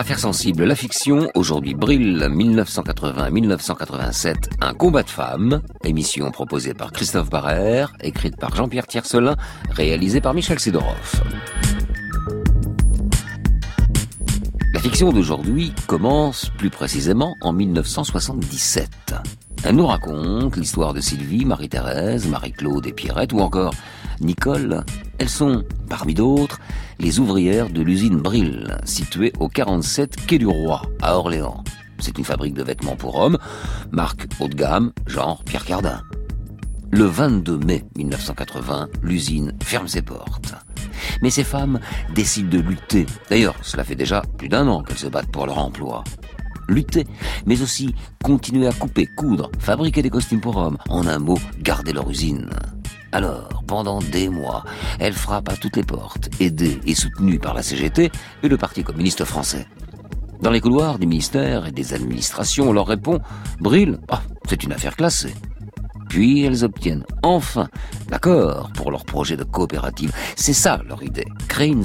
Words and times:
Affaire 0.00 0.18
sensible, 0.18 0.64
la 0.64 0.74
fiction, 0.74 1.30
aujourd'hui 1.34 1.74
Brill, 1.74 2.26
1980-1987, 2.30 4.34
un 4.62 4.72
combat 4.72 5.02
de 5.02 5.10
femmes, 5.10 5.60
émission 5.84 6.30
proposée 6.30 6.72
par 6.72 6.90
Christophe 6.90 7.28
Barrère, 7.28 7.92
écrite 8.00 8.38
par 8.38 8.56
Jean-Pierre 8.56 8.86
Tiercelin, 8.86 9.36
réalisée 9.68 10.22
par 10.22 10.32
Michel 10.32 10.58
Sidorov. 10.58 11.22
La 14.72 14.80
fiction 14.80 15.12
d'aujourd'hui 15.12 15.74
commence 15.86 16.50
plus 16.56 16.70
précisément 16.70 17.34
en 17.42 17.52
1977. 17.52 18.88
Elle 19.64 19.76
nous 19.76 19.86
raconte 19.86 20.56
l'histoire 20.56 20.94
de 20.94 21.02
Sylvie, 21.02 21.44
Marie-Thérèse, 21.44 22.26
Marie-Claude 22.26 22.86
et 22.86 22.94
Pierrette, 22.94 23.34
ou 23.34 23.40
encore 23.40 23.74
Nicole. 24.20 24.84
Elles 25.18 25.28
sont, 25.28 25.64
parmi 25.88 26.14
d'autres, 26.14 26.58
les 26.98 27.18
ouvrières 27.18 27.70
de 27.70 27.82
l'usine 27.82 28.18
Brill, 28.18 28.76
située 28.84 29.32
au 29.40 29.48
47 29.48 30.26
Quai 30.26 30.38
du 30.38 30.46
Roi, 30.46 30.82
à 31.00 31.16
Orléans. 31.16 31.64
C'est 31.98 32.18
une 32.18 32.24
fabrique 32.24 32.54
de 32.54 32.62
vêtements 32.62 32.96
pour 32.96 33.16
hommes, 33.16 33.38
marque 33.90 34.26
haut 34.40 34.48
de 34.48 34.54
gamme, 34.54 34.92
genre 35.06 35.42
Pierre 35.44 35.64
Cardin. 35.64 36.02
Le 36.90 37.04
22 37.04 37.58
mai 37.58 37.84
1980, 37.96 38.88
l'usine 39.02 39.52
ferme 39.62 39.86
ses 39.86 40.02
portes. 40.02 40.54
Mais 41.22 41.30
ces 41.30 41.44
femmes 41.44 41.78
décident 42.14 42.48
de 42.48 42.58
lutter. 42.58 43.06
D'ailleurs, 43.28 43.54
cela 43.62 43.84
fait 43.84 43.94
déjà 43.94 44.22
plus 44.38 44.48
d'un 44.48 44.66
an 44.66 44.82
qu'elles 44.82 44.98
se 44.98 45.06
battent 45.06 45.30
pour 45.30 45.46
leur 45.46 45.58
emploi. 45.58 46.02
Lutter, 46.68 47.06
mais 47.46 47.62
aussi 47.62 47.94
continuer 48.22 48.66
à 48.66 48.72
couper, 48.72 49.06
coudre, 49.16 49.50
fabriquer 49.58 50.02
des 50.02 50.10
costumes 50.10 50.40
pour 50.40 50.56
hommes. 50.56 50.78
En 50.88 51.06
un 51.06 51.18
mot, 51.18 51.38
garder 51.60 51.92
leur 51.92 52.08
usine. 52.08 52.50
Alors, 53.12 53.62
pendant 53.66 53.98
des 53.98 54.28
mois, 54.28 54.64
elles 54.98 55.14
frappent 55.14 55.48
à 55.48 55.56
toutes 55.56 55.76
les 55.76 55.82
portes, 55.82 56.28
aidées 56.40 56.78
et 56.86 56.94
soutenues 56.94 57.38
par 57.38 57.54
la 57.54 57.62
CGT 57.62 58.10
et 58.42 58.48
le 58.48 58.56
Parti 58.56 58.84
communiste 58.84 59.24
français. 59.24 59.66
Dans 60.40 60.50
les 60.50 60.60
couloirs 60.60 60.98
des 60.98 61.06
ministères 61.06 61.66
et 61.66 61.72
des 61.72 61.92
administrations, 61.92 62.70
on 62.70 62.72
leur 62.72 62.86
répond 62.86 63.20
Brill, 63.60 63.98
ah, 64.08 64.22
c'est 64.48 64.62
une 64.62 64.72
affaire 64.72 64.96
classée. 64.96 65.34
Puis 66.08 66.44
elles 66.44 66.64
obtiennent 66.64 67.04
enfin 67.22 67.68
l'accord 68.10 68.70
pour 68.74 68.90
leur 68.90 69.04
projet 69.04 69.36
de 69.36 69.44
coopérative. 69.44 70.12
C'est 70.36 70.52
ça 70.52 70.80
leur 70.88 71.02
idée. 71.02 71.26
Créer 71.48 71.68
une 71.68 71.84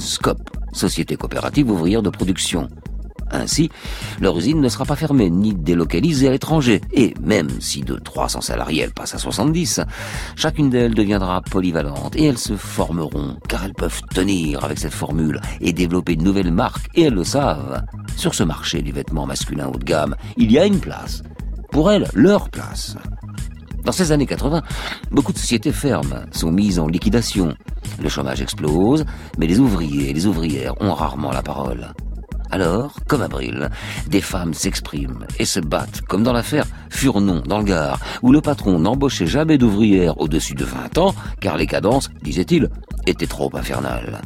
Société 0.72 1.16
coopérative 1.16 1.70
ouvrière 1.70 2.02
de 2.02 2.10
production. 2.10 2.68
Ainsi, 3.32 3.70
leur 4.20 4.38
usine 4.38 4.62
ne 4.62 4.70
sera 4.70 4.86
pas 4.86 4.96
fermée 4.96 5.30
ni 5.30 5.54
délocalisée 5.54 6.28
à 6.28 6.32
l'étranger. 6.32 6.82
Et 6.94 7.14
même 7.22 7.50
si 7.60 7.82
de 7.82 7.96
300 7.96 8.42
salariés 8.42 8.84
elles 8.84 8.94
passent 8.94 9.16
à 9.16 9.18
70, 9.18 9.82
chacune 10.36 10.70
d'elles 10.70 10.94
deviendra 10.94 11.42
polyvalente 11.42 12.16
et 12.16 12.26
elles 12.26 12.38
se 12.38 12.56
formeront 12.56 13.38
car 13.48 13.66
elles 13.66 13.74
peuvent 13.74 14.02
tenir 14.14 14.64
avec 14.64 14.80
cette 14.80 14.94
formule 14.94 15.42
et 15.62 15.74
développer 15.74 16.14
une 16.14 16.24
nouvelle 16.24 16.52
marque 16.52 16.88
et 16.96 17.04
elles 17.04 17.14
le 17.14 17.24
savent. 17.24 17.84
Sur 18.16 18.34
ce 18.34 18.44
marché 18.44 18.82
du 18.82 18.92
vêtement 18.92 19.26
masculin 19.26 19.68
haut 19.68 19.78
de 19.78 19.84
gamme, 19.84 20.16
il 20.38 20.52
y 20.52 20.60
a 20.60 20.66
une 20.66 20.80
place. 20.80 21.24
Pour 21.72 21.92
elles, 21.92 22.08
leur 22.14 22.50
place. 22.50 22.96
Dans 23.84 23.92
ces 23.92 24.12
années 24.12 24.26
80, 24.26 24.64
beaucoup 25.12 25.32
de 25.32 25.38
sociétés 25.38 25.72
ferment, 25.72 26.26
sont 26.32 26.52
mises 26.52 26.80
en 26.80 26.88
liquidation. 26.88 27.56
Le 28.02 28.10
chômage 28.10 28.42
explose, 28.42 29.06
mais 29.38 29.46
les 29.46 29.60
ouvriers 29.60 30.10
et 30.10 30.14
les 30.14 30.26
ouvrières 30.26 30.74
ont 30.82 30.94
rarement 30.94 31.32
la 31.32 31.44
parole. 31.44 31.94
Alors, 32.52 32.96
comme 33.08 33.22
à 33.22 33.28
Brill, 33.28 33.70
des 34.08 34.22
femmes 34.22 34.54
s'expriment 34.54 35.26
et 35.40 35.46
se 35.46 35.60
battent, 35.60 36.02
comme 36.02 36.24
dans 36.24 36.34
l'affaire 36.34 36.66
Furnon, 36.90 37.42
dans 37.46 37.60
le 37.60 37.66
Gard, 37.66 38.00
où 38.22 38.32
le 38.32 38.42
patron 38.42 38.80
n'embauchait 38.80 39.28
jamais 39.28 39.58
d'ouvrières 39.58 40.20
au-dessus 40.20 40.56
de 40.56 40.66
20 40.66 40.98
ans, 40.98 41.16
car 41.42 41.58
les 41.58 41.68
cadences, 41.68 42.10
disait-il, 42.22 42.70
étaient 43.08 43.28
trop 43.28 43.50
infernales. 43.56 44.22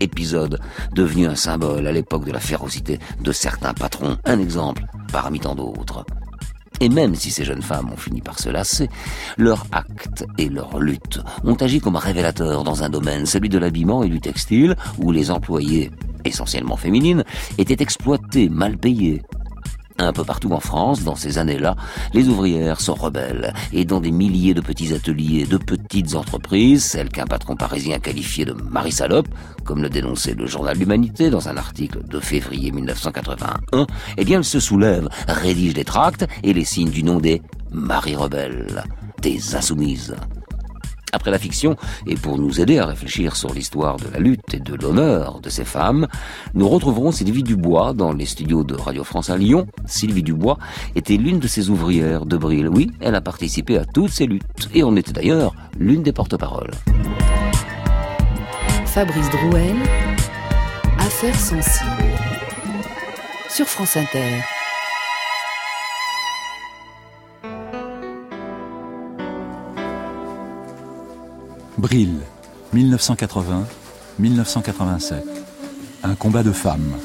Épisode 0.00 0.60
devenu 0.92 1.26
un 1.26 1.34
symbole 1.34 1.86
à 1.86 1.92
l'époque 1.92 2.24
de 2.24 2.32
la 2.32 2.40
férocité 2.40 2.98
de 3.20 3.32
certains 3.32 3.74
patrons. 3.74 4.16
Un 4.24 4.38
exemple 4.38 4.84
parmi 5.12 5.40
tant 5.40 5.54
d'autres. 5.54 6.04
Et 6.80 6.88
même 6.88 7.14
si 7.14 7.30
ces 7.30 7.44
jeunes 7.44 7.62
femmes 7.62 7.90
ont 7.92 7.96
fini 7.96 8.20
par 8.20 8.38
se 8.38 8.48
lasser, 8.48 8.88
leur 9.36 9.66
acte 9.72 10.24
et 10.38 10.48
leur 10.48 10.78
lutte 10.78 11.20
ont 11.44 11.54
agi 11.54 11.80
comme 11.80 11.96
révélateurs 11.96 12.62
dans 12.62 12.84
un 12.84 12.88
domaine, 12.88 13.26
celui 13.26 13.48
de 13.48 13.58
l'habillement 13.58 14.04
et 14.04 14.08
du 14.08 14.20
textile, 14.20 14.76
où 14.98 15.10
les 15.10 15.32
employés, 15.32 15.90
essentiellement 16.28 16.76
féminines, 16.76 17.24
étaient 17.58 17.82
exploités, 17.82 18.48
mal 18.48 18.78
payés, 18.78 19.22
un 19.98 20.12
peu 20.12 20.24
partout 20.24 20.52
en 20.52 20.60
France, 20.60 21.02
dans 21.02 21.16
ces 21.16 21.38
années-là, 21.38 21.76
les 22.14 22.28
ouvrières 22.28 22.80
sont 22.80 22.94
rebelles 22.94 23.52
et 23.72 23.84
dans 23.84 24.00
des 24.00 24.12
milliers 24.12 24.54
de 24.54 24.60
petits 24.60 24.94
ateliers, 24.94 25.44
de 25.44 25.56
petites 25.56 26.14
entreprises, 26.14 26.84
celles 26.84 27.08
qu'un 27.08 27.26
patron 27.26 27.56
parisien 27.56 27.98
qualifiait 27.98 28.44
de 28.44 28.52
Marie 28.52 28.92
Salope, 28.92 29.28
comme 29.64 29.82
le 29.82 29.88
dénonçait 29.88 30.34
le 30.34 30.46
journal 30.46 30.78
L'Humanité 30.78 31.30
dans 31.30 31.48
un 31.48 31.56
article 31.56 32.06
de 32.06 32.20
février 32.20 32.70
1981, 32.70 33.86
eh 34.16 34.24
bien, 34.24 34.38
elles 34.38 34.44
se 34.44 34.60
soulèvent, 34.60 35.08
rédigent 35.26 35.74
des 35.74 35.84
tracts 35.84 36.26
et 36.44 36.52
les 36.52 36.64
signent 36.64 36.90
du 36.90 37.02
nom 37.02 37.18
des 37.18 37.42
Marie 37.72 38.14
Rebelles, 38.14 38.84
des 39.20 39.56
Insoumises. 39.56 40.14
Après 41.12 41.30
la 41.30 41.38
fiction, 41.38 41.76
et 42.06 42.16
pour 42.16 42.38
nous 42.38 42.60
aider 42.60 42.78
à 42.78 42.86
réfléchir 42.86 43.34
sur 43.34 43.54
l'histoire 43.54 43.96
de 43.96 44.08
la 44.12 44.18
lutte 44.18 44.52
et 44.52 44.60
de 44.60 44.74
l'honneur 44.74 45.40
de 45.40 45.48
ces 45.48 45.64
femmes, 45.64 46.06
nous 46.54 46.68
retrouverons 46.68 47.12
Sylvie 47.12 47.42
Dubois 47.42 47.94
dans 47.94 48.12
les 48.12 48.26
studios 48.26 48.62
de 48.62 48.74
Radio 48.74 49.04
France 49.04 49.30
à 49.30 49.38
Lyon. 49.38 49.66
Sylvie 49.86 50.22
Dubois 50.22 50.58
était 50.94 51.16
l'une 51.16 51.38
de 51.38 51.48
ces 51.48 51.70
ouvrières 51.70 52.26
de 52.26 52.36
Brill. 52.36 52.68
Oui, 52.68 52.90
elle 53.00 53.14
a 53.14 53.20
participé 53.20 53.78
à 53.78 53.84
toutes 53.86 54.10
ces 54.10 54.26
luttes, 54.26 54.68
et 54.74 54.84
on 54.84 54.96
était 54.96 55.12
d'ailleurs 55.12 55.54
l'une 55.78 56.02
des 56.02 56.12
porte-paroles. 56.12 56.72
Fabrice 58.84 59.30
Drouel, 59.30 59.76
Affaires 60.98 61.38
sensibles, 61.38 62.18
sur 63.48 63.66
France 63.66 63.96
Inter. 63.96 64.42
Brill, 71.78 72.18
1980-1987. 72.74 75.22
Un 76.02 76.14
combat 76.16 76.42
de 76.42 76.50
femmes. 76.50 76.96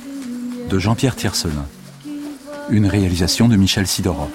De 0.68 0.80
Jean-Pierre 0.80 1.16
Tiercelin. 1.16 1.68
Une 2.72 2.88
réalisation 2.88 3.48
de 3.48 3.56
Michel 3.56 3.86
Sidorov. 3.86 4.32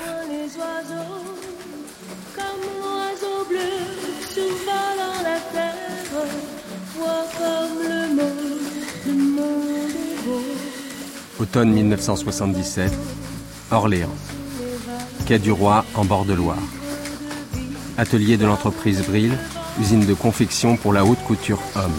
Automne 11.40 11.72
1977, 11.72 12.92
Orléans. 13.72 14.14
Quai 15.26 15.40
du 15.40 15.50
Roi 15.50 15.84
en 15.94 16.04
bord 16.04 16.24
de 16.24 16.34
Loire. 16.34 16.62
Atelier 17.96 18.36
de 18.36 18.46
l'entreprise 18.46 19.04
Brill, 19.04 19.36
usine 19.80 20.04
de 20.04 20.14
confection 20.14 20.76
pour 20.76 20.92
la 20.92 21.04
haute 21.04 21.22
couture 21.24 21.60
homme. 21.76 21.92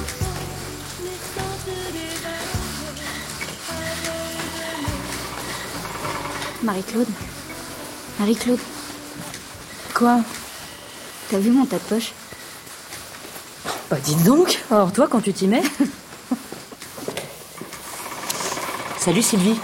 Marie-Claude 6.63 7.07
Marie-Claude 8.19 8.59
Quoi? 9.93 10.19
T'as 11.29 11.39
vu 11.39 11.51
mon 11.51 11.65
tas 11.65 11.77
de 11.77 11.83
poche? 11.83 12.11
Bah 13.89 13.97
dites 14.03 14.23
donc, 14.23 14.59
alors 14.71 14.91
toi 14.93 15.07
quand 15.09 15.21
tu 15.21 15.33
t'y 15.33 15.47
mets 15.47 15.63
Salut 18.97 19.21
Sylvie. 19.21 19.57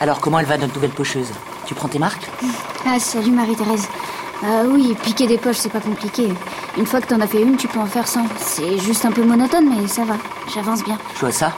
Alors 0.00 0.20
comment 0.20 0.38
elle 0.40 0.46
va 0.46 0.58
notre 0.58 0.74
nouvelle 0.74 0.90
pocheuse? 0.90 1.28
Tu 1.66 1.74
prends 1.74 1.88
tes 1.88 1.98
marques? 1.98 2.26
Ah, 2.86 2.98
salut 2.98 3.30
Marie-Thérèse. 3.30 3.86
Ah 4.42 4.62
oui, 4.66 4.96
piquer 5.02 5.26
des 5.26 5.38
poches, 5.38 5.58
c'est 5.58 5.68
pas 5.70 5.80
compliqué. 5.80 6.28
Une 6.78 6.86
fois 6.86 7.00
que 7.00 7.08
t'en 7.08 7.20
as 7.20 7.26
fait 7.26 7.42
une, 7.42 7.56
tu 7.56 7.68
peux 7.68 7.80
en 7.80 7.86
faire 7.86 8.06
100. 8.06 8.26
C'est 8.38 8.78
juste 8.78 9.04
un 9.04 9.12
peu 9.12 9.24
monotone, 9.24 9.68
mais 9.68 9.88
ça 9.88 10.04
va. 10.04 10.16
J'avance 10.54 10.84
bien. 10.84 10.98
Je 11.14 11.20
vois 11.20 11.32
ça. 11.32 11.52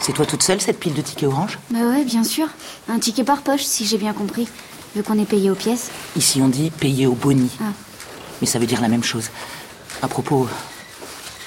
C'est 0.00 0.12
toi 0.12 0.26
toute 0.26 0.42
seule 0.42 0.60
cette 0.60 0.80
pile 0.80 0.94
de 0.94 1.00
tickets 1.00 1.28
orange? 1.28 1.58
Bah 1.70 1.78
ouais, 1.78 2.04
bien 2.04 2.24
sûr. 2.24 2.48
Un 2.88 2.98
ticket 2.98 3.22
par 3.22 3.42
poche, 3.42 3.62
si 3.62 3.86
j'ai 3.86 3.98
bien 3.98 4.12
compris. 4.12 4.48
Vu 4.96 5.02
qu'on 5.02 5.18
est 5.18 5.24
payé 5.26 5.48
aux 5.48 5.54
pièces. 5.54 5.90
Ici 6.16 6.40
on 6.42 6.48
dit 6.48 6.70
payer 6.70 7.06
au 7.06 7.12
boni. 7.12 7.50
Ah. 7.60 7.66
Mais 8.40 8.46
ça 8.46 8.58
veut 8.58 8.66
dire 8.66 8.80
la 8.80 8.88
même 8.88 9.04
chose. 9.04 9.30
À 10.02 10.08
propos, 10.08 10.48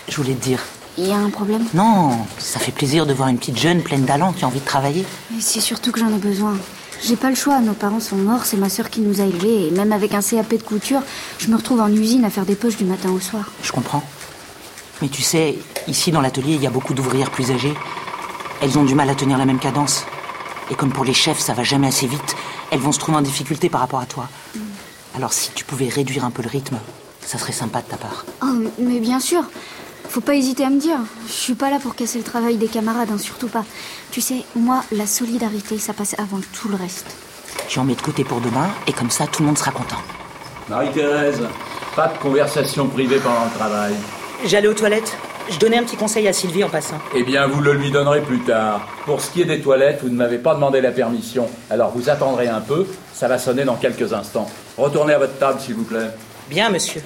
je 0.07 0.15
voulais 0.15 0.33
te 0.33 0.43
dire. 0.43 0.59
Il 0.97 1.05
y 1.05 1.11
a 1.11 1.17
un 1.17 1.29
problème? 1.29 1.65
Non, 1.73 2.17
ça 2.37 2.59
fait 2.59 2.71
plaisir 2.71 3.05
de 3.05 3.13
voir 3.13 3.27
une 3.27 3.37
petite 3.37 3.59
jeune 3.59 3.81
pleine 3.83 4.05
d'allant 4.05 4.31
qui 4.31 4.45
a 4.45 4.47
envie 4.47 4.61
de 4.61 4.65
travailler. 4.65 5.05
Mais 5.31 5.41
c'est 5.41 5.59
surtout 5.59 5.91
que 5.91 5.99
j'en 5.99 6.07
ai 6.07 6.17
besoin. 6.17 6.57
J'ai 7.07 7.17
pas 7.17 7.29
le 7.29 7.35
choix, 7.35 7.59
nos 7.59 7.73
parents 7.73 7.99
sont 7.99 8.15
morts, 8.15 8.45
c'est 8.45 8.57
ma 8.57 8.67
sœur 8.67 8.89
qui 8.89 8.99
nous 8.99 9.21
a 9.21 9.25
élevés, 9.25 9.67
et 9.67 9.69
même 9.69 9.91
avec 9.91 10.15
un 10.15 10.21
CAP 10.21 10.57
de 10.57 10.63
couture, 10.63 11.01
je 11.37 11.49
me 11.49 11.55
retrouve 11.55 11.79
en 11.79 11.87
usine 11.87 12.25
à 12.25 12.31
faire 12.31 12.47
des 12.47 12.55
poches 12.55 12.77
du 12.77 12.83
matin 12.83 13.11
au 13.11 13.19
soir. 13.19 13.51
Je 13.61 13.71
comprends. 13.71 14.01
Mais 15.03 15.09
tu 15.09 15.21
sais, 15.21 15.55
ici 15.87 16.09
dans 16.09 16.21
l'atelier, 16.21 16.55
il 16.55 16.63
y 16.63 16.65
a 16.65 16.71
beaucoup 16.71 16.95
d'ouvrières 16.95 17.29
plus 17.29 17.51
âgées. 17.51 17.75
Elles 18.59 18.79
ont 18.79 18.83
du 18.83 18.95
mal 18.95 19.07
à 19.07 19.13
tenir 19.13 19.37
la 19.37 19.45
même 19.45 19.59
cadence. 19.59 20.03
Et 20.71 20.73
comme 20.73 20.91
pour 20.91 21.05
les 21.05 21.13
chefs, 21.13 21.37
ça 21.37 21.53
va 21.53 21.61
jamais 21.61 21.85
assez 21.85 22.07
vite, 22.07 22.35
elles 22.71 22.79
vont 22.79 22.91
se 22.91 22.97
trouver 22.97 23.19
en 23.19 23.21
difficulté 23.21 23.69
par 23.69 23.81
rapport 23.81 23.99
à 23.99 24.07
toi. 24.07 24.27
Alors 25.15 25.31
si 25.31 25.51
tu 25.53 25.63
pouvais 25.63 25.89
réduire 25.89 26.25
un 26.25 26.31
peu 26.31 26.41
le 26.41 26.49
rythme, 26.49 26.79
ça 27.23 27.37
serait 27.37 27.53
sympa 27.53 27.83
de 27.83 27.87
ta 27.87 27.97
part. 27.97 28.25
Oh, 28.41 28.47
mais 28.79 28.99
bien 28.99 29.19
sûr. 29.19 29.43
Faut 30.09 30.21
pas 30.21 30.35
hésiter 30.35 30.63
à 30.63 30.69
me 30.69 30.79
dire. 30.79 30.99
Je 31.27 31.33
suis 31.33 31.55
pas 31.55 31.69
là 31.69 31.79
pour 31.79 31.95
casser 31.95 32.17
le 32.17 32.23
travail 32.23 32.57
des 32.57 32.67
camarades, 32.67 33.09
hein, 33.13 33.17
surtout 33.17 33.47
pas. 33.47 33.65
Tu 34.11 34.21
sais, 34.21 34.43
moi, 34.55 34.83
la 34.91 35.07
solidarité, 35.07 35.77
ça 35.77 35.93
passe 35.93 36.15
avant 36.17 36.39
tout 36.53 36.69
le 36.69 36.75
reste. 36.75 37.07
J'en 37.69 37.83
mets 37.83 37.95
de 37.95 38.01
côté 38.01 38.23
pour 38.23 38.41
demain, 38.41 38.69
et 38.87 38.93
comme 38.93 39.09
ça, 39.09 39.27
tout 39.27 39.41
le 39.41 39.47
monde 39.47 39.57
sera 39.57 39.71
content. 39.71 39.97
Marie-Thérèse, 40.69 41.41
pas 41.95 42.07
de 42.07 42.17
conversation 42.17 42.87
privée 42.87 43.17
pendant 43.17 43.45
le 43.45 43.57
travail. 43.57 43.93
J'allais 44.45 44.67
aux 44.67 44.73
toilettes. 44.73 45.15
Je 45.49 45.59
donnais 45.59 45.77
un 45.77 45.83
petit 45.83 45.95
conseil 45.95 46.27
à 46.27 46.33
Sylvie 46.33 46.63
en 46.63 46.69
passant. 46.69 46.97
Eh 47.15 47.23
bien, 47.23 47.45
vous 47.47 47.61
le 47.61 47.73
lui 47.73 47.91
donnerez 47.91 48.21
plus 48.21 48.39
tard. 48.39 48.87
Pour 49.05 49.21
ce 49.21 49.29
qui 49.29 49.41
est 49.41 49.45
des 49.45 49.61
toilettes, 49.61 49.99
vous 50.01 50.09
ne 50.09 50.15
m'avez 50.15 50.39
pas 50.39 50.55
demandé 50.55 50.81
la 50.81 50.91
permission. 50.91 51.47
Alors 51.69 51.91
vous 51.91 52.09
attendrez 52.09 52.47
un 52.47 52.61
peu, 52.61 52.87
ça 53.13 53.27
va 53.27 53.37
sonner 53.37 53.63
dans 53.63 53.75
quelques 53.75 54.11
instants. 54.11 54.49
Retournez 54.75 55.13
à 55.13 55.19
votre 55.19 55.37
table, 55.37 55.59
s'il 55.59 55.75
vous 55.75 55.83
plaît. 55.83 56.09
Bien, 56.49 56.69
monsieur. 56.69 57.01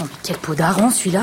Oh, 0.00 0.04
mais 0.04 0.06
quel 0.24 0.36
pot 0.38 0.54
d'argent 0.54 0.90
celui-là 0.90 1.22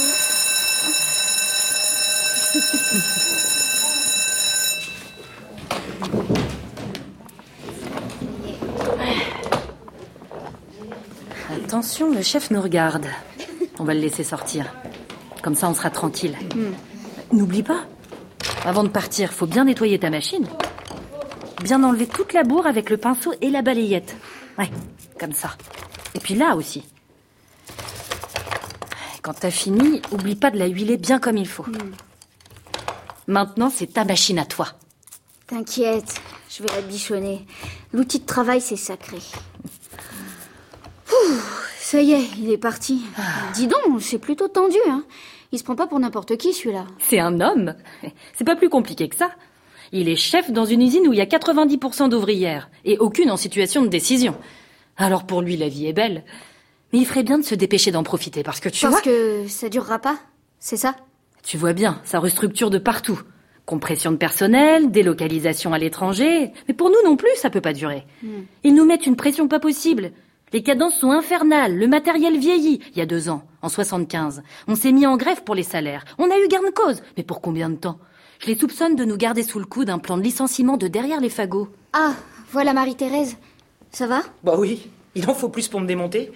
Attention, 11.81 12.11
le 12.11 12.21
chef 12.21 12.51
nous 12.51 12.61
regarde. 12.61 13.07
On 13.79 13.83
va 13.83 13.95
le 13.95 14.01
laisser 14.01 14.23
sortir. 14.23 14.71
Comme 15.41 15.55
ça, 15.55 15.67
on 15.67 15.73
sera 15.73 15.89
tranquille. 15.89 16.37
N'oublie 17.31 17.63
pas, 17.63 17.87
avant 18.63 18.83
de 18.83 18.89
partir, 18.89 19.33
faut 19.33 19.47
bien 19.47 19.65
nettoyer 19.65 19.97
ta 19.97 20.11
machine. 20.11 20.45
Bien 21.63 21.83
enlever 21.83 22.05
toute 22.05 22.33
la 22.33 22.43
bourre 22.43 22.67
avec 22.67 22.91
le 22.91 22.97
pinceau 22.97 23.33
et 23.41 23.49
la 23.49 23.63
balayette. 23.63 24.15
Ouais, 24.59 24.69
comme 25.19 25.33
ça. 25.33 25.57
Et 26.13 26.19
puis 26.19 26.35
là 26.35 26.55
aussi. 26.55 26.83
Quand 29.23 29.33
t'as 29.33 29.49
fini, 29.49 30.03
oublie 30.11 30.35
pas 30.35 30.51
de 30.51 30.59
la 30.59 30.67
huiler 30.67 30.97
bien 30.97 31.17
comme 31.17 31.37
il 31.37 31.47
faut. 31.47 31.65
Maintenant, 33.25 33.71
c'est 33.75 33.93
ta 33.93 34.05
machine 34.05 34.37
à 34.37 34.45
toi. 34.45 34.67
T'inquiète, 35.47 36.21
je 36.47 36.61
vais 36.61 36.69
la 36.75 36.81
bichonner. 36.81 37.47
L'outil 37.91 38.19
de 38.19 38.25
travail, 38.27 38.61
c'est 38.61 38.75
sacré. 38.75 39.17
Ouh, 41.11 41.33
ça 41.79 42.01
y 42.01 42.13
est, 42.13 42.25
il 42.37 42.51
est 42.51 42.57
parti. 42.57 43.01
Dis 43.53 43.67
donc, 43.67 44.01
c'est 44.01 44.17
plutôt 44.19 44.47
tendu, 44.47 44.77
hein. 44.89 45.03
Il 45.51 45.59
se 45.59 45.63
prend 45.63 45.75
pas 45.75 45.87
pour 45.87 45.99
n'importe 45.99 46.37
qui, 46.37 46.53
celui-là. 46.53 46.85
C'est 46.99 47.19
un 47.19 47.41
homme. 47.41 47.75
C'est 48.37 48.45
pas 48.45 48.55
plus 48.55 48.69
compliqué 48.69 49.09
que 49.09 49.15
ça. 49.17 49.31
Il 49.91 50.07
est 50.07 50.15
chef 50.15 50.49
dans 50.51 50.63
une 50.65 50.81
usine 50.81 51.05
où 51.07 51.13
il 51.13 51.19
y 51.19 51.21
a 51.21 51.25
90% 51.25 52.07
d'ouvrières 52.07 52.69
et 52.85 52.97
aucune 52.97 53.29
en 53.29 53.35
situation 53.35 53.81
de 53.81 53.89
décision. 53.89 54.37
Alors 54.95 55.25
pour 55.25 55.41
lui, 55.41 55.57
la 55.57 55.67
vie 55.67 55.87
est 55.87 55.93
belle. 55.93 56.23
Mais 56.93 56.99
il 56.99 57.05
ferait 57.05 57.23
bien 57.23 57.37
de 57.37 57.43
se 57.43 57.55
dépêcher 57.55 57.91
d'en 57.91 58.03
profiter 58.03 58.43
parce 58.43 58.61
que 58.61 58.69
tu 58.69 58.81
Parce 58.85 58.93
vois, 58.93 59.01
que 59.01 59.45
ça 59.49 59.67
durera 59.67 59.99
pas, 59.99 60.17
c'est 60.59 60.77
ça? 60.77 60.95
Tu 61.43 61.57
vois 61.57 61.73
bien, 61.73 61.99
ça 62.05 62.19
restructure 62.19 62.69
de 62.69 62.77
partout. 62.77 63.19
Compression 63.65 64.11
de 64.11 64.17
personnel, 64.17 64.91
délocalisation 64.91 65.73
à 65.73 65.77
l'étranger. 65.79 66.51
Mais 66.69 66.73
pour 66.73 66.89
nous 66.89 66.95
non 67.09 67.17
plus, 67.17 67.29
ça 67.35 67.49
peut 67.49 67.61
pas 67.61 67.73
durer. 67.73 68.05
Ils 68.63 68.73
nous 68.73 68.85
mettent 68.85 69.05
une 69.07 69.15
pression 69.17 69.49
pas 69.49 69.59
possible. 69.59 70.11
Les 70.53 70.63
cadences 70.63 70.95
sont 70.99 71.11
infernales, 71.11 71.77
le 71.77 71.87
matériel 71.87 72.37
vieillit. 72.37 72.81
Il 72.91 72.97
y 72.97 73.01
a 73.01 73.05
deux 73.05 73.29
ans, 73.29 73.43
en 73.61 73.69
75, 73.69 74.43
on 74.67 74.75
s'est 74.75 74.91
mis 74.91 75.05
en 75.05 75.15
grève 75.15 75.43
pour 75.43 75.55
les 75.55 75.63
salaires. 75.63 76.03
On 76.17 76.29
a 76.29 76.37
eu 76.37 76.47
gain 76.49 76.61
de 76.61 76.73
cause. 76.73 77.01
Mais 77.15 77.23
pour 77.23 77.39
combien 77.39 77.69
de 77.69 77.77
temps? 77.77 77.99
Je 78.39 78.47
les 78.47 78.57
soupçonne 78.57 78.95
de 78.95 79.05
nous 79.05 79.15
garder 79.15 79.43
sous 79.43 79.59
le 79.59 79.65
coup 79.65 79.85
d'un 79.85 79.99
plan 79.99 80.17
de 80.17 80.23
licenciement 80.23 80.75
de 80.75 80.89
derrière 80.89 81.21
les 81.21 81.29
fagots. 81.29 81.69
Ah, 81.93 82.15
voilà 82.51 82.73
Marie-Thérèse. 82.73 83.37
Ça 83.91 84.07
va? 84.07 84.23
Bah 84.43 84.55
oui, 84.57 84.89
il 85.15 85.29
en 85.29 85.33
faut 85.33 85.47
plus 85.47 85.69
pour 85.69 85.79
me 85.79 85.87
démonter. 85.87 86.31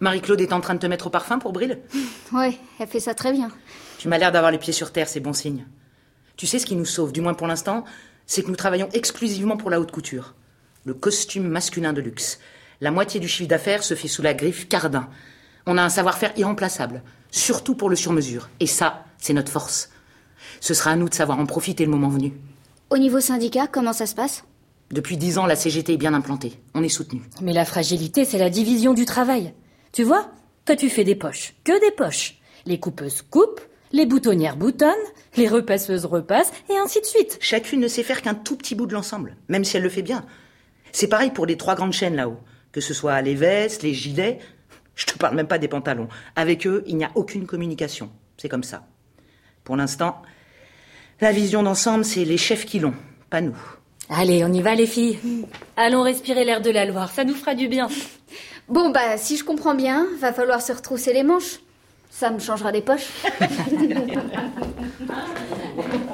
Marie-Claude 0.00 0.40
est 0.40 0.52
en 0.52 0.60
train 0.60 0.74
de 0.74 0.78
te 0.78 0.86
mettre 0.86 1.08
au 1.08 1.10
parfum 1.10 1.38
pour 1.38 1.52
Brille 1.52 1.78
Ouais, 2.32 2.56
elle 2.78 2.88
fait 2.88 3.00
ça 3.00 3.14
très 3.14 3.32
bien. 3.32 3.50
Tu 3.98 4.08
m'as 4.08 4.16
l'air 4.16 4.32
d'avoir 4.32 4.52
les 4.52 4.58
pieds 4.58 4.72
sur 4.72 4.90
terre, 4.90 5.08
c'est 5.08 5.20
bon 5.20 5.34
signe. 5.34 5.66
Tu 6.36 6.46
sais 6.46 6.58
ce 6.58 6.66
qui 6.66 6.76
nous 6.76 6.84
sauve, 6.86 7.12
du 7.12 7.20
moins 7.20 7.34
pour 7.34 7.46
l'instant, 7.46 7.84
c'est 8.26 8.42
que 8.42 8.48
nous 8.48 8.56
travaillons 8.56 8.88
exclusivement 8.94 9.56
pour 9.58 9.68
la 9.70 9.80
haute 9.80 9.92
couture. 9.92 10.34
Le 10.84 10.94
costume 10.94 11.48
masculin 11.48 11.92
de 11.92 12.00
luxe. 12.00 12.38
La 12.80 12.90
moitié 12.90 13.20
du 13.20 13.28
chiffre 13.28 13.48
d'affaires 13.48 13.82
se 13.84 13.94
fait 13.94 14.08
sous 14.08 14.22
la 14.22 14.34
griffe 14.34 14.68
Cardin. 14.68 15.08
On 15.66 15.78
a 15.78 15.82
un 15.82 15.88
savoir-faire 15.88 16.32
irremplaçable, 16.36 17.02
surtout 17.30 17.74
pour 17.74 17.88
le 17.88 17.96
sur-mesure. 17.96 18.48
Et 18.60 18.66
ça, 18.66 19.04
c'est 19.18 19.32
notre 19.32 19.50
force. 19.50 19.90
Ce 20.60 20.74
sera 20.74 20.90
à 20.90 20.96
nous 20.96 21.08
de 21.08 21.14
savoir 21.14 21.38
en 21.38 21.46
profiter 21.46 21.84
le 21.84 21.90
moment 21.90 22.08
venu. 22.08 22.32
Au 22.90 22.98
niveau 22.98 23.20
syndicat, 23.20 23.66
comment 23.66 23.92
ça 23.92 24.06
se 24.06 24.14
passe? 24.14 24.44
Depuis 24.90 25.16
dix 25.16 25.38
ans, 25.38 25.46
la 25.46 25.56
CGT 25.56 25.94
est 25.94 25.98
bien 25.98 26.14
implantée. 26.14 26.60
On 26.74 26.82
est 26.82 26.88
soutenu. 26.88 27.22
Mais 27.40 27.52
la 27.52 27.64
fragilité, 27.64 28.24
c'est 28.24 28.38
la 28.38 28.50
division 28.50 28.92
du 28.92 29.06
travail. 29.06 29.54
Tu 29.92 30.02
vois 30.02 30.30
Toi, 30.66 30.76
tu 30.76 30.90
fais 30.90 31.04
des 31.04 31.14
poches. 31.14 31.54
Que 31.64 31.80
des 31.80 31.90
poches. 31.90 32.38
Les 32.66 32.78
coupeuses 32.78 33.22
coupent, 33.22 33.60
les 33.92 34.06
boutonnières 34.06 34.56
boutonnent, 34.56 34.92
les 35.36 35.48
repasseuses 35.48 36.04
repassent, 36.04 36.52
et 36.70 36.76
ainsi 36.76 37.00
de 37.00 37.06
suite. 37.06 37.38
Chacune 37.40 37.80
ne 37.80 37.88
sait 37.88 38.02
faire 38.02 38.22
qu'un 38.22 38.34
tout 38.34 38.56
petit 38.56 38.74
bout 38.74 38.86
de 38.86 38.94
l'ensemble, 38.94 39.36
même 39.48 39.64
si 39.64 39.76
elle 39.76 39.82
le 39.82 39.88
fait 39.88 40.02
bien. 40.02 40.24
C'est 40.92 41.08
pareil 41.08 41.30
pour 41.30 41.46
les 41.46 41.56
trois 41.56 41.74
grandes 41.74 41.92
chaînes 41.92 42.16
là-haut. 42.16 42.38
Que 42.74 42.80
ce 42.80 42.92
soit 42.92 43.22
les 43.22 43.36
vestes, 43.36 43.84
les 43.84 43.94
gilets, 43.94 44.40
je 44.96 45.06
te 45.06 45.16
parle 45.16 45.36
même 45.36 45.46
pas 45.46 45.58
des 45.58 45.68
pantalons. 45.68 46.08
Avec 46.34 46.66
eux, 46.66 46.82
il 46.88 46.96
n'y 46.96 47.04
a 47.04 47.12
aucune 47.14 47.46
communication. 47.46 48.10
C'est 48.36 48.48
comme 48.48 48.64
ça. 48.64 48.84
Pour 49.62 49.76
l'instant, 49.76 50.20
la 51.20 51.30
vision 51.30 51.62
d'ensemble, 51.62 52.04
c'est 52.04 52.24
les 52.24 52.36
chefs 52.36 52.66
qui 52.66 52.80
l'ont, 52.80 52.94
pas 53.30 53.40
nous. 53.40 53.56
Allez, 54.10 54.44
on 54.44 54.52
y 54.52 54.60
va 54.60 54.74
les 54.74 54.88
filles. 54.88 55.46
Allons 55.76 56.02
respirer 56.02 56.44
l'air 56.44 56.60
de 56.60 56.70
la 56.70 56.84
Loire, 56.84 57.12
ça 57.12 57.22
nous 57.22 57.34
fera 57.34 57.54
du 57.54 57.68
bien. 57.68 57.88
Bon, 58.68 58.90
bah, 58.90 59.18
si 59.18 59.36
je 59.36 59.44
comprends 59.44 59.76
bien, 59.76 60.08
va 60.18 60.32
falloir 60.32 60.60
se 60.60 60.72
retrousser 60.72 61.12
les 61.12 61.22
manches. 61.22 61.60
Ça 62.10 62.30
me 62.30 62.40
changera 62.40 62.72
des 62.72 62.82
poches.« 62.82 63.08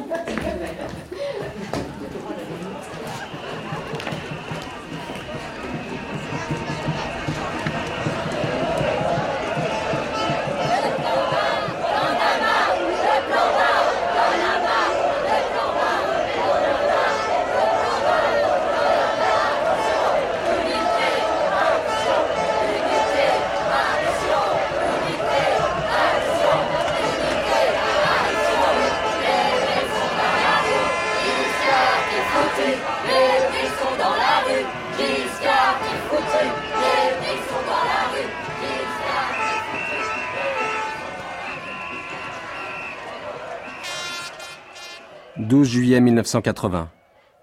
12 45.51 45.69
juillet 45.69 46.01
1980. 46.01 46.91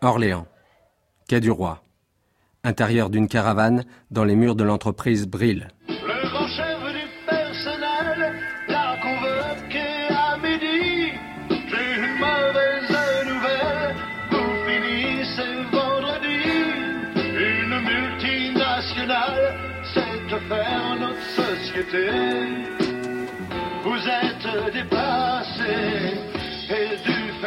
Orléans. 0.02 0.48
Quai 1.28 1.42
du 1.42 1.52
Roi. 1.52 1.84
Intérieur 2.64 3.10
d'une 3.10 3.28
caravane 3.28 3.84
dans 4.12 4.24
les 4.24 4.38
murs 4.38 4.56
de 4.56 4.64
l'entreprise 4.64 5.28
Brill. 5.28 5.68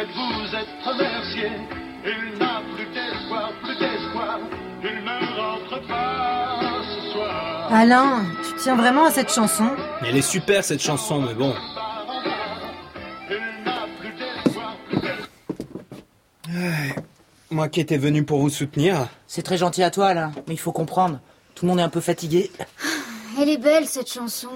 Et 0.01 0.05
du 0.05 0.13
fait 0.13 0.13
que 0.13 0.49
vous 0.49 0.55
êtes 0.55 0.67
remerciés, 0.83 1.51
il 2.05 2.37
n'a 2.39 2.61
plus 2.75 2.85
d'espoir, 2.85 3.51
plus 3.61 3.77
d'espoir. 3.77 4.39
Il 4.83 5.03
ne 5.03 5.17
rentre 5.39 5.87
pas 5.87 6.59
ce 6.83 7.11
soir. 7.11 7.71
Alain, 7.71 8.23
tu 8.43 8.55
tiens 8.63 8.75
vraiment 8.75 9.05
à 9.05 9.11
cette 9.11 9.31
chanson? 9.31 9.69
Elle 10.01 10.17
est 10.17 10.21
super 10.21 10.63
cette 10.63 10.81
chanson, 10.81 11.21
mais 11.21 11.33
bon. 11.35 11.53
Moi 17.51 17.67
qui 17.69 17.79
étais 17.79 17.97
venu 17.97 18.23
pour 18.23 18.39
vous 18.39 18.49
soutenir. 18.49 19.07
C'est 19.27 19.43
très 19.43 19.57
gentil 19.57 19.83
à 19.83 19.91
toi, 19.91 20.13
là, 20.13 20.31
mais 20.47 20.55
il 20.55 20.59
faut 20.59 20.71
comprendre. 20.71 21.19
Tout 21.53 21.65
le 21.65 21.69
monde 21.69 21.79
est 21.79 21.83
un 21.83 21.89
peu 21.89 22.01
fatigué. 22.01 22.49
Elle 23.39 23.49
est 23.49 23.57
belle, 23.57 23.85
cette 23.85 24.11
chanson. 24.11 24.49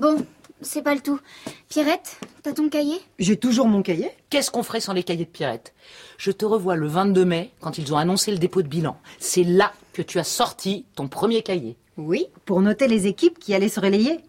Bon, 0.00 0.26
c'est 0.64 0.82
pas 0.82 0.94
le 0.94 1.00
tout. 1.00 1.20
Pierrette, 1.68 2.18
t'as 2.42 2.52
ton 2.52 2.68
cahier? 2.68 3.00
J'ai 3.18 3.36
toujours 3.36 3.68
mon 3.68 3.82
cahier. 3.82 4.10
Qu'est-ce 4.30 4.50
qu'on 4.50 4.62
ferait 4.62 4.80
sans 4.80 4.92
les 4.92 5.02
cahiers 5.02 5.24
de 5.24 5.30
Pierrette? 5.30 5.74
Je 6.18 6.30
te 6.30 6.44
revois 6.44 6.76
le 6.76 6.86
22 6.86 7.24
mai, 7.24 7.52
quand 7.60 7.78
ils 7.78 7.92
ont 7.92 7.98
annoncé 7.98 8.30
le 8.30 8.38
dépôt 8.38 8.62
de 8.62 8.68
bilan. 8.68 8.98
C'est 9.18 9.44
là 9.44 9.72
que 9.92 10.02
tu 10.02 10.18
as 10.18 10.24
sorti 10.24 10.86
ton 10.94 11.08
premier 11.08 11.42
cahier. 11.42 11.76
Oui, 11.96 12.26
pour 12.44 12.60
noter 12.60 12.88
les 12.88 13.06
équipes 13.06 13.38
qui 13.38 13.54
allaient 13.54 13.68
se 13.68 13.80
relayer. 13.80 14.20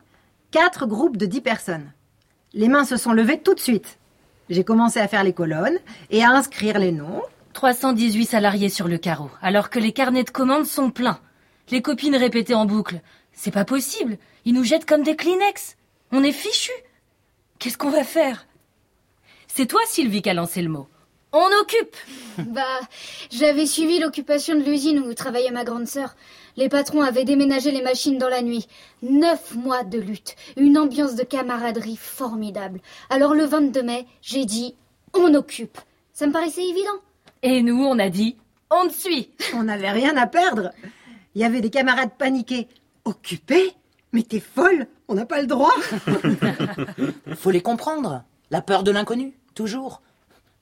Quatre 0.52 0.86
groupes 0.86 1.18
de 1.18 1.26
dix 1.26 1.42
personnes. 1.42 1.92
Les 2.54 2.68
mains 2.68 2.86
se 2.86 2.98
sont 2.98 3.12
levées 3.12 3.40
tout 3.42 3.54
de 3.54 3.60
suite. 3.60 3.98
J'ai 4.50 4.64
commencé 4.64 5.00
à 5.00 5.08
faire 5.08 5.24
les 5.24 5.34
colonnes 5.34 5.80
et 6.12 6.24
à 6.24 6.30
inscrire 6.30 6.80
les 6.80 6.92
noms. 6.92 7.22
318 7.54 8.26
salariés 8.26 8.70
sur 8.70 8.88
le 8.88 8.98
carreau, 8.98 9.32
alors 9.42 9.70
que 9.70 9.80
les 9.80 9.94
carnets 9.94 10.24
de 10.24 10.30
commandes 10.30 10.66
sont 10.66 10.92
pleins. 10.92 11.20
Les 11.72 11.82
copines 11.82 12.16
répétaient 12.16 12.54
en 12.54 12.66
boucle. 12.66 13.00
C'est 13.34 13.52
pas 13.52 13.66
possible. 13.66 14.18
Ils 14.46 14.54
nous 14.54 14.64
jettent 14.64 14.86
comme 14.86 15.04
des 15.04 15.16
Kleenex. 15.16 15.78
On 16.12 16.24
est 16.24 16.32
fichus. 16.32 16.72
Qu'est-ce 17.60 17.78
qu'on 17.78 17.90
va 17.90 18.04
faire? 18.04 18.46
C'est 19.48 19.66
toi, 19.66 19.82
Sylvie, 19.88 20.22
qui 20.22 20.30
a 20.30 20.34
lancé 20.34 20.62
le 20.62 20.70
mot. 20.70 20.88
On 21.32 21.48
occupe 21.62 21.96
Bah, 22.38 22.80
j'avais 23.30 23.66
suivi 23.66 24.00
l'occupation 24.00 24.56
de 24.56 24.64
l'usine 24.64 25.00
où 25.00 25.14
travaillait 25.14 25.52
ma 25.52 25.66
grande 25.66 25.88
sœur. 25.88 26.16
Les 26.56 26.70
patrons 26.70 27.02
avaient 27.02 27.26
déménagé 27.26 27.72
les 27.72 27.82
machines 27.82 28.18
dans 28.18 28.30
la 28.30 28.42
nuit. 28.42 28.68
Neuf 29.02 29.54
mois 29.56 29.84
de 29.84 30.00
lutte. 30.00 30.36
Une 30.56 30.78
ambiance 30.78 31.16
de 31.16 31.24
camaraderie 31.24 31.98
formidable. 31.98 32.80
Alors 33.10 33.34
le 33.34 33.44
22 33.44 33.84
mai, 33.84 34.06
j'ai 34.22 34.46
dit 34.46 34.76
on 35.14 35.34
occupe. 35.34 35.78
Ça 36.14 36.28
me 36.28 36.32
paraissait 36.32 36.64
évident. 36.66 37.02
Et 37.44 37.62
nous, 37.62 37.84
on 37.84 38.00
a 38.00 38.10
dit 38.10 38.38
on 38.70 38.88
te 38.88 38.94
suit. 38.94 39.30
On 39.54 39.64
n'avait 39.64 39.92
rien 39.92 40.16
à 40.16 40.28
perdre. 40.28 40.72
Il 41.34 41.42
y 41.42 41.46
avait 41.46 41.62
des 41.62 41.70
camarades 41.70 42.16
paniqués. 42.18 42.68
Occupés? 43.04 43.74
Mais 44.14 44.24
t'es 44.24 44.40
folle 44.40 44.88
On 45.08 45.14
n'a 45.16 45.26
pas 45.26 45.42
le 45.42 45.48
droit 45.48 45.74
Faut 47.36 47.52
les 47.52 47.62
comprendre. 47.62 48.24
La 48.52 48.62
peur 48.62 48.84
de 48.84 48.92
l'inconnu, 48.92 49.34
toujours. 49.54 50.02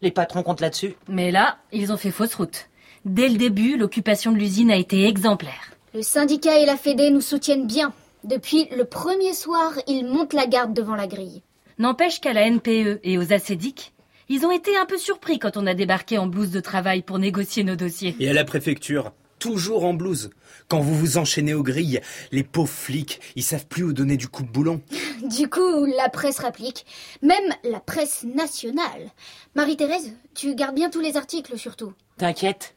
Les 0.01 0.11
patrons 0.11 0.43
comptent 0.43 0.61
là-dessus. 0.61 0.95
Mais 1.07 1.31
là, 1.31 1.57
ils 1.71 1.91
ont 1.91 1.97
fait 1.97 2.11
fausse 2.11 2.35
route. 2.35 2.69
Dès 3.05 3.29
le 3.29 3.37
début, 3.37 3.77
l'occupation 3.77 4.31
de 4.31 4.37
l'usine 4.37 4.71
a 4.71 4.75
été 4.75 5.07
exemplaire. 5.07 5.71
Le 5.93 6.01
syndicat 6.01 6.59
et 6.59 6.65
la 6.65 6.77
Fédé 6.77 7.09
nous 7.09 7.21
soutiennent 7.21 7.67
bien. 7.67 7.93
Depuis 8.23 8.67
le 8.75 8.85
premier 8.85 9.33
soir, 9.33 9.73
ils 9.87 10.05
montent 10.05 10.33
la 10.33 10.47
garde 10.47 10.73
devant 10.73 10.95
la 10.95 11.07
grille. 11.07 11.41
N'empêche 11.77 12.21
qu'à 12.21 12.33
la 12.33 12.49
NPE 12.49 12.99
et 13.03 13.17
aux 13.17 13.33
acédiques, 13.33 13.93
ils 14.29 14.45
ont 14.45 14.51
été 14.51 14.75
un 14.77 14.85
peu 14.85 14.97
surpris 14.97 15.39
quand 15.39 15.57
on 15.57 15.67
a 15.67 15.73
débarqué 15.73 16.17
en 16.17 16.27
blouse 16.27 16.51
de 16.51 16.61
travail 16.61 17.01
pour 17.01 17.19
négocier 17.19 17.63
nos 17.63 17.75
dossiers. 17.75 18.15
Et 18.19 18.29
à 18.29 18.33
la 18.33 18.45
préfecture, 18.45 19.11
toujours 19.43 19.83
en 19.83 19.93
blouse. 19.93 20.29
Quand 20.69 20.79
vous 20.79 20.95
vous 20.95 21.17
enchaînez 21.17 21.53
aux 21.53 21.63
grilles, 21.63 21.99
les 22.31 22.43
pauvres 22.43 22.69
flics, 22.69 23.19
ils 23.35 23.43
savent 23.43 23.65
plus 23.65 23.83
où 23.83 23.91
donner 23.91 24.15
du 24.15 24.29
coup 24.29 24.43
de 24.43 24.47
boulon. 24.47 24.81
Du 25.21 25.49
coup, 25.49 25.83
la 25.83 26.07
presse 26.07 26.39
rapplique. 26.39 26.85
Même 27.21 27.53
la 27.65 27.81
presse 27.81 28.23
nationale. 28.23 29.11
Marie-Thérèse, 29.55 30.13
tu 30.33 30.55
gardes 30.55 30.75
bien 30.75 30.89
tous 30.89 31.01
les 31.01 31.17
articles 31.17 31.57
surtout. 31.57 31.91
T'inquiète. 32.17 32.73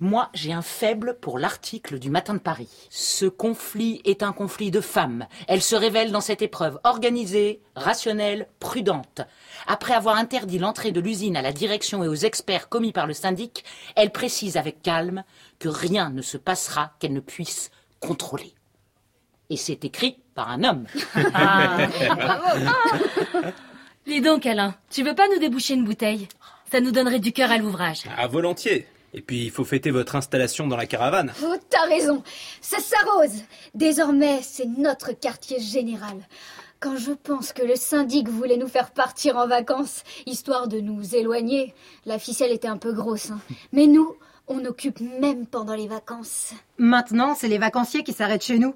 Moi, 0.00 0.30
j'ai 0.34 0.52
un 0.52 0.62
faible 0.62 1.18
pour 1.20 1.38
l'article 1.38 1.98
du 1.98 2.10
Matin 2.10 2.34
de 2.34 2.38
Paris. 2.38 2.88
Ce 2.90 3.26
conflit 3.26 4.00
est 4.04 4.22
un 4.22 4.32
conflit 4.32 4.70
de 4.70 4.80
femmes. 4.80 5.26
Elle 5.48 5.62
se 5.62 5.76
révèle 5.76 6.12
dans 6.12 6.20
cette 6.20 6.42
épreuve 6.42 6.78
organisée, 6.84 7.60
rationnelle, 7.76 8.48
prudente. 8.60 9.20
Après 9.66 9.94
avoir 9.94 10.16
interdit 10.16 10.58
l'entrée 10.58 10.92
de 10.92 11.00
l'usine 11.00 11.36
à 11.36 11.42
la 11.42 11.52
direction 11.52 12.02
et 12.02 12.08
aux 12.08 12.14
experts 12.14 12.68
commis 12.68 12.92
par 12.92 13.06
le 13.06 13.14
syndic, 13.14 13.64
elle 13.96 14.10
précise 14.10 14.56
avec 14.56 14.82
calme 14.82 15.24
que 15.58 15.68
rien 15.68 16.10
ne 16.10 16.22
se 16.22 16.36
passera 16.36 16.92
qu'elle 16.98 17.12
ne 17.12 17.20
puisse 17.20 17.70
contrôler. 18.00 18.54
Et 19.50 19.56
c'est 19.56 19.84
écrit 19.84 20.18
par 20.34 20.50
un 20.50 20.64
homme. 20.64 20.86
Ah, 21.34 21.88
Dis 24.06 24.20
donc, 24.20 24.46
Alain, 24.46 24.74
tu 24.90 25.02
veux 25.02 25.14
pas 25.14 25.28
nous 25.28 25.38
déboucher 25.38 25.74
une 25.74 25.84
bouteille? 25.84 26.28
Ça 26.70 26.80
nous 26.80 26.92
donnerait 26.92 27.18
du 27.18 27.32
cœur 27.32 27.50
à 27.50 27.58
l'ouvrage. 27.58 28.04
À 28.16 28.26
volontiers. 28.28 28.86
Et 29.12 29.22
puis, 29.22 29.44
il 29.44 29.50
faut 29.50 29.64
fêter 29.64 29.90
votre 29.90 30.14
installation 30.16 30.66
dans 30.68 30.76
la 30.76 30.86
caravane. 30.86 31.32
Oh, 31.44 31.54
t'as 31.68 31.86
raison. 31.88 32.22
Ça 32.60 32.78
s'arrose. 32.78 33.42
Désormais, 33.74 34.40
c'est 34.42 34.66
notre 34.66 35.12
quartier 35.12 35.58
général. 35.60 36.16
Quand 36.78 36.96
je 36.96 37.12
pense 37.12 37.52
que 37.52 37.62
le 37.62 37.74
syndic 37.76 38.28
voulait 38.28 38.56
nous 38.56 38.68
faire 38.68 38.90
partir 38.92 39.36
en 39.36 39.46
vacances, 39.46 40.02
histoire 40.26 40.68
de 40.68 40.80
nous 40.80 41.14
éloigner, 41.14 41.74
la 42.06 42.18
ficelle 42.18 42.52
était 42.52 42.68
un 42.68 42.78
peu 42.78 42.92
grosse. 42.92 43.30
hein. 43.32 43.40
Mais 43.72 43.86
nous, 43.86 44.14
on 44.48 44.64
occupe 44.64 45.00
même 45.20 45.46
pendant 45.46 45.74
les 45.74 45.88
vacances. 45.88 46.52
Maintenant, 46.78 47.34
c'est 47.34 47.48
les 47.48 47.58
vacanciers 47.58 48.02
qui 48.02 48.12
s'arrêtent 48.12 48.44
chez 48.44 48.58
nous. 48.58 48.74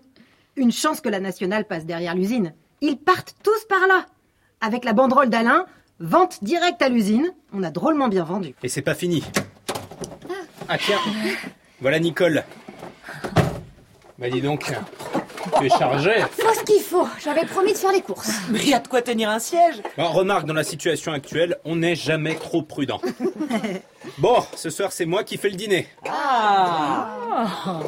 Une 0.57 0.73
chance 0.73 1.00
que 1.00 1.09
la 1.09 1.21
nationale 1.21 1.64
passe 1.67 1.87
derrière 1.87 2.14
l'usine. 2.14 2.53
Ils 2.81 2.99
partent 2.99 3.35
tous 3.43 3.64
par 3.69 3.87
là. 3.88 4.05
Avec 4.61 4.85
la 4.85 4.93
banderole 4.93 5.31
d'Alain, 5.31 5.64
vente 5.99 6.45
directe 6.45 6.83
à 6.83 6.88
l'usine. 6.88 7.33
On 7.53 7.62
a 7.62 7.71
drôlement 7.71 8.09
bien 8.09 8.25
vendu. 8.25 8.55
Et 8.62 8.69
c'est 8.69 8.83
pas 8.83 8.95
fini. 8.95 9.23
Ah 10.68 10.78
tiens, 10.78 10.99
voilà 11.80 11.99
Nicole. 11.99 12.44
Bah 14.18 14.30
dis 14.30 14.40
donc, 14.40 14.73
tu 15.59 15.67
es 15.67 15.69
chargé. 15.69 16.13
Faut 16.33 16.55
ce 16.55 16.65
qu'il 16.65 16.83
faut. 16.83 17.07
J'avais 17.23 17.45
promis 17.47 17.73
de 17.73 17.79
faire 17.79 17.93
les 17.93 18.01
courses. 18.01 18.31
Mais 18.51 18.61
il 18.61 18.69
y 18.71 18.75
a 18.75 18.81
de 18.81 18.89
quoi 18.89 19.03
tenir 19.03 19.31
un 19.31 19.39
siège. 19.39 19.83
Bon, 19.97 20.09
remarque, 20.09 20.47
dans 20.47 20.55
la 20.55 20.65
situation 20.65 21.13
actuelle, 21.13 21.59
on 21.65 21.77
n'est 21.77 21.97
jamais 21.97 22.35
trop 22.35 22.63
prudent. 22.63 23.01
Bon, 24.19 24.37
ce 24.55 24.69
soir, 24.69 24.93
c'est 24.93 25.07
moi 25.07 25.25
qui 25.25 25.39
fais 25.39 25.49
le 25.49 25.57
dîner. 25.57 25.89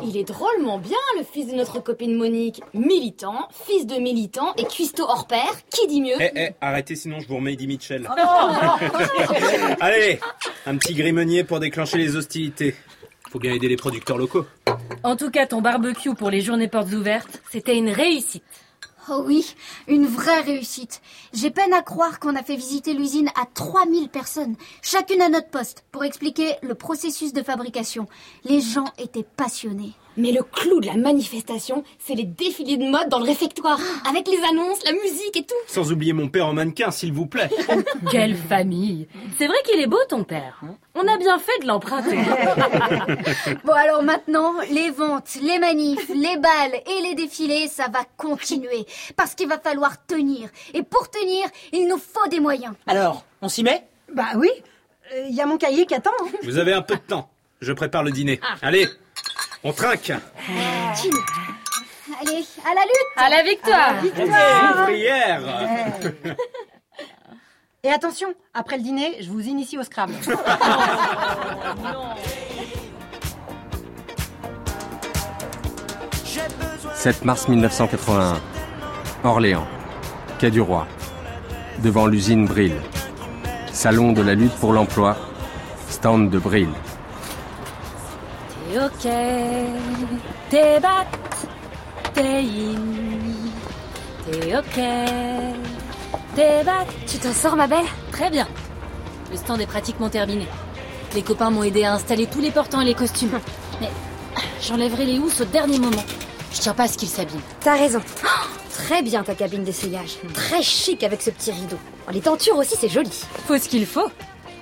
Il 0.03 0.17
est 0.17 0.25
drôlement 0.25 0.79
bien, 0.79 0.97
le 1.19 1.25
fils 1.25 1.47
de 1.47 1.55
notre 1.55 1.79
copine 1.81 2.17
Monique. 2.17 2.63
Militant, 2.73 3.49
fils 3.67 3.87
de 3.87 3.97
militant 3.97 4.55
et 4.57 4.65
cuistot 4.65 5.05
hors 5.05 5.27
pair. 5.27 5.47
Qui 5.71 5.87
dit 5.87 6.01
mieux 6.01 6.17
Eh, 6.19 6.31
eh, 6.35 6.51
arrêtez, 6.61 6.97
sinon 6.97 7.21
je 7.21 7.29
vous 7.29 7.37
remets 7.37 7.53
Eddie 7.53 7.67
Mitchell. 7.67 8.09
Allez, 9.81 10.19
un 10.65 10.77
petit 10.79 10.95
grimenier 10.95 11.45
pour 11.45 11.61
déclencher 11.61 11.99
les 11.99 12.17
hostilités. 12.17 12.75
Faut 13.31 13.39
bien 13.39 13.53
aider 13.53 13.69
les 13.69 13.77
producteurs 13.77 14.19
locaux. 14.19 14.47
En 15.03 15.17
tout 15.17 15.31
cas, 15.31 15.47
ton 15.47 15.61
barbecue 15.61 16.15
pour 16.15 16.31
les 16.31 16.41
journées 16.41 16.69
portes 16.69 16.93
ouvertes, 16.93 17.41
c'était 17.51 17.77
une 17.77 17.91
réussite. 17.91 18.45
Oh 19.09 19.23
oui, 19.25 19.55
une 19.87 20.07
vraie 20.07 20.41
réussite. 20.41 21.01
J'ai 21.33 21.51
peine 21.51 21.73
à 21.73 21.83
croire 21.83 22.19
qu'on 22.19 22.35
a 22.35 22.43
fait 22.43 22.57
visiter 22.57 22.93
l'usine 22.93 23.29
à 23.41 23.47
3000 23.55 24.09
personnes, 24.09 24.57
chacune 24.83 25.23
à 25.23 25.29
notre 25.29 25.49
poste, 25.49 25.85
pour 25.93 26.03
expliquer 26.03 26.55
le 26.63 26.75
processus 26.75 27.33
de 27.33 27.43
fabrication. 27.43 28.09
Les 28.45 28.61
gens 28.61 28.93
étaient 28.99 29.27
passionnés. 29.37 29.95
Mais 30.17 30.33
le 30.33 30.43
clou 30.43 30.81
de 30.81 30.87
la 30.87 30.97
manifestation, 30.97 31.85
c'est 31.99 32.15
les 32.15 32.25
défilés 32.25 32.77
de 32.79 32.85
mode 32.89 33.09
dans 33.09 33.19
le 33.19 33.25
réfectoire. 33.27 33.79
Avec 34.09 34.27
les 34.29 34.39
annonces, 34.51 34.83
la 34.85 34.93
musique 34.93 35.37
et 35.37 35.43
tout. 35.45 35.55
Sans 35.67 35.93
oublier 35.93 36.13
mon 36.13 36.29
père 36.29 36.47
en 36.47 36.53
mannequin, 36.55 36.91
s'il 36.91 37.13
vous 37.13 37.27
plaît. 37.27 37.51
Quelle 38.11 38.35
famille 38.37 39.09
C'est 39.39 39.47
vrai 39.47 39.57
qu'il 39.67 39.81
est 39.81 39.87
beau, 39.87 39.99
ton 40.09 40.25
père. 40.25 40.59
hein 40.63 40.75
On 40.95 41.07
a 41.07 41.17
bien 41.19 41.39
fait 41.39 41.59
de 41.63 41.67
l'emprunter. 41.67 42.17
Bon 43.65 43.73
alors 43.73 44.03
maintenant, 44.03 44.55
les 44.71 44.91
ventes, 44.91 45.37
les 45.43 45.59
manifs, 45.59 46.09
les 46.09 46.37
balles 46.39 46.81
et 46.87 47.03
les 47.03 47.15
défilés, 47.15 47.69
ça 47.69 47.89
va 47.93 48.01
continuer. 48.17 48.87
Parce 49.17 49.35
qu'il 49.35 49.49
va 49.49 49.59
falloir 49.59 50.05
tenir. 50.07 50.49
Et 50.75 50.83
pour 50.83 51.11
tenir, 51.11 51.47
il 51.73 51.89
nous 51.89 51.99
faut 51.99 52.29
des 52.31 52.41
moyens. 52.41 52.75
Alors, 52.87 53.25
on 53.43 53.49
s'y 53.49 53.63
met? 53.63 53.87
Bah 54.15 54.29
oui, 54.37 54.49
il 55.29 55.35
y 55.35 55.41
a 55.41 55.47
mon 55.47 55.59
cahier 55.59 55.85
qui 55.87 55.95
attend. 55.95 56.11
hein. 56.23 56.29
Vous 56.43 56.59
avez 56.59 56.73
un 56.73 56.83
peu 56.83 56.95
de 56.95 57.01
temps. 57.01 57.29
Je 57.61 57.73
prépare 57.73 58.03
le 58.05 58.11
dîner. 58.13 58.41
Allez, 58.63 58.87
on 59.67 59.73
trinque. 59.73 60.13
Allez, 62.21 62.47
à 62.65 62.73
la 62.75 62.83
lutte 62.83 63.13
À 63.17 63.29
la 63.29 63.43
victoire 63.43 63.95
Ouvrière. 64.83 65.43
Et 67.83 67.91
attention, 67.91 68.29
après 68.55 68.77
le 68.77 68.85
dîner, 68.85 69.17
je 69.21 69.29
vous 69.29 69.41
initie 69.41 69.77
au 69.77 69.83
Scrabble. 69.83 70.15
7 76.95 77.25
mars 77.25 77.49
1981. 77.49 78.41
Orléans. 79.25 79.67
Quai 80.39 80.51
du 80.51 80.61
Roi. 80.61 80.87
Devant 81.83 82.07
l'usine 82.07 82.47
Brill. 82.47 82.75
Salon 83.73 84.13
de 84.13 84.23
la 84.23 84.35
lutte 84.35 84.55
pour 84.55 84.73
l'emploi. 84.73 85.17
Stand 85.89 86.31
de 86.31 86.39
Brill. 86.39 86.71
T'es 88.77 88.83
ok, 88.83 89.13
t'es 90.51 90.81
bat, 90.81 91.07
t'es 92.13 92.21
in, 92.21 92.75
t'es 94.31 94.55
ok, 94.55 94.81
t'es 96.35 96.63
bat. 96.63 96.85
Tu 97.07 97.17
t'en 97.17 97.33
sors, 97.33 97.57
ma 97.57 97.67
belle? 97.67 97.87
Très 98.13 98.29
bien. 98.29 98.47
Le 99.31 99.39
stand 99.39 99.63
est 99.63 99.67
pratiquement 99.67 100.11
terminé. 100.11 100.47
Les 101.15 101.23
copains 101.23 101.49
m'ont 101.49 101.63
aidé 101.63 101.85
à 101.85 101.95
installer 101.95 102.27
tous 102.27 102.43
les 102.43 102.51
portants 102.51 102.83
et 102.83 102.85
les 102.85 102.93
costumes. 102.93 103.41
Mais 103.81 103.89
j'enlèverai 104.61 105.07
les 105.07 105.19
housses 105.19 105.41
au 105.41 105.47
dernier 105.47 105.79
moment. 105.79 106.05
Je 106.53 106.61
tiens 106.61 106.75
pas 106.75 106.83
à 106.83 106.89
ce 106.89 106.99
qu'ils 106.99 107.09
s'abîment. 107.09 107.41
T'as 107.61 107.79
raison. 107.79 108.03
Oh, 108.25 108.29
très 108.71 109.01
bien 109.01 109.23
ta 109.23 109.35
cabine 109.35 109.65
d'essayage. 109.65 110.19
Très 110.35 110.61
chic 110.61 111.03
avec 111.03 111.23
ce 111.23 111.31
petit 111.31 111.51
rideau. 111.51 111.79
Oh, 112.07 112.11
les 112.13 112.21
tentures 112.21 112.59
aussi, 112.59 112.77
c'est 112.79 112.91
joli. 112.91 113.25
Faut 113.47 113.57
ce 113.57 113.71
qu'il 113.71 113.87
faut. 113.87 114.11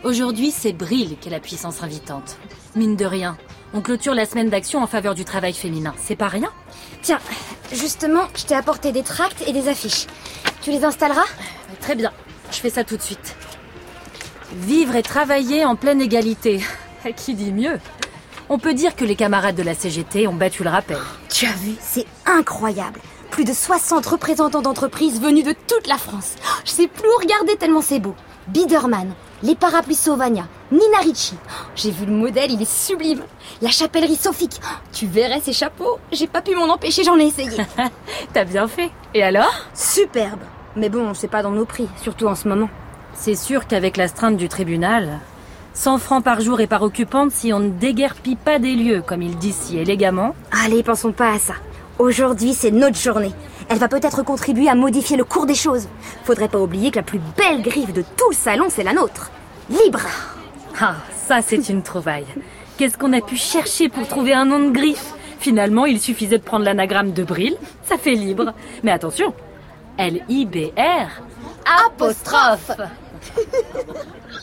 Aujourd'hui, 0.05 0.53
c'est 0.53 0.73
Bril 0.73 1.17
qui 1.21 1.31
est 1.31 1.33
la 1.33 1.41
puissance 1.41 1.83
invitante. 1.83 2.37
Mine 2.77 2.95
de 2.95 3.07
rien, 3.07 3.37
on 3.75 3.81
clôture 3.81 4.15
la 4.15 4.25
semaine 4.25 4.49
d'action 4.49 4.83
en 4.83 4.87
faveur 4.87 5.15
du 5.15 5.25
travail 5.25 5.53
féminin. 5.53 5.93
C'est 6.03 6.17
pas 6.17 6.29
rien 6.29 6.51
Tiens, 7.03 7.19
justement, 7.73 8.23
je 8.37 8.45
t'ai 8.45 8.55
apporté 8.55 8.93
des 8.93 9.03
tracts 9.03 9.43
et 9.47 9.53
des 9.53 9.69
affiches. 9.69 10.07
Tu 10.63 10.71
les 10.71 10.85
installeras? 10.85 11.27
Très 11.81 11.97
bien, 11.97 12.13
je 12.51 12.59
fais 12.59 12.71
ça 12.71 12.85
tout 12.85 12.97
de 12.97 13.03
suite. 13.03 13.37
Vivre 14.55 14.95
et 14.95 15.03
travailler 15.03 15.65
en 15.65 15.75
pleine 15.75 16.01
égalité. 16.01 16.63
Qui 17.17 17.35
dit 17.35 17.53
mieux? 17.53 17.79
On 18.49 18.59
peut 18.59 18.75
dire 18.75 18.95
que 18.95 19.05
les 19.05 19.17
camarades 19.17 19.57
de 19.57 19.63
la 19.63 19.75
CGT 19.75 20.29
ont 20.29 20.35
battu 20.35 20.63
le 20.63 20.71
rappel. 20.71 20.99
Tu 21.29 21.45
as 21.47 21.53
vu, 21.53 21.75
c'est 21.81 22.07
incroyable. 22.27 23.01
Plus 23.31 23.45
de 23.45 23.53
60 23.53 24.07
représentants 24.07 24.63
d'entreprises 24.63 25.21
venus 25.21 25.45
de 25.45 25.55
toute 25.67 25.89
la 25.89 25.99
France. 25.99 26.37
Je 26.65 26.71
sais 26.71 26.87
plus 26.87 27.09
où 27.09 27.21
regarder 27.21 27.57
tellement 27.57 27.83
c'est 27.83 27.99
beau. 27.99 28.15
Biederman, 28.47 29.13
les 29.43 29.55
parapluies 29.57 29.95
Sauvagna, 29.95 30.47
Nina 30.75 30.99
Ricci. 31.05 31.37
J'ai 31.77 31.93
vu 31.93 32.05
le 32.05 32.13
modèle, 32.13 32.51
il 32.51 32.61
est 32.61 32.69
sublime. 32.69 33.23
La 33.63 33.69
chapellerie 33.69 34.17
sophique. 34.17 34.61
Tu 34.93 35.07
verrais 35.07 35.41
ces 35.41 35.53
chapeaux. 35.53 36.01
J'ai 36.11 36.27
pas 36.27 36.43
pu 36.43 36.57
m'en 36.57 36.65
empêcher, 36.65 37.05
j'en 37.05 37.17
ai 37.17 37.27
essayé. 37.27 37.57
T'as 38.33 38.45
bien 38.45 38.67
fait. 38.67 38.91
Et 39.15 39.23
alors? 39.23 39.55
Superbe. 39.73 40.41
Mais 40.75 40.89
bon, 40.89 41.15
c'est 41.15 41.29
pas 41.29 41.45
dans 41.45 41.53
nos 41.53 41.65
prix, 41.65 41.87
surtout 42.03 42.27
en 42.27 42.35
ce 42.35 42.49
moment. 42.49 42.69
C'est 43.15 43.37
sûr 43.37 43.69
qu'avec 43.69 43.97
l'astreinte 43.97 44.37
du 44.37 44.49
tribunal, 44.49 45.21
100 45.75 45.99
francs 45.99 46.25
par 46.25 46.41
jour 46.41 46.61
et 46.61 46.67
par 46.67 46.83
occupante 46.83 47.31
si 47.31 47.53
on 47.53 47.61
ne 47.61 47.71
déguerpit 47.71 48.35
pas 48.35 48.59
des 48.59 48.75
lieux, 48.75 49.01
comme 49.01 49.23
ils 49.23 49.39
disent 49.39 49.55
si 49.55 49.79
élégamment. 49.79 50.35
Allez, 50.65 50.83
pensons 50.83 51.13
pas 51.13 51.35
à 51.35 51.39
ça. 51.39 51.55
Aujourd'hui, 52.01 52.53
c'est 52.53 52.73
notre 52.73 52.99
journée. 52.99 53.33
Elle 53.69 53.79
va 53.79 53.87
peut-être 53.87 54.25
contribuer 54.25 54.69
à 54.69 54.75
modifier 54.75 55.17
le 55.17 55.25
cours 55.25 55.47
des 55.47 55.55
choses. 55.55 55.87
Faudrait 56.25 56.49
pas 56.49 56.59
oublier 56.59 56.91
que 56.91 56.97
la 56.97 57.05
plus 57.05 57.21
belle 57.37 57.63
griffe 57.63 57.93
de 57.93 58.03
tout 58.03 58.31
le 58.31 58.37
salon, 58.37 58.67
c'est 58.69 58.83
la 58.83 58.93
nôtre. 58.93 59.31
Libre 59.71 60.01
Ah, 60.81 60.97
ça 61.27 61.41
c'est 61.43 61.69
une 61.69 61.83
trouvaille. 61.83 62.27
Qu'est-ce 62.77 62.99
qu'on 62.99 63.13
a 63.13 63.21
pu 63.21 63.37
chercher 63.37 63.89
pour 63.89 64.09
trouver 64.09 64.35
un 64.35 64.45
nom 64.45 64.59
de 64.59 64.71
griffe? 64.71 65.13
Finalement, 65.39 65.85
il 65.87 66.01
suffisait 66.01 66.39
de 66.39 66.43
prendre 66.43 66.65
l'anagramme 66.65 67.13
de 67.13 67.23
Bril, 67.23 67.57
ça 67.85 67.99
fait 67.99 68.15
libre. 68.15 68.55
Mais 68.83 68.91
attention, 68.91 69.35
L-I-B-R, 69.99 71.23
apostrophe. 71.87 72.71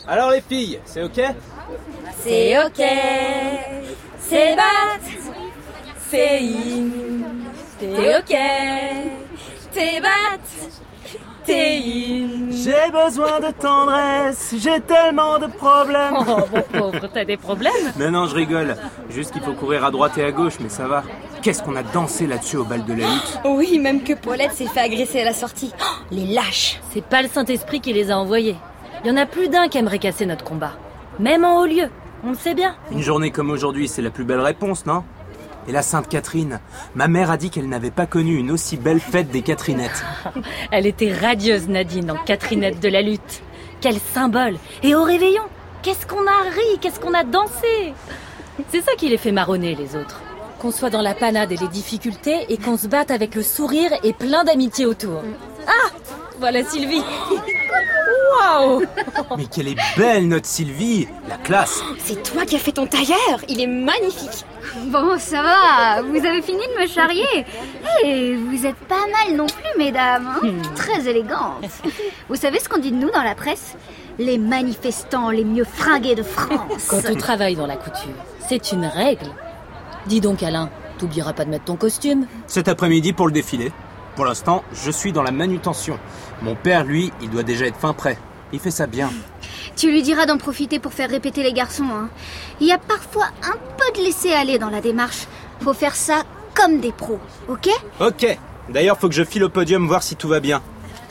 Alors 0.06 0.30
les 0.30 0.40
filles, 0.40 0.78
c'est 0.84 1.02
ok? 1.02 1.20
C'est 2.20 2.56
ok, 2.64 2.82
c'est 4.20 4.56
bat, 4.56 4.62
c'est 6.08 6.38
in, 6.38 6.88
t'es 7.78 8.16
ok, 8.18 8.36
t'es 9.72 10.00
bat, 10.00 10.38
J'ai 11.46 12.90
besoin 12.92 13.40
de 13.40 13.50
tendresse, 13.52 14.54
j'ai 14.58 14.80
tellement 14.80 15.38
de 15.38 15.46
problèmes. 15.46 16.14
Oh 16.18 16.44
mon 16.52 16.80
pauvre, 16.80 17.08
t'as 17.12 17.24
des 17.24 17.36
problèmes? 17.36 17.92
Mais 17.96 18.10
non, 18.10 18.26
je 18.26 18.34
rigole. 18.34 18.76
Juste 19.10 19.32
qu'il 19.32 19.42
faut 19.42 19.52
courir 19.52 19.84
à 19.84 19.90
droite 19.90 20.16
et 20.18 20.24
à 20.24 20.30
gauche, 20.32 20.54
mais 20.60 20.68
ça 20.68 20.86
va. 20.86 21.02
Qu'est-ce 21.42 21.62
qu'on 21.62 21.76
a 21.76 21.82
dansé 21.82 22.26
là-dessus 22.26 22.56
au 22.56 22.64
bal 22.64 22.84
de 22.84 22.92
la 22.92 23.08
lutte? 23.08 23.40
Oui, 23.44 23.78
même 23.78 24.02
que 24.02 24.12
Paulette 24.12 24.52
s'est 24.52 24.66
fait 24.66 24.80
agresser 24.80 25.20
à 25.20 25.24
la 25.24 25.34
sortie. 25.34 25.72
Oh, 25.80 25.84
les 26.10 26.26
lâches 26.26 26.80
C'est 26.90 27.04
pas 27.04 27.22
le 27.22 27.28
Saint-Esprit 27.28 27.80
qui 27.80 27.92
les 27.92 28.10
a 28.10 28.18
envoyés. 28.18 28.56
Il 29.04 29.08
y 29.08 29.10
en 29.10 29.16
a 29.16 29.26
plus 29.26 29.48
d'un 29.48 29.68
qui 29.68 29.78
aimerait 29.78 29.98
casser 29.98 30.26
notre 30.26 30.44
combat. 30.44 30.72
Même 31.18 31.44
en 31.44 31.60
haut 31.60 31.66
lieu, 31.66 31.88
on 32.24 32.28
le 32.30 32.36
sait 32.36 32.54
bien. 32.54 32.76
Une 32.92 33.02
journée 33.02 33.32
comme 33.32 33.50
aujourd'hui, 33.50 33.88
c'est 33.88 34.02
la 34.02 34.10
plus 34.10 34.24
belle 34.24 34.40
réponse, 34.40 34.86
non? 34.86 35.02
Et 35.68 35.72
la 35.72 35.82
Sainte 35.82 36.08
Catherine 36.08 36.60
Ma 36.94 37.08
mère 37.08 37.30
a 37.30 37.36
dit 37.36 37.50
qu'elle 37.50 37.68
n'avait 37.68 37.90
pas 37.90 38.06
connu 38.06 38.36
une 38.36 38.50
aussi 38.50 38.76
belle 38.76 39.00
fête 39.00 39.30
des 39.30 39.42
Catherinettes. 39.42 40.04
Elle 40.70 40.86
était 40.86 41.12
radieuse, 41.12 41.68
Nadine, 41.68 42.10
en 42.10 42.16
Catherinette 42.16 42.80
de 42.80 42.88
la 42.88 43.02
lutte. 43.02 43.42
Quel 43.80 43.96
symbole 43.98 44.56
Et 44.82 44.94
au 44.94 45.02
réveillon, 45.02 45.42
qu'est-ce 45.82 46.06
qu'on 46.06 46.26
a 46.26 46.50
ri, 46.50 46.78
qu'est-ce 46.80 47.00
qu'on 47.00 47.14
a 47.14 47.24
dansé 47.24 47.94
C'est 48.70 48.82
ça 48.82 48.92
qui 48.96 49.08
les 49.08 49.18
fait 49.18 49.32
marronner, 49.32 49.74
les 49.74 49.96
autres. 49.96 50.20
Qu'on 50.58 50.70
soit 50.70 50.90
dans 50.90 51.02
la 51.02 51.14
panade 51.14 51.52
et 51.52 51.56
les 51.56 51.68
difficultés 51.68 52.46
et 52.48 52.56
qu'on 52.56 52.76
se 52.76 52.86
batte 52.86 53.10
avec 53.10 53.34
le 53.34 53.42
sourire 53.42 53.90
et 54.04 54.12
plein 54.12 54.44
d'amitié 54.44 54.86
autour. 54.86 55.22
Ah 55.66 55.90
Voilà 56.38 56.64
Sylvie 56.64 57.02
Waouh 58.42 58.82
Mais 59.36 59.44
qu'elle 59.46 59.68
est 59.68 59.76
belle, 59.96 60.28
notre 60.28 60.46
Sylvie 60.46 61.08
La 61.28 61.36
classe 61.36 61.82
C'est 61.98 62.22
toi 62.22 62.44
qui 62.44 62.56
as 62.56 62.58
fait 62.58 62.72
ton 62.72 62.86
tailleur 62.86 63.40
Il 63.48 63.60
est 63.60 63.66
magnifique 63.66 64.44
Bon, 64.86 65.18
ça 65.18 65.42
va, 65.42 66.02
vous 66.02 66.24
avez 66.24 66.40
fini 66.40 66.60
de 66.76 66.80
me 66.82 66.86
charrier. 66.86 67.44
Et 68.04 68.36
vous 68.36 68.64
êtes 68.64 68.76
pas 68.76 68.94
mal 69.26 69.36
non 69.36 69.46
plus, 69.46 69.78
mesdames. 69.78 70.26
hein. 70.42 70.48
Très 70.74 71.06
élégantes. 71.08 71.62
Vous 72.28 72.36
savez 72.36 72.58
ce 72.58 72.68
qu'on 72.70 72.78
dit 72.78 72.90
de 72.90 72.96
nous 72.96 73.10
dans 73.10 73.22
la 73.22 73.34
presse? 73.34 73.74
Les 74.18 74.38
manifestants 74.38 75.30
les 75.30 75.44
mieux 75.44 75.64
fringués 75.64 76.14
de 76.14 76.22
France. 76.22 76.86
Quand 76.88 77.00
on 77.10 77.14
travaille 77.16 77.54
dans 77.56 77.66
la 77.66 77.76
couture, 77.76 78.14
c'est 78.48 78.72
une 78.72 78.86
règle. 78.86 79.26
Dis 80.06 80.20
donc 80.20 80.42
Alain, 80.42 80.70
t'oublieras 80.98 81.32
pas 81.34 81.44
de 81.44 81.50
mettre 81.50 81.64
ton 81.64 81.76
costume 81.76 82.26
Cet 82.46 82.68
après-midi 82.68 83.12
pour 83.12 83.26
le 83.26 83.32
défilé. 83.32 83.72
Pour 84.16 84.24
l'instant, 84.24 84.62
je 84.72 84.90
suis 84.90 85.12
dans 85.12 85.22
la 85.22 85.32
manutention. 85.32 85.98
Mon 86.40 86.54
père, 86.54 86.84
lui, 86.84 87.12
il 87.20 87.28
doit 87.30 87.42
déjà 87.42 87.66
être 87.66 87.76
fin 87.78 87.92
prêt. 87.92 88.16
Il 88.52 88.60
fait 88.60 88.70
ça 88.70 88.86
bien. 88.86 89.10
Tu 89.76 89.90
lui 89.90 90.02
diras 90.02 90.26
d'en 90.26 90.36
profiter 90.36 90.78
pour 90.78 90.92
faire 90.92 91.08
répéter 91.10 91.42
les 91.42 91.52
garçons. 91.52 91.86
hein. 91.92 92.08
Il 92.60 92.66
y 92.66 92.72
a 92.72 92.78
parfois 92.78 93.26
un 93.42 93.56
peu 93.76 93.98
de 93.98 94.04
laisser 94.04 94.32
aller 94.32 94.58
dans 94.58 94.68
la 94.70 94.80
démarche. 94.80 95.26
Faut 95.60 95.72
faire 95.74 95.94
ça 95.96 96.22
comme 96.54 96.80
des 96.80 96.92
pros, 96.92 97.18
ok? 97.48 97.68
Ok. 98.00 98.38
D'ailleurs, 98.68 98.98
faut 98.98 99.08
que 99.08 99.14
je 99.14 99.24
file 99.24 99.44
au 99.44 99.48
podium 99.48 99.86
voir 99.86 100.02
si 100.02 100.16
tout 100.16 100.28
va 100.28 100.40
bien. 100.40 100.60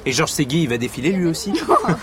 Et 0.06 0.12
Georges 0.12 0.32
Segui, 0.32 0.64
il 0.64 0.70
va 0.70 0.78
défiler 0.78 1.12
lui 1.12 1.28
aussi 1.28 1.54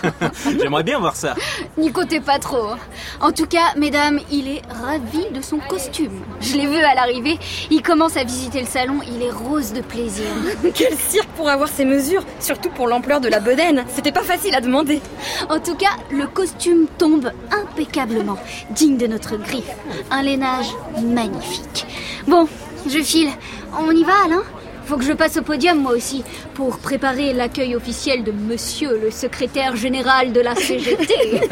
J'aimerais 0.61 0.83
bien 0.83 0.99
voir 0.99 1.15
ça. 1.15 1.35
N'y 1.77 1.91
comptez 1.91 2.19
pas 2.21 2.39
trop. 2.39 2.63
hein. 2.69 2.77
En 3.19 3.31
tout 3.31 3.45
cas, 3.45 3.73
mesdames, 3.77 4.19
il 4.31 4.47
est 4.47 4.61
ravi 4.69 5.25
de 5.33 5.41
son 5.41 5.57
costume. 5.57 6.21
Je 6.39 6.55
l'ai 6.55 6.65
vu 6.67 6.77
à 6.77 6.95
l'arrivée. 6.95 7.37
Il 7.69 7.81
commence 7.81 8.15
à 8.15 8.23
visiter 8.23 8.61
le 8.61 8.67
salon. 8.67 8.99
Il 9.05 9.21
est 9.21 9.31
rose 9.31 9.73
de 9.73 9.81
plaisir. 9.81 10.25
Quel 10.73 10.95
cirque 10.95 11.27
pour 11.35 11.49
avoir 11.49 11.67
ces 11.69 11.83
mesures 11.85 12.23
Surtout 12.39 12.69
pour 12.69 12.87
l'ampleur 12.87 13.19
de 13.19 13.27
la 13.27 13.39
bedaine 13.41 13.83
C'était 13.93 14.13
pas 14.13 14.23
facile 14.23 14.55
à 14.55 14.61
demander 14.61 15.01
En 15.49 15.59
tout 15.59 15.75
cas, 15.75 15.91
le 16.09 16.27
costume 16.27 16.87
tombe 16.97 17.31
impeccablement, 17.51 18.37
digne 18.71 18.97
de 18.97 19.07
notre 19.07 19.35
griffe. 19.37 19.75
Un 20.09 20.21
lainage 20.23 20.67
magnifique. 21.03 21.85
Bon, 22.27 22.47
je 22.87 22.99
file. 22.99 23.29
On 23.77 23.91
y 23.91 24.03
va, 24.03 24.13
Alain? 24.25 24.43
Faut 24.89 24.97
que 24.97 25.03
je 25.03 25.13
passe 25.13 25.37
au 25.37 25.43
podium, 25.43 25.79
moi 25.79 25.91
aussi, 25.91 26.23
pour 26.55 26.79
préparer 26.79 27.31
l'accueil 27.31 27.75
officiel 27.75 28.23
de 28.23 28.31
monsieur 28.31 28.99
le 28.99 29.11
secrétaire 29.11 29.75
général 29.75 30.33
de 30.33 30.41
la 30.41 30.55
CGT. 30.55 31.13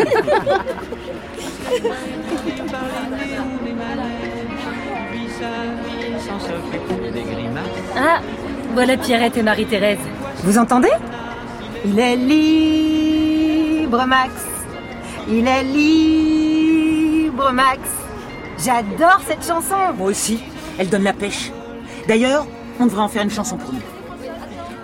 Ah, 8.00 8.21
voilà 8.73 8.95
Pierrette 8.95 9.38
et 9.38 9.43
Marie-Thérèse. 9.43 9.97
Vous 10.43 10.58
entendez? 10.58 10.91
Il 11.86 12.00
est 12.00 12.15
libre, 12.15 14.06
Max. 14.06 14.32
Il 15.28 15.47
est 15.47 15.63
libre, 15.63 17.52
Max. 17.52 17.80
J'adore 18.63 19.19
cette 19.28 19.45
chanson. 19.45 19.76
Moi 19.97 20.10
aussi, 20.10 20.39
elle 20.78 20.89
donne 20.89 21.04
la 21.04 21.13
pêche. 21.13 21.52
D'ailleurs, 22.08 22.45
on 22.80 22.86
devrait 22.86 23.02
en 23.02 23.08
faire 23.08 23.24
une 23.24 23.32
chanson 23.32 23.58
pour 23.58 23.74
nous. 23.74 23.82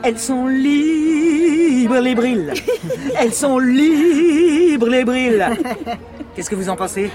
Elles 0.03 0.19
sont 0.19 0.47
libres, 0.47 1.99
les 1.99 2.15
brilles. 2.15 2.51
Elles 3.17 3.33
sont 3.33 3.57
libres, 3.57 4.89
les 4.89 5.05
brilles. 5.05 5.45
Qu'est-ce 6.35 6.49
que 6.49 6.55
vous 6.55 6.69
en 6.69 6.75
pensez? 6.75 7.09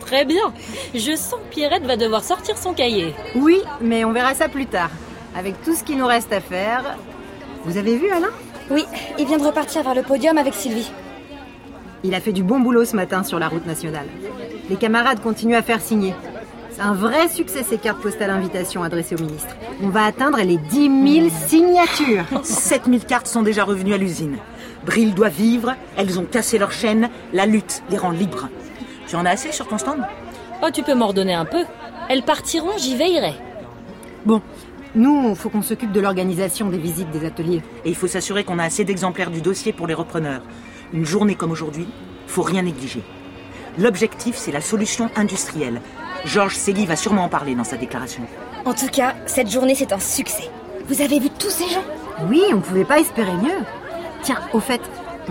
Très 0.00 0.24
bien. 0.24 0.52
Je 0.94 1.14
sens 1.16 1.34
que 1.34 1.54
Pierrette 1.54 1.84
va 1.84 1.96
devoir 1.96 2.24
sortir 2.24 2.56
son 2.56 2.72
cahier. 2.72 3.14
Oui, 3.34 3.60
mais 3.80 4.04
on 4.04 4.12
verra 4.12 4.34
ça 4.34 4.48
plus 4.48 4.66
tard. 4.66 4.90
Avec 5.36 5.62
tout 5.62 5.74
ce 5.74 5.84
qui 5.84 5.96
nous 5.96 6.06
reste 6.06 6.32
à 6.32 6.40
faire. 6.40 6.96
Vous 7.64 7.76
avez 7.76 7.96
vu 7.96 8.10
Alain? 8.10 8.30
Oui, 8.70 8.84
il 9.18 9.26
vient 9.26 9.38
de 9.38 9.44
repartir 9.44 9.82
vers 9.82 9.94
le 9.94 10.02
podium 10.02 10.38
avec 10.38 10.54
Sylvie. 10.54 10.90
Il 12.02 12.14
a 12.14 12.20
fait 12.20 12.32
du 12.32 12.42
bon 12.42 12.60
boulot 12.60 12.84
ce 12.84 12.96
matin 12.96 13.22
sur 13.22 13.38
la 13.38 13.48
route 13.48 13.66
nationale. 13.66 14.06
Les 14.70 14.76
camarades 14.76 15.20
continuent 15.20 15.56
à 15.56 15.62
faire 15.62 15.80
signer. 15.80 16.14
Un 16.82 16.94
vrai 16.94 17.28
succès 17.28 17.62
ces 17.62 17.76
cartes 17.76 18.00
postales 18.00 18.30
invitation 18.30 18.82
adressées 18.82 19.14
au 19.14 19.22
ministre. 19.22 19.54
On 19.82 19.90
va 19.90 20.04
atteindre 20.04 20.38
les 20.38 20.56
10 20.56 21.20
000 21.20 21.28
signatures. 21.46 22.24
7000 22.42 23.04
cartes 23.04 23.26
sont 23.26 23.42
déjà 23.42 23.64
revenues 23.64 23.92
à 23.92 23.98
l'usine. 23.98 24.38
Brill 24.86 25.12
doit 25.12 25.28
vivre, 25.28 25.74
elles 25.98 26.18
ont 26.18 26.24
cassé 26.24 26.56
leur 26.56 26.72
chaîne, 26.72 27.10
la 27.34 27.44
lutte 27.44 27.82
les 27.90 27.98
rend 27.98 28.12
libres. 28.12 28.48
Tu 29.06 29.14
en 29.14 29.26
as 29.26 29.30
assez 29.32 29.52
sur 29.52 29.68
ton 29.68 29.76
stand? 29.76 30.00
Oh, 30.62 30.68
tu 30.72 30.82
peux 30.82 30.94
m'ordonner 30.94 31.34
un 31.34 31.44
peu. 31.44 31.64
Elles 32.08 32.22
partiront, 32.22 32.78
j'y 32.78 32.96
veillerai. 32.96 33.34
Bon, 34.24 34.40
nous, 34.94 35.34
faut 35.34 35.50
qu'on 35.50 35.60
s'occupe 35.60 35.92
de 35.92 36.00
l'organisation 36.00 36.70
des 36.70 36.78
visites 36.78 37.10
des 37.10 37.26
ateliers. 37.26 37.62
Et 37.84 37.90
il 37.90 37.94
faut 37.94 38.06
s'assurer 38.06 38.42
qu'on 38.42 38.58
a 38.58 38.64
assez 38.64 38.84
d'exemplaires 38.84 39.30
du 39.30 39.42
dossier 39.42 39.74
pour 39.74 39.86
les 39.86 39.92
repreneurs. 39.94 40.40
Une 40.94 41.04
journée 41.04 41.34
comme 41.34 41.50
aujourd'hui, 41.50 41.88
faut 42.26 42.42
rien 42.42 42.62
négliger. 42.62 43.02
L'objectif, 43.78 44.36
c'est 44.36 44.50
la 44.50 44.62
solution 44.62 45.10
industrielle. 45.14 45.82
Georges 46.24 46.56
Segui 46.56 46.86
va 46.86 46.96
sûrement 46.96 47.24
en 47.24 47.28
parler 47.28 47.54
dans 47.54 47.64
sa 47.64 47.76
déclaration. 47.76 48.22
En 48.64 48.74
tout 48.74 48.88
cas, 48.88 49.14
cette 49.26 49.50
journée, 49.50 49.74
c'est 49.74 49.92
un 49.92 50.00
succès. 50.00 50.50
Vous 50.88 51.00
avez 51.02 51.18
vu 51.18 51.30
tous 51.30 51.50
ces 51.50 51.68
gens? 51.68 51.84
Oui, 52.28 52.42
on 52.52 52.60
pouvait 52.60 52.84
pas 52.84 53.00
espérer 53.00 53.32
mieux. 53.32 53.64
Tiens, 54.22 54.38
au 54.52 54.60
fait, 54.60 54.82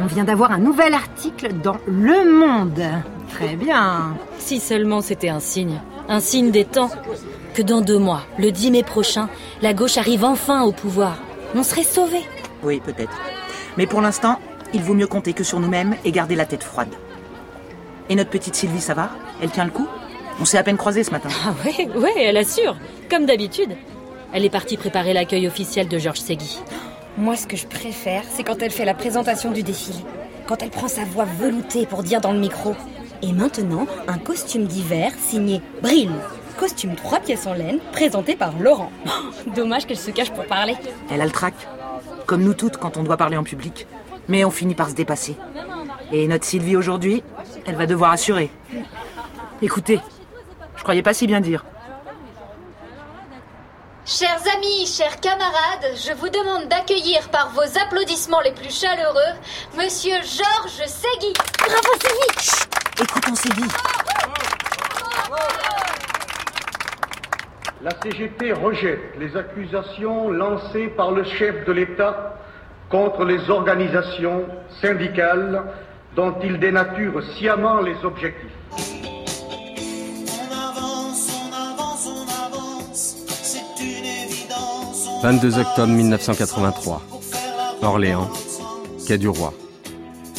On 0.02 0.06
vient 0.06 0.24
d'avoir 0.24 0.52
un 0.52 0.60
nouvel 0.60 0.94
article 0.94 1.54
dans 1.62 1.78
Le 1.86 2.32
Monde. 2.32 2.82
Très 3.30 3.56
bien. 3.56 4.16
Si 4.38 4.60
seulement 4.60 5.02
c'était 5.02 5.30
un 5.30 5.42
signe, 5.42 5.82
un 6.08 6.20
signe 6.20 6.52
des 6.52 6.64
temps. 6.64 6.90
Que 7.54 7.62
dans 7.62 7.82
deux 7.82 7.98
mois, 7.98 8.22
le 8.38 8.52
10 8.52 8.72
mai 8.72 8.84
prochain, 8.84 9.28
la 9.62 9.74
gauche 9.74 9.98
arrive 9.98 10.24
enfin 10.24 10.62
au 10.62 10.72
pouvoir. 10.72 11.18
On 11.56 11.64
serait 11.64 11.84
sauvés. 11.84 12.24
Oui, 12.64 12.80
peut-être. 12.80 13.18
Mais 13.78 13.88
pour 13.88 14.00
l'instant, 14.00 14.40
il 14.74 14.84
vaut 14.84 14.94
mieux 14.94 15.08
compter 15.08 15.34
que 15.34 15.44
sur 15.44 15.60
nous-mêmes 15.60 15.96
et 16.06 16.12
garder 16.12 16.36
la 16.36 16.46
tête 16.46 16.64
froide. 16.64 16.94
Et 18.08 18.16
notre 18.16 18.30
petite 18.30 18.56
Sylvie, 18.56 18.82
ça 18.82 18.94
va? 18.94 19.10
Elle 19.42 19.50
tient 19.50 19.66
le 19.66 19.72
coup? 19.72 19.88
On 20.42 20.46
s'est 20.46 20.58
à 20.58 20.64
peine 20.64 20.78
croisés 20.78 21.04
ce 21.04 21.12
matin. 21.12 21.30
Ah 21.46 21.54
ouais, 21.66 21.90
ouais, 21.98 22.24
elle 22.24 22.38
assure. 22.38 22.78
Comme 23.10 23.26
d'habitude. 23.26 23.76
Elle 24.32 24.46
est 24.46 24.50
partie 24.50 24.78
préparer 24.78 25.14
l'accueil 25.14 25.48
officiel 25.48 25.88
de 25.88 25.98
Georges 25.98 26.22
Segui. 26.22 26.60
Moi, 27.18 27.36
ce 27.36 27.46
que 27.48 27.58
je 27.58 27.68
préfère, 27.68 28.24
c'est 28.30 28.44
quand 28.44 28.62
elle 28.62 28.72
fait 28.72 28.86
la 28.86 28.94
présentation 28.94 29.52
du 29.52 29.64
défilé. 29.64 30.00
Quand 30.48 30.64
elle 30.64 30.70
prend 30.70 30.88
sa 30.88 31.04
voix 31.04 31.26
veloutée 31.26 31.86
pour 31.86 32.04
dire 32.04 32.22
dans 32.22 32.32
le 32.32 32.40
micro. 32.40 32.76
Et 33.22 33.34
maintenant, 33.34 33.86
un 34.08 34.18
costume 34.18 34.66
d'hiver 34.66 35.12
signé 35.20 35.62
Brille. 35.82 36.12
Costume 36.58 36.96
trois 36.96 37.20
pièces 37.20 37.48
en 37.48 37.54
laine, 37.54 37.80
présenté 37.92 38.36
par 38.36 38.58
Laurent. 38.60 38.92
Oh, 39.08 39.50
dommage 39.56 39.86
qu'elle 39.86 39.98
se 39.98 40.12
cache 40.12 40.32
pour 40.32 40.46
parler. 40.46 40.76
Elle 41.12 41.22
a 41.22 41.26
le 41.26 41.32
trac. 41.32 41.54
Comme 42.26 42.44
nous 42.44 42.54
toutes 42.54 42.78
quand 42.78 42.96
on 42.98 43.04
doit 43.04 43.18
parler 43.18 43.36
en 43.36 43.44
public. 43.44 43.88
Mais 44.30 44.46
on 44.46 44.52
finit 44.52 44.76
par 44.76 44.90
se 44.90 44.96
dépasser. 44.96 45.36
Et 46.14 46.28
notre 46.28 46.46
Sylvie 46.46 46.78
aujourd'hui, 46.78 47.24
elle 47.66 47.76
va 47.76 47.88
devoir 47.88 48.12
assurer. 48.12 48.50
Écoutez, 49.62 50.00
je 50.80 50.84
croyais 50.84 51.04
pas 51.04 51.14
si 51.14 51.28
bien 51.28 51.42
dire. 51.42 51.66
Chers 54.06 54.42
amis, 54.56 54.88
chers 54.88 55.20
camarades, 55.20 55.94
je 55.94 56.14
vous 56.14 56.30
demande 56.30 56.70
d'accueillir 56.70 57.30
par 57.30 57.50
vos 57.50 57.78
applaudissements 57.86 58.40
les 58.40 58.54
plus 58.54 58.74
chaleureux 58.74 59.34
Monsieur 59.78 60.16
Georges 60.16 60.88
Segui. 60.88 61.34
Bravo 61.60 62.00
Sylvie 62.00 62.66
Écoutons 63.02 63.36
Sylvie. 63.36 63.70
La 67.82 67.92
CGT 68.02 68.54
rejette 68.54 69.16
les 69.20 69.36
accusations 69.36 70.30
lancées 70.32 70.88
par 70.88 71.12
le 71.12 71.26
chef 71.26 71.66
de 71.66 71.74
l'État 71.74 72.38
contre 72.90 73.26
les 73.26 73.50
organisations 73.50 74.46
syndicales 74.82 75.62
dont 76.16 76.36
il 76.42 76.58
dénature 76.58 77.22
sciemment 77.36 77.82
les 77.82 77.96
objectifs. 78.04 78.59
22 85.22 85.58
octobre 85.60 85.92
1983. 85.92 87.02
Orléans, 87.82 88.30
quai 89.06 89.18
du 89.18 89.28
Roi. 89.28 89.54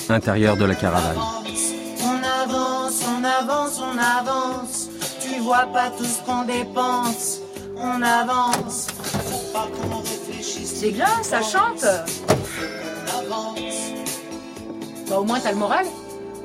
Intérieur 0.08 0.56
de 0.56 0.64
la 0.64 0.74
caravane. 0.74 1.18
On 2.02 2.42
avance, 2.42 3.04
on 3.06 3.22
avance, 3.22 3.80
on 3.80 3.98
avance. 3.98 4.88
Tu 5.20 5.40
vois 5.40 5.66
pas 5.72 5.90
tout 5.90 6.04
ce 6.04 6.20
qu'on 6.22 6.44
dépense. 6.44 7.40
On 7.76 8.00
avance. 8.00 8.86
Faut 8.92 9.52
pas 9.52 9.68
qu'on 9.68 9.98
réfléchisse. 9.98 10.80
C'est 10.80 10.92
bien, 10.92 11.22
ça 11.22 11.42
chante. 11.42 11.84
Bah 15.08 15.18
au 15.18 15.24
moins 15.24 15.40
t'as 15.40 15.52
le 15.52 15.58
moral. 15.58 15.86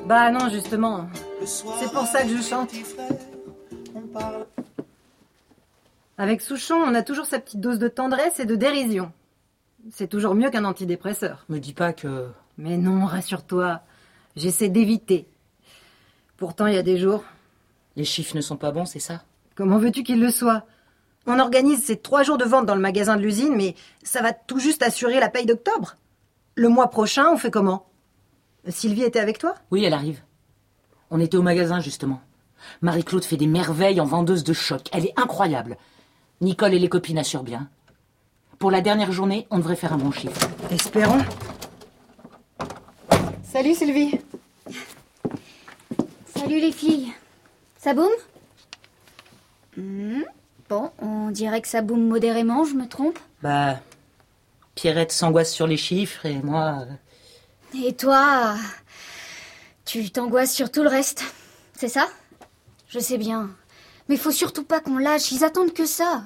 Bah 0.06 0.30
non, 0.30 0.50
justement. 0.50 1.06
C'est 1.44 1.92
pour 1.92 2.06
ça 2.06 2.22
que 2.22 2.28
je 2.36 2.42
chante. 2.42 2.70
Avec 6.18 6.40
Souchon, 6.40 6.76
on 6.76 6.94
a 6.94 7.02
toujours 7.02 7.26
sa 7.26 7.38
petite 7.38 7.60
dose 7.60 7.78
de 7.78 7.88
tendresse 7.88 8.40
et 8.40 8.46
de 8.46 8.56
dérision. 8.56 9.12
C'est 9.92 10.08
toujours 10.08 10.34
mieux 10.34 10.50
qu'un 10.50 10.64
antidépresseur. 10.64 11.44
Me 11.48 11.58
dis 11.58 11.74
pas 11.74 11.92
que. 11.92 12.28
Mais 12.58 12.78
non, 12.78 13.04
rassure-toi. 13.04 13.82
J'essaie 14.34 14.68
d'éviter. 14.68 15.28
Pourtant, 16.36 16.66
il 16.66 16.74
y 16.74 16.78
a 16.78 16.82
des 16.82 16.98
jours. 16.98 17.22
Les 17.96 18.04
chiffres 18.04 18.36
ne 18.36 18.40
sont 18.40 18.56
pas 18.56 18.72
bons, 18.72 18.86
c'est 18.86 18.98
ça? 18.98 19.22
Comment 19.54 19.78
veux-tu 19.78 20.02
qu'ils 20.02 20.20
le 20.20 20.30
soient 20.30 20.64
On 21.26 21.38
organise 21.38 21.84
ces 21.84 21.96
trois 21.96 22.22
jours 22.22 22.38
de 22.38 22.44
vente 22.44 22.66
dans 22.66 22.74
le 22.74 22.80
magasin 22.80 23.16
de 23.16 23.22
l'usine, 23.22 23.54
mais 23.54 23.74
ça 24.02 24.22
va 24.22 24.32
tout 24.32 24.58
juste 24.58 24.82
assurer 24.82 25.20
la 25.20 25.28
paye 25.28 25.46
d'octobre. 25.46 25.96
Le 26.54 26.68
mois 26.68 26.88
prochain, 26.88 27.26
on 27.30 27.36
fait 27.36 27.50
comment? 27.50 27.86
Sylvie 28.68 29.02
était 29.02 29.20
avec 29.20 29.38
toi? 29.38 29.54
Oui, 29.70 29.84
elle 29.84 29.94
arrive. 29.94 30.22
On 31.10 31.20
était 31.20 31.36
au 31.36 31.42
magasin, 31.42 31.80
justement. 31.80 32.20
Marie-Claude 32.80 33.24
fait 33.24 33.36
des 33.36 33.46
merveilles 33.46 34.00
en 34.00 34.06
vendeuse 34.06 34.44
de 34.44 34.52
choc. 34.54 34.88
Elle 34.92 35.06
est 35.06 35.18
incroyable. 35.18 35.76
Nicole 36.40 36.74
et 36.74 36.78
les 36.78 36.88
copines 36.88 37.18
assurent 37.18 37.42
bien. 37.42 37.68
Pour 38.58 38.70
la 38.70 38.80
dernière 38.80 39.12
journée, 39.12 39.46
on 39.50 39.58
devrait 39.58 39.76
faire 39.76 39.92
un 39.92 39.98
bon 39.98 40.10
chiffre. 40.10 40.48
Espérons. 40.70 41.22
Salut 43.44 43.74
Sylvie. 43.74 44.18
Salut 46.36 46.60
les 46.60 46.72
filles. 46.72 47.12
Ça 47.78 47.94
boum? 47.94 48.10
Hmm, 49.76 50.22
Bon, 50.68 50.90
on 51.00 51.30
dirait 51.30 51.60
que 51.62 51.68
ça 51.68 51.80
boum 51.80 52.06
modérément, 52.08 52.64
je 52.64 52.74
me 52.74 52.88
trompe? 52.88 53.18
Bah. 53.42 53.78
Pierrette 54.74 55.12
s'angoisse 55.12 55.52
sur 55.52 55.66
les 55.66 55.76
chiffres 55.76 56.26
et 56.26 56.42
moi. 56.42 56.84
euh, 57.74 57.78
Et 57.86 57.94
toi, 57.94 58.56
tu 59.84 60.10
t'angoisses 60.10 60.52
sur 60.52 60.70
tout 60.70 60.82
le 60.82 60.88
reste, 60.88 61.24
c'est 61.74 61.88
ça? 61.88 62.08
Je 62.88 62.98
sais 62.98 63.16
bien. 63.16 63.50
Mais 64.08 64.16
faut 64.16 64.30
surtout 64.30 64.64
pas 64.64 64.80
qu'on 64.80 64.98
lâche, 64.98 65.32
ils 65.32 65.44
attendent 65.44 65.72
que 65.72 65.86
ça. 65.86 66.22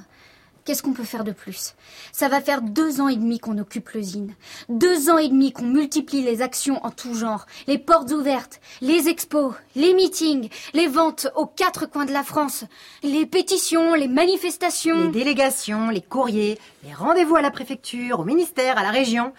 Qu'est-ce 0.64 0.82
qu'on 0.82 0.92
peut 0.92 1.04
faire 1.04 1.24
de 1.24 1.32
plus? 1.32 1.74
Ça 2.12 2.28
va 2.28 2.40
faire 2.40 2.60
deux 2.60 3.00
ans 3.00 3.08
et 3.08 3.16
demi 3.16 3.38
qu'on 3.38 3.56
occupe 3.58 3.88
l'usine. 3.90 4.34
Deux 4.68 5.08
ans 5.08 5.16
et 5.16 5.28
demi 5.28 5.52
qu'on 5.52 5.64
multiplie 5.64 6.22
les 6.22 6.42
actions 6.42 6.84
en 6.84 6.90
tout 6.90 7.14
genre. 7.14 7.46
Les 7.66 7.78
portes 7.78 8.12
ouvertes, 8.12 8.60
les 8.82 9.08
expos, 9.08 9.54
les 9.74 9.94
meetings, 9.94 10.50
les 10.74 10.86
ventes 10.86 11.28
aux 11.34 11.46
quatre 11.46 11.86
coins 11.86 12.04
de 12.04 12.12
la 12.12 12.22
France, 12.22 12.64
les 13.02 13.24
pétitions, 13.24 13.94
les 13.94 14.08
manifestations. 14.08 15.04
Les 15.04 15.10
délégations, 15.10 15.88
les 15.88 16.02
courriers, 16.02 16.58
les 16.84 16.92
rendez-vous 16.92 17.36
à 17.36 17.42
la 17.42 17.50
préfecture, 17.50 18.20
au 18.20 18.24
ministère, 18.24 18.76
à 18.76 18.82
la 18.82 18.90
région. 18.90 19.32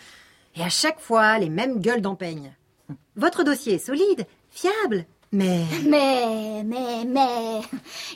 Et 0.55 0.63
à 0.63 0.69
chaque 0.69 0.99
fois, 0.99 1.37
les 1.37 1.49
mêmes 1.49 1.79
gueules 1.79 2.01
d'empeigne. 2.01 2.53
Votre 3.15 3.43
dossier 3.43 3.75
est 3.75 3.85
solide, 3.85 4.25
fiable, 4.49 5.05
mais... 5.31 5.65
Mais, 5.87 6.63
mais, 6.65 7.05
mais, 7.05 7.61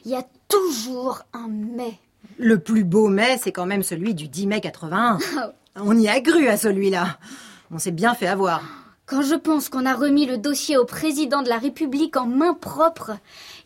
il 0.03 0.11
y 0.11 0.15
a 0.15 0.23
toujours 0.47 1.21
un 1.33 1.47
mais. 1.47 1.93
Le 2.37 2.59
plus 2.59 2.83
beau 2.83 3.07
mai, 3.07 3.37
c'est 3.41 3.51
quand 3.51 3.65
même 3.65 3.83
celui 3.83 4.13
du 4.13 4.27
10 4.27 4.47
mai 4.47 4.61
81. 4.61 5.19
On 5.77 5.97
y 5.97 6.07
a 6.07 6.19
cru 6.21 6.47
à 6.47 6.57
celui-là. 6.57 7.17
On 7.71 7.79
s'est 7.79 7.91
bien 7.91 8.13
fait 8.15 8.27
avoir. 8.27 8.61
Quand 9.07 9.21
je 9.21 9.35
pense 9.35 9.69
qu'on 9.69 9.85
a 9.85 9.93
remis 9.93 10.25
le 10.25 10.39
dossier 10.39 10.77
au 10.77 10.85
président 10.85 11.43
de 11.43 11.49
la 11.49 11.59
République 11.59 12.17
en 12.17 12.25
main 12.25 12.55
propre, 12.55 13.11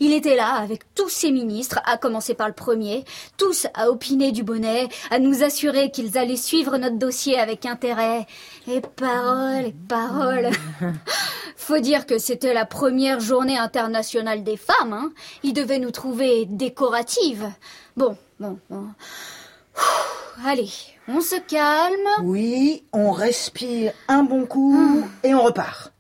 il 0.02 0.12
était 0.12 0.36
là 0.36 0.56
avec 0.56 0.94
tous 0.96 1.08
ses 1.08 1.32
ministres, 1.32 1.80
à 1.86 1.98
commencer 1.98 2.34
par 2.34 2.50
le 2.50 2.54
premier, 2.54 3.06
tous 3.38 3.66
à 3.74 3.90
opiner 3.90 4.34
du 4.34 4.44
bonnet, 4.44 4.90
à 5.12 5.18
nous 5.18 5.42
assurer 5.42 5.92
qu'ils 5.92 6.18
allaient 6.18 6.36
suivre 6.36 6.78
notre 6.78 6.98
dossier 6.98 7.40
avec 7.40 7.66
intérêt. 7.66 8.28
Et 8.68 8.82
paroles, 8.82 9.68
et 9.68 9.76
paroles. 9.88 10.50
Faut 11.56 11.80
dire 11.80 12.06
que 12.06 12.18
c'était 12.18 12.54
la 12.54 12.66
première 12.66 13.22
journée 13.22 13.58
internationale 13.58 14.44
des 14.44 14.58
femmes, 14.58 14.92
hein. 14.92 15.12
Ils 15.44 15.54
devaient 15.54 15.80
nous 15.80 15.92
trouver 15.92 16.48
décoratives. 16.48 17.50
Bon, 17.96 18.18
bon, 18.42 18.60
bon. 18.70 18.88
Ouh, 19.78 20.46
Allez, 20.46 20.70
on 21.10 21.22
se 21.22 21.36
calme. 21.36 22.24
Oui, 22.24 22.84
on 22.94 23.12
respire 23.12 23.94
un 24.08 24.22
bon 24.22 24.46
coup 24.46 25.04
et 25.24 25.34
on 25.34 25.44
repart. 25.44 25.92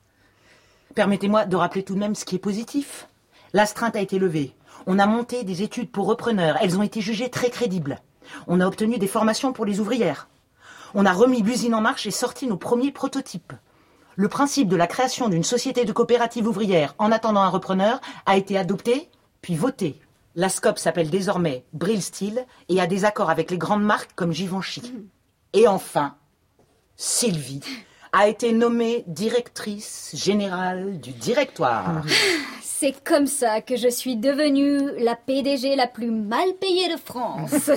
Permettez-moi 0.93 1.45
de 1.45 1.55
rappeler 1.55 1.83
tout 1.83 1.95
de 1.95 1.99
même 1.99 2.13
ce 2.13 2.25
qui 2.25 2.35
est 2.35 2.39
positif. 2.39 3.07
L'astreinte 3.53 3.95
a 3.95 4.01
été 4.01 4.19
levée. 4.19 4.53
On 4.85 4.99
a 4.99 5.07
monté 5.07 5.43
des 5.43 5.63
études 5.63 5.91
pour 5.91 6.05
repreneurs. 6.05 6.57
Elles 6.61 6.77
ont 6.77 6.83
été 6.83 7.01
jugées 7.01 7.29
très 7.29 7.49
crédibles. 7.49 7.99
On 8.47 8.61
a 8.61 8.67
obtenu 8.67 8.99
des 8.99 9.07
formations 9.07 9.51
pour 9.51 9.65
les 9.65 9.79
ouvrières. 9.79 10.29
On 10.93 11.07
a 11.07 11.11
remis 11.11 11.41
l'usine 11.41 11.73
en 11.73 11.81
marche 11.81 12.05
et 12.05 12.11
sorti 12.11 12.45
nos 12.45 12.57
premiers 12.57 12.91
prototypes. 12.91 13.53
Le 14.15 14.27
principe 14.27 14.67
de 14.67 14.75
la 14.75 14.87
création 14.87 15.27
d'une 15.27 15.43
société 15.43 15.85
de 15.85 15.91
coopérative 15.91 16.47
ouvrière 16.47 16.93
en 16.99 17.11
attendant 17.11 17.41
un 17.41 17.49
repreneur 17.49 17.99
a 18.27 18.37
été 18.37 18.57
adopté, 18.57 19.09
puis 19.41 19.55
voté. 19.55 19.99
La 20.35 20.49
SCOP 20.49 20.77
s'appelle 20.77 21.09
désormais 21.09 21.65
Brill 21.73 22.01
Steel 22.01 22.45
et 22.69 22.79
a 22.79 22.87
des 22.87 23.05
accords 23.05 23.29
avec 23.29 23.51
les 23.51 23.57
grandes 23.57 23.83
marques 23.83 24.13
comme 24.15 24.31
Givenchy. 24.31 24.93
Et 25.53 25.67
enfin, 25.67 26.15
Sylvie 26.95 27.63
a 28.11 28.27
été 28.27 28.51
nommée 28.53 29.03
directrice 29.07 30.11
générale 30.15 30.99
du 30.99 31.11
directoire. 31.11 32.01
C'est 32.63 33.03
comme 33.03 33.27
ça 33.27 33.61
que 33.61 33.75
je 33.75 33.89
suis 33.89 34.15
devenue 34.15 34.81
la 35.03 35.15
PDG 35.15 35.75
la 35.75 35.85
plus 35.87 36.11
mal 36.11 36.47
payée 36.59 36.87
de 36.93 36.97
France. 36.99 37.69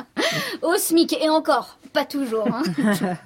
Au 0.62 0.74
SMIC 0.76 1.12
et 1.22 1.28
encore, 1.28 1.78
pas 1.92 2.04
toujours. 2.04 2.46
hein. 2.48 2.62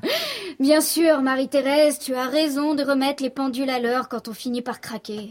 Bien 0.61 0.81
sûr, 0.81 1.23
Marie-Thérèse, 1.23 1.99
tu 1.99 2.15
as 2.15 2.27
raison 2.27 2.75
de 2.75 2.83
remettre 2.83 3.23
les 3.23 3.31
pendules 3.31 3.71
à 3.71 3.79
l'heure 3.81 4.09
quand 4.09 4.29
on 4.29 4.35
finit 4.35 4.63
par 4.63 4.81
craquer. 4.81 5.31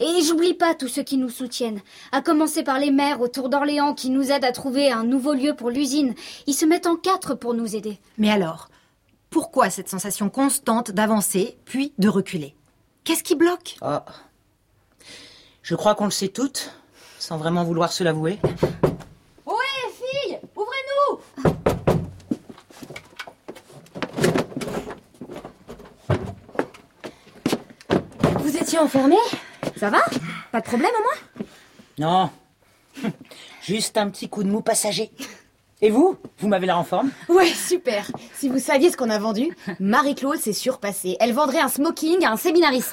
Et 0.00 0.22
j'oublie 0.22 0.54
pas 0.54 0.74
tous 0.74 0.88
ceux 0.88 1.02
qui 1.02 1.18
nous 1.18 1.28
soutiennent, 1.28 1.80
à 2.12 2.22
commencer 2.22 2.62
par 2.62 2.78
les 2.78 2.90
maires 2.90 3.20
autour 3.20 3.48
d'Orléans 3.48 3.94
qui 3.94 4.10
nous 4.10 4.30
aident 4.30 4.44
à 4.44 4.52
trouver 4.52 4.90
un 4.90 5.04
nouveau 5.04 5.34
lieu 5.34 5.54
pour 5.54 5.70
l'usine. 5.70 6.14
Ils 6.46 6.54
se 6.54 6.64
mettent 6.66 6.86
en 6.86 6.96
quatre 6.96 7.34
pour 7.34 7.54
nous 7.54 7.76
aider. 7.76 7.98
Mais 8.18 8.30
alors, 8.30 8.68
Pourquoi 9.36 9.68
cette 9.68 9.90
sensation 9.90 10.30
constante 10.30 10.92
d'avancer, 10.92 11.58
puis 11.66 11.92
de 11.98 12.08
reculer? 12.08 12.56
Qu'est-ce 13.04 13.22
qui 13.22 13.34
bloque? 13.34 13.76
Ah. 13.82 14.06
Je 15.60 15.74
crois 15.74 15.94
qu'on 15.94 16.06
le 16.06 16.10
sait 16.10 16.28
toutes, 16.28 16.72
sans 17.18 17.36
vraiment 17.36 17.62
vouloir 17.62 17.92
se 17.92 18.02
l'avouer. 18.02 18.38
Ouais, 19.44 19.54
filles 19.92 20.38
Ouvrez-nous 20.56 21.20
Vous 28.38 28.56
étiez 28.56 28.78
enfermés 28.78 29.16
Ça 29.76 29.90
va? 29.90 29.98
Pas 30.50 30.62
de 30.62 30.66
problème 30.66 30.92
au 30.98 31.02
moins? 31.02 32.30
Non. 33.04 33.10
Juste 33.60 33.98
un 33.98 34.08
petit 34.08 34.30
coup 34.30 34.42
de 34.42 34.48
mou 34.48 34.62
passager. 34.62 35.10
Et 35.86 35.90
vous 35.90 36.16
Vous 36.40 36.48
m'avez 36.48 36.66
l'air 36.66 36.78
en 36.78 36.82
forme 36.82 37.12
Ouais, 37.28 37.46
super. 37.46 38.10
Si 38.34 38.48
vous 38.48 38.58
saviez 38.58 38.90
ce 38.90 38.96
qu'on 38.96 39.08
a 39.08 39.20
vendu, 39.20 39.56
Marie-Claude 39.78 40.36
s'est 40.38 40.52
surpassée. 40.52 41.16
Elle 41.20 41.32
vendrait 41.32 41.60
un 41.60 41.68
smoking 41.68 42.24
à 42.24 42.32
un 42.32 42.36
séminariste. 42.36 42.92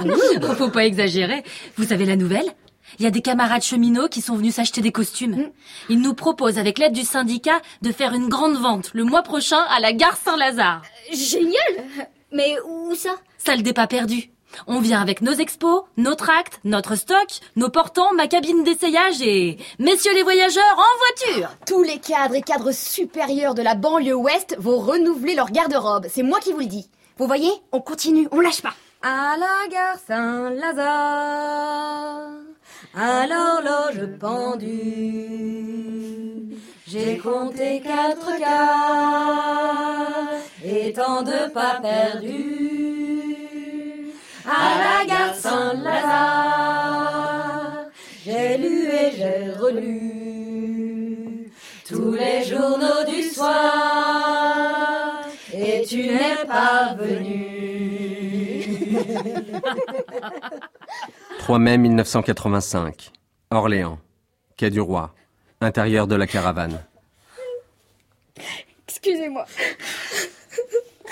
Faut 0.56 0.70
pas 0.70 0.86
exagérer. 0.86 1.44
Vous 1.76 1.84
savez 1.84 2.06
la 2.06 2.16
nouvelle? 2.16 2.50
Il 2.98 3.04
y 3.04 3.06
a 3.06 3.10
des 3.10 3.20
camarades 3.20 3.60
cheminots 3.60 4.08
qui 4.08 4.22
sont 4.22 4.36
venus 4.36 4.54
s'acheter 4.54 4.80
des 4.80 4.90
costumes. 4.90 5.50
Ils 5.90 6.00
nous 6.00 6.14
proposent, 6.14 6.56
avec 6.56 6.78
l'aide 6.78 6.94
du 6.94 7.02
syndicat, 7.02 7.60
de 7.82 7.92
faire 7.92 8.14
une 8.14 8.30
grande 8.30 8.56
vente 8.56 8.88
le 8.94 9.04
mois 9.04 9.22
prochain 9.22 9.60
à 9.68 9.78
la 9.78 9.92
gare 9.92 10.16
Saint-Lazare. 10.16 10.80
Génial 11.12 11.84
Mais 12.32 12.56
où 12.66 12.94
ça? 12.94 13.16
Salle 13.36 13.62
des 13.62 13.74
pas 13.74 13.86
perdus. 13.86 14.30
On 14.66 14.80
vient 14.80 15.00
avec 15.00 15.22
nos 15.22 15.32
expos, 15.32 15.82
nos 15.96 16.14
tracts, 16.14 16.60
notre 16.64 16.94
stock, 16.96 17.28
nos 17.56 17.68
portants, 17.68 18.12
ma 18.14 18.26
cabine 18.28 18.64
d'essayage 18.64 19.22
et... 19.22 19.58
Messieurs 19.78 20.14
les 20.14 20.22
voyageurs, 20.22 20.62
en 20.76 20.98
voiture 21.32 21.50
Tous 21.66 21.82
les 21.82 21.98
cadres 21.98 22.34
et 22.34 22.42
cadres 22.42 22.72
supérieurs 22.72 23.54
de 23.54 23.62
la 23.62 23.74
banlieue 23.74 24.14
ouest 24.14 24.56
vont 24.58 24.78
renouveler 24.78 25.34
leur 25.34 25.50
garde-robe. 25.50 26.06
C'est 26.10 26.22
moi 26.22 26.40
qui 26.40 26.52
vous 26.52 26.60
le 26.60 26.66
dis. 26.66 26.88
Vous 27.18 27.26
voyez 27.26 27.50
On 27.72 27.80
continue, 27.80 28.28
on 28.32 28.40
lâche 28.40 28.62
pas. 28.62 28.74
À 29.02 29.36
la 29.38 29.66
gare 29.70 29.96
Saint-Lazare, 30.06 30.90
à 32.94 33.26
l'horloge 33.26 34.06
pendue, 34.18 34.68
j'ai 36.86 37.16
compté 37.16 37.80
quatre 37.80 38.38
quarts 38.38 40.28
et 40.62 40.92
tant 40.92 41.22
de 41.22 41.50
pas 41.50 41.78
perdus. 41.80 43.39
À 44.46 44.78
la 44.78 45.04
gare 45.06 45.34
Saint-Lazare, 45.34 45.86
j'ai 48.24 48.56
lu 48.58 48.86
et 48.88 49.10
j'ai 49.16 49.50
relu 49.58 51.50
tous 51.88 52.12
les 52.12 52.44
journaux 52.44 53.04
du 53.08 53.22
soir 53.22 55.24
et 55.52 55.84
tu 55.86 56.04
n'es 56.04 56.44
pas 56.46 56.94
venu. 56.94 57.46
3 61.40 61.58
mai 61.58 61.76
1985. 61.78 63.10
Orléans. 63.50 63.98
Quai 64.56 64.70
du 64.70 64.80
Roi. 64.80 65.12
Intérieur 65.60 66.06
de 66.06 66.14
la 66.14 66.26
caravane. 66.26 66.80
Excusez-moi. 68.88 69.44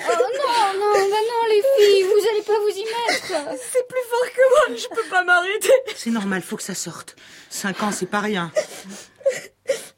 Oh 0.01 0.13
non, 0.13 0.79
non, 0.79 0.93
bah 0.93 1.17
non, 1.29 1.49
les 1.49 1.63
filles, 1.77 2.03
vous 2.05 2.29
allez 2.31 2.43
pas 2.43 2.59
vous 2.61 2.69
y 2.69 2.85
mettre. 2.85 3.59
C'est 3.73 3.87
plus 3.89 4.01
fort 4.09 4.31
que 4.35 4.71
moi, 4.71 4.77
je 4.77 4.89
peux 4.89 5.09
pas 5.11 5.25
m'arrêter. 5.25 5.73
C'est 5.97 6.11
normal, 6.11 6.43
faut 6.43 6.57
que 6.57 6.63
ça 6.63 6.75
sorte. 6.75 7.17
Cinq 7.51 7.83
ans, 7.83 7.91
c'est 7.93 8.07
pas 8.07 8.21
rien. 8.21 8.53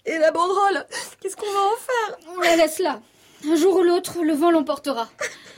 Et 0.07 0.19
la 0.19 0.31
banderole, 0.33 0.87
qu'est-ce 1.21 1.37
qu'on 1.37 1.53
va 1.53 1.61
en 1.61 1.77
faire? 1.77 2.19
On 2.37 2.41
la 2.41 2.57
laisse 2.57 2.79
là. 2.79 3.01
Un 3.47 3.57
jour 3.57 3.77
ou 3.77 3.83
l'autre, 3.83 4.23
le 4.23 4.35
vent 4.35 4.51
l'emportera. 4.51 5.09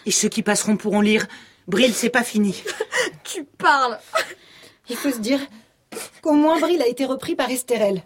Et 0.06 0.10
ceux 0.10 0.28
qui 0.28 0.42
passeront 0.42 0.76
pourront 0.76 1.00
lire. 1.00 1.26
Brille, 1.68 1.92
c'est 1.94 2.10
pas 2.10 2.24
fini. 2.24 2.62
Tu 3.24 3.44
parles. 3.44 3.98
Il 4.88 4.96
faut 4.96 5.10
se 5.10 5.18
dire 5.18 5.40
qu'au 6.20 6.32
moins 6.32 6.58
Bril 6.58 6.82
a 6.82 6.86
été 6.86 7.04
repris 7.04 7.34
par 7.34 7.50
Estérel. 7.50 8.02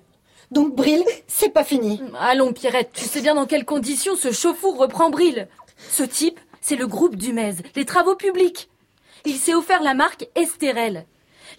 Donc 0.51 0.75
Bril, 0.75 1.05
c'est 1.27 1.49
pas 1.49 1.65
fini. 1.65 2.01
Allons, 2.19 2.53
Pierrette, 2.53 2.91
tu 2.93 3.05
sais 3.05 3.21
bien 3.21 3.35
dans 3.35 3.47
quelles 3.47 3.65
conditions 3.65 4.15
ce 4.15 4.31
chauffour 4.31 4.77
reprend 4.79 5.11
Bril. 5.11 5.49
Ce 5.77 6.03
type, 6.03 6.41
c'est 6.61 6.77
le 6.77 6.87
groupe 6.87 7.17
Dumez, 7.17 7.55
les 7.75 7.85
travaux 7.85 8.17
publics. 8.17 8.69
Il 9.25 9.37
s'est 9.37 9.55
offert 9.55 9.83
la 9.83 9.95
marque 9.95 10.29
Estérel. 10.35 11.07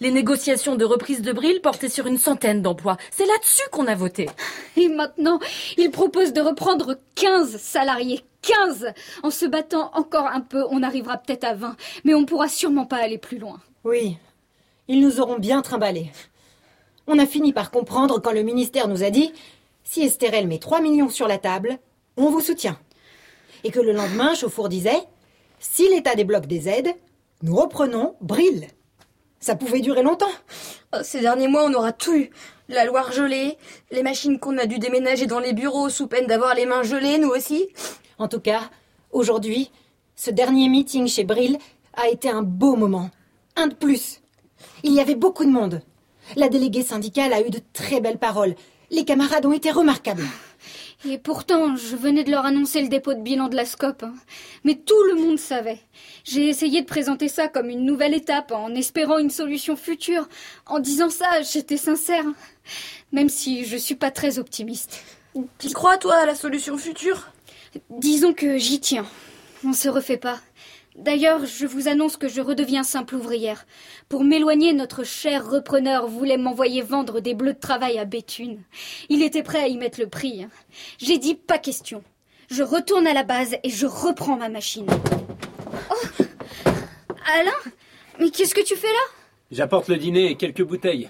Les 0.00 0.10
négociations 0.10 0.76
de 0.76 0.84
reprise 0.84 1.22
de 1.22 1.32
Bril 1.32 1.60
portaient 1.60 1.88
sur 1.88 2.06
une 2.06 2.18
centaine 2.18 2.62
d'emplois. 2.62 2.98
C'est 3.10 3.26
là-dessus 3.26 3.68
qu'on 3.72 3.86
a 3.86 3.94
voté. 3.94 4.28
Et 4.76 4.88
maintenant, 4.88 5.40
il 5.76 5.90
propose 5.90 6.32
de 6.32 6.40
reprendre 6.40 6.96
15 7.14 7.56
salariés. 7.56 8.22
15 8.42 8.92
En 9.22 9.30
se 9.30 9.46
battant 9.46 9.90
encore 9.94 10.26
un 10.26 10.40
peu, 10.40 10.64
on 10.70 10.82
arrivera 10.82 11.18
peut-être 11.18 11.44
à 11.44 11.54
20, 11.54 11.76
mais 12.04 12.14
on 12.14 12.24
pourra 12.24 12.48
sûrement 12.48 12.86
pas 12.86 12.98
aller 12.98 13.18
plus 13.18 13.38
loin. 13.38 13.60
Oui, 13.84 14.16
ils 14.86 15.00
nous 15.00 15.20
auront 15.20 15.38
bien 15.38 15.62
trimballés. 15.62 16.12
On 17.06 17.18
a 17.18 17.26
fini 17.26 17.52
par 17.52 17.70
comprendre 17.70 18.20
quand 18.20 18.32
le 18.32 18.42
ministère 18.42 18.88
nous 18.88 19.02
a 19.02 19.10
dit 19.10 19.32
si 19.84 20.02
Estérel 20.02 20.46
met 20.46 20.58
3 20.58 20.80
millions 20.80 21.08
sur 21.08 21.26
la 21.26 21.38
table, 21.38 21.78
on 22.16 22.30
vous 22.30 22.40
soutient. 22.40 22.78
Et 23.64 23.70
que 23.70 23.80
le 23.80 23.92
lendemain, 23.92 24.34
Chauffour 24.34 24.68
disait 24.68 25.02
si 25.60 25.88
l'État 25.88 26.14
débloque 26.14 26.46
des 26.46 26.68
aides, 26.68 26.94
nous 27.42 27.56
reprenons 27.56 28.14
Bril. 28.20 28.68
Ça 29.40 29.54
pouvait 29.54 29.80
durer 29.80 30.02
longtemps. 30.02 30.26
Oh, 30.94 30.98
Ces 31.02 31.20
derniers 31.20 31.48
mois, 31.48 31.64
on 31.64 31.74
aura 31.74 31.92
tout 31.92 32.14
eu. 32.14 32.30
La 32.68 32.84
Loire 32.84 33.12
gelée, 33.12 33.56
les 33.90 34.02
machines 34.02 34.38
qu'on 34.38 34.58
a 34.58 34.66
dû 34.66 34.78
déménager 34.78 35.26
dans 35.26 35.38
les 35.38 35.52
bureaux 35.52 35.88
sous 35.88 36.06
peine 36.06 36.26
d'avoir 36.26 36.54
les 36.54 36.66
mains 36.66 36.82
gelées, 36.82 37.18
nous 37.18 37.30
aussi. 37.30 37.68
En 38.18 38.28
tout 38.28 38.40
cas, 38.40 38.70
aujourd'hui, 39.10 39.70
ce 40.16 40.30
dernier 40.30 40.68
meeting 40.68 41.06
chez 41.06 41.24
Bril 41.24 41.58
a 41.94 42.08
été 42.08 42.28
un 42.28 42.42
beau 42.42 42.76
moment. 42.76 43.10
Un 43.56 43.68
de 43.68 43.74
plus. 43.74 44.20
Il 44.82 44.92
y 44.92 45.00
avait 45.00 45.14
beaucoup 45.14 45.44
de 45.44 45.50
monde. 45.50 45.80
La 46.36 46.48
déléguée 46.48 46.82
syndicale 46.82 47.32
a 47.32 47.40
eu 47.40 47.50
de 47.50 47.60
très 47.72 48.00
belles 48.00 48.18
paroles. 48.18 48.54
Les 48.90 49.04
camarades 49.04 49.46
ont 49.46 49.52
été 49.52 49.70
remarquables. 49.70 50.26
Et 51.04 51.16
pourtant, 51.18 51.76
je 51.76 51.94
venais 51.94 52.24
de 52.24 52.30
leur 52.30 52.44
annoncer 52.44 52.82
le 52.82 52.88
dépôt 52.88 53.14
de 53.14 53.20
bilan 53.20 53.48
de 53.48 53.54
la 53.54 53.64
SCOP. 53.64 54.02
hein. 54.02 54.14
Mais 54.64 54.74
tout 54.74 55.00
le 55.04 55.14
monde 55.14 55.38
savait. 55.38 55.78
J'ai 56.24 56.48
essayé 56.48 56.80
de 56.80 56.86
présenter 56.86 57.28
ça 57.28 57.46
comme 57.46 57.70
une 57.70 57.84
nouvelle 57.84 58.14
étape, 58.14 58.50
en 58.50 58.74
espérant 58.74 59.18
une 59.18 59.30
solution 59.30 59.76
future. 59.76 60.28
En 60.66 60.80
disant 60.80 61.08
ça, 61.08 61.42
j'étais 61.42 61.76
sincère. 61.76 62.24
Même 63.12 63.28
si 63.28 63.64
je 63.64 63.76
suis 63.76 63.94
pas 63.94 64.10
très 64.10 64.40
optimiste. 64.40 65.04
Tu 65.58 65.68
crois, 65.70 65.98
toi, 65.98 66.16
à 66.16 66.26
la 66.26 66.34
solution 66.34 66.76
future? 66.76 67.28
Disons 67.90 68.32
que 68.32 68.58
j'y 68.58 68.80
tiens. 68.80 69.06
On 69.64 69.72
se 69.72 69.88
refait 69.88 70.16
pas. 70.16 70.40
D'ailleurs, 70.98 71.46
je 71.46 71.64
vous 71.64 71.86
annonce 71.86 72.16
que 72.16 72.26
je 72.26 72.40
redeviens 72.40 72.82
simple 72.82 73.14
ouvrière. 73.14 73.66
Pour 74.08 74.24
m'éloigner, 74.24 74.72
notre 74.72 75.04
cher 75.04 75.48
repreneur 75.48 76.08
voulait 76.08 76.36
m'envoyer 76.36 76.82
vendre 76.82 77.20
des 77.20 77.34
bleus 77.34 77.52
de 77.52 77.60
travail 77.60 78.00
à 78.00 78.04
Béthune. 78.04 78.58
Il 79.08 79.22
était 79.22 79.44
prêt 79.44 79.62
à 79.62 79.68
y 79.68 79.76
mettre 79.76 80.00
le 80.00 80.08
prix. 80.08 80.44
J'ai 80.98 81.18
dit 81.18 81.36
pas 81.36 81.58
question. 81.58 82.02
Je 82.50 82.64
retourne 82.64 83.06
à 83.06 83.14
la 83.14 83.22
base 83.22 83.54
et 83.62 83.70
je 83.70 83.86
reprends 83.86 84.36
ma 84.36 84.48
machine. 84.48 84.86
Oh 85.90 86.24
Alain 87.32 87.52
Mais 88.18 88.30
qu'est-ce 88.30 88.54
que 88.54 88.64
tu 88.64 88.74
fais 88.74 88.88
là? 88.88 89.14
J'apporte 89.52 89.86
le 89.86 89.98
dîner 89.98 90.32
et 90.32 90.36
quelques 90.36 90.64
bouteilles. 90.64 91.08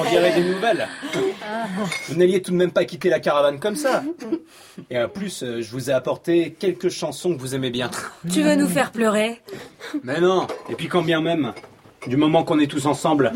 On 0.00 0.10
dirait 0.10 0.34
des 0.34 0.44
nouvelles. 0.44 0.88
Vous 2.08 2.14
n'alliez 2.16 2.42
tout 2.42 2.50
de 2.50 2.56
même 2.56 2.72
pas 2.72 2.84
quitter 2.84 3.08
la 3.08 3.20
caravane 3.20 3.58
comme 3.60 3.76
ça. 3.76 4.02
Et 4.90 4.98
en 4.98 5.08
plus, 5.08 5.42
euh, 5.42 5.60
je 5.60 5.70
vous 5.70 5.90
ai 5.90 5.92
apporté 5.92 6.56
quelques 6.58 6.88
chansons 6.88 7.34
que 7.34 7.40
vous 7.40 7.54
aimez 7.54 7.70
bien. 7.70 7.90
Tu 8.30 8.42
veux 8.42 8.56
nous 8.56 8.68
faire 8.68 8.90
pleurer? 8.92 9.40
Mais 10.02 10.20
non, 10.20 10.46
et 10.68 10.74
puis 10.74 10.88
quand 10.88 11.02
bien 11.02 11.20
même, 11.20 11.52
du 12.06 12.16
moment 12.16 12.44
qu'on 12.44 12.58
est 12.58 12.66
tous 12.66 12.86
ensemble. 12.86 13.32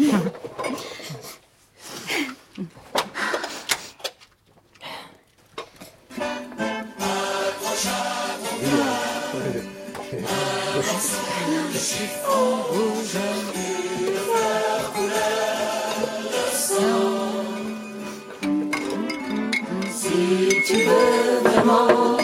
Tu 20.74 20.80
veux 20.80 21.48
vraiment 21.48 22.16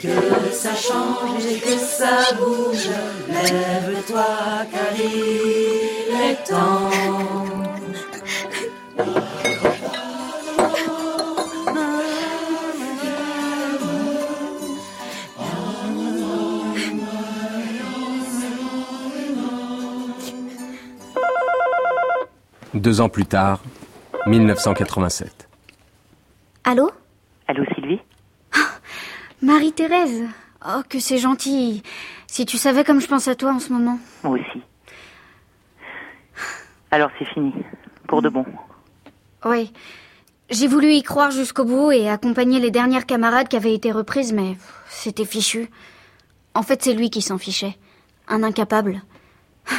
que 0.00 0.52
ça 0.52 0.74
change 0.74 1.46
et 1.46 1.60
que 1.60 1.78
ça 1.78 2.34
bouge, 2.36 2.88
lève-toi 3.28 4.24
car 4.72 4.96
il 4.96 6.14
est 6.30 6.44
temps. 6.48 6.90
Deux 22.74 23.00
ans 23.00 23.08
plus 23.08 23.24
tard, 23.24 23.60
1987. 24.26 25.48
Allô? 26.64 26.90
Allô 27.46 27.64
Sylvie 27.74 28.00
Marie-Thérèse. 29.42 30.24
Oh, 30.66 30.80
que 30.88 30.98
c'est 30.98 31.18
gentil. 31.18 31.82
Si 32.26 32.46
tu 32.46 32.56
savais 32.56 32.84
comme 32.84 33.00
je 33.00 33.06
pense 33.06 33.28
à 33.28 33.34
toi 33.34 33.52
en 33.52 33.58
ce 33.58 33.72
moment. 33.72 33.98
Moi 34.22 34.38
aussi. 34.38 34.62
Alors 36.90 37.10
c'est 37.18 37.26
fini. 37.26 37.52
Pour 38.08 38.22
de 38.22 38.30
bon. 38.30 38.46
Oui. 39.44 39.72
J'ai 40.50 40.66
voulu 40.66 40.92
y 40.92 41.02
croire 41.02 41.30
jusqu'au 41.30 41.64
bout 41.64 41.90
et 41.90 42.08
accompagner 42.08 42.60
les 42.60 42.70
dernières 42.70 43.06
camarades 43.06 43.48
qui 43.48 43.56
avaient 43.56 43.74
été 43.74 43.92
reprises, 43.92 44.32
mais 44.32 44.56
c'était 44.88 45.24
fichu. 45.24 45.68
En 46.54 46.62
fait, 46.62 46.82
c'est 46.82 46.94
lui 46.94 47.10
qui 47.10 47.22
s'en 47.22 47.38
fichait. 47.38 47.76
Un 48.28 48.42
incapable. 48.42 49.02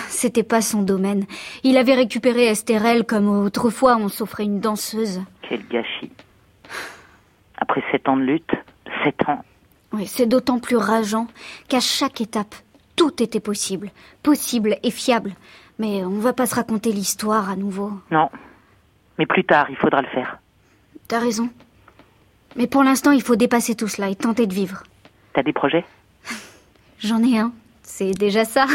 C'était 0.09 0.43
pas 0.43 0.61
son 0.61 0.81
domaine. 0.81 1.25
Il 1.63 1.77
avait 1.77 1.93
récupéré 1.93 2.45
Estérelle 2.45 3.05
comme 3.05 3.29
autrefois 3.29 3.97
on 3.97 4.09
s'offrait 4.09 4.43
une 4.43 4.59
danseuse. 4.59 5.21
Quel 5.47 5.65
gâchis. 5.67 6.11
Après 7.67 7.83
sept 7.91 8.07
ans 8.07 8.15
de 8.15 8.21
lutte, 8.21 8.51
sept 9.03 9.27
ans. 9.27 9.43
Oui, 9.91 10.05
c'est 10.05 10.27
d'autant 10.27 10.59
plus 10.59 10.77
rageant 10.77 11.25
qu'à 11.67 11.79
chaque 11.79 12.21
étape, 12.21 12.53
tout 12.95 13.23
était 13.23 13.39
possible. 13.39 13.89
Possible 14.21 14.77
et 14.83 14.91
fiable. 14.91 15.33
Mais 15.79 16.05
on 16.05 16.19
va 16.19 16.31
pas 16.31 16.45
se 16.45 16.53
raconter 16.53 16.91
l'histoire 16.91 17.49
à 17.49 17.55
nouveau. 17.55 17.91
Non. 18.11 18.29
Mais 19.17 19.25
plus 19.25 19.43
tard, 19.43 19.65
il 19.71 19.77
faudra 19.77 20.03
le 20.03 20.07
faire. 20.09 20.37
T'as 21.07 21.19
raison. 21.19 21.49
Mais 22.55 22.67
pour 22.67 22.83
l'instant, 22.83 23.11
il 23.11 23.23
faut 23.23 23.35
dépasser 23.35 23.73
tout 23.73 23.87
cela 23.87 24.09
et 24.09 24.15
tenter 24.15 24.45
de 24.45 24.53
vivre. 24.53 24.83
T'as 25.33 25.41
des 25.41 25.51
projets? 25.51 25.85
J'en 26.99 27.23
ai 27.23 27.39
un. 27.39 27.51
C'est 27.81 28.11
déjà 28.11 28.45
ça. 28.45 28.67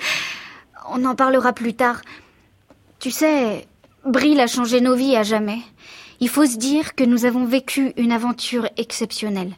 On 0.90 1.04
en 1.04 1.14
parlera 1.14 1.52
plus 1.52 1.74
tard. 1.74 2.00
Tu 2.98 3.10
sais, 3.10 3.66
Bril 4.06 4.40
a 4.40 4.46
changé 4.46 4.80
nos 4.80 4.94
vies 4.94 5.16
à 5.16 5.22
jamais. 5.22 5.58
Il 6.22 6.28
faut 6.28 6.44
se 6.44 6.58
dire 6.58 6.94
que 6.94 7.04
nous 7.04 7.24
avons 7.24 7.46
vécu 7.46 7.92
une 7.96 8.12
aventure 8.12 8.66
exceptionnelle. 8.76 9.52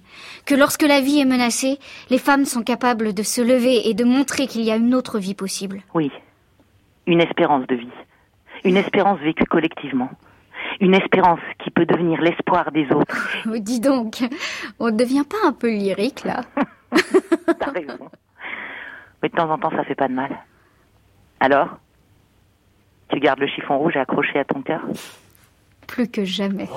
Que 0.47 0.55
lorsque 0.55 0.83
la 0.83 1.01
vie 1.01 1.19
est 1.19 1.25
menacée, 1.25 1.79
les 2.09 2.19
femmes 2.19 2.45
sont 2.45 2.63
capables 2.63 3.15
de 3.15 3.23
se 3.25 3.41
lever 3.41 3.89
et 3.89 3.95
de 3.95 4.05
montrer 4.05 4.47
qu'il 4.47 4.63
y 4.63 4.71
a 4.71 4.77
une 4.77 4.95
autre 4.95 5.19
vie 5.19 5.35
possible. 5.35 5.83
Oui. 5.93 6.13
Une 7.07 7.21
espérance 7.21 7.67
de 7.67 7.75
vie. 7.75 7.91
Une 8.65 8.77
espérance 8.77 9.19
vécue 9.19 9.45
collectivement. 9.45 10.11
Une 10.81 10.95
espérance 10.95 11.41
qui 11.65 11.71
peut 11.71 11.85
devenir 11.85 12.21
l'espoir 12.21 12.71
des 12.71 12.87
autres. 12.93 13.29
Oh, 13.47 13.59
dis 13.59 13.81
donc, 13.81 14.23
on 14.79 14.87
ne 14.87 14.97
devient 14.97 15.25
pas 15.29 15.49
un 15.49 15.53
peu 15.53 15.69
lyrique 15.69 16.23
là 16.25 16.43
T'as 17.59 17.71
raison. 17.73 17.99
Mais 19.21 19.29
de 19.29 19.35
temps 19.35 19.51
en 19.51 19.59
temps, 19.59 19.71
ça 19.71 19.83
fait 19.83 19.97
pas 19.97 20.09
de 20.09 20.15
mal. 20.15 20.31
Alors 21.41 21.79
Tu 23.13 23.19
gardes 23.19 23.41
le 23.41 23.49
chiffon 23.49 23.79
rouge 23.79 23.97
accroché 23.97 24.39
à 24.39 24.45
ton 24.45 24.63
cœur? 24.63 24.83
Plus 25.93 26.09
que 26.09 26.25
jamais. 26.25 26.69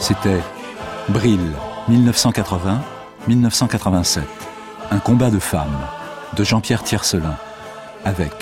C'était 0.00 0.40
Brill, 1.10 1.38
1980-1987. 1.88 4.22
Un 4.90 4.98
combat 4.98 5.30
de 5.30 5.38
femmes, 5.38 5.68
de 6.36 6.42
Jean-Pierre 6.42 6.82
Tiercelin, 6.82 7.36
avec 8.04 8.32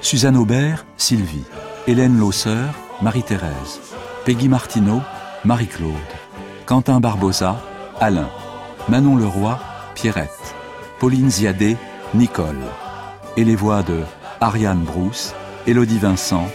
Suzanne 0.00 0.38
Aubert, 0.38 0.86
Sylvie, 0.96 1.44
Hélène 1.86 2.18
Lausseur, 2.18 2.72
Marie-Thérèse, 3.02 3.78
Peggy 4.24 4.48
Martineau, 4.48 5.02
Marie-Claude, 5.44 5.92
Quentin 6.64 6.98
Barbosa, 6.98 7.60
Alain, 8.00 8.30
Manon 8.88 9.16
Leroy, 9.16 9.58
Pierrette, 9.94 10.41
Pauline 11.02 11.32
Ziadé, 11.32 11.76
Nicole, 12.14 12.62
et 13.36 13.42
les 13.42 13.56
voix 13.56 13.82
de 13.82 14.02
Ariane 14.40 14.84
Brousse, 14.84 15.34
Élodie 15.66 15.98
Vincent, 15.98 16.46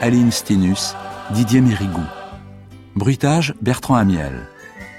Aline 0.00 0.30
Stinus, 0.30 0.94
Didier 1.32 1.60
Mérigou. 1.60 2.04
Bruitage, 2.94 3.52
Bertrand 3.60 3.96
Amiel. 3.96 4.46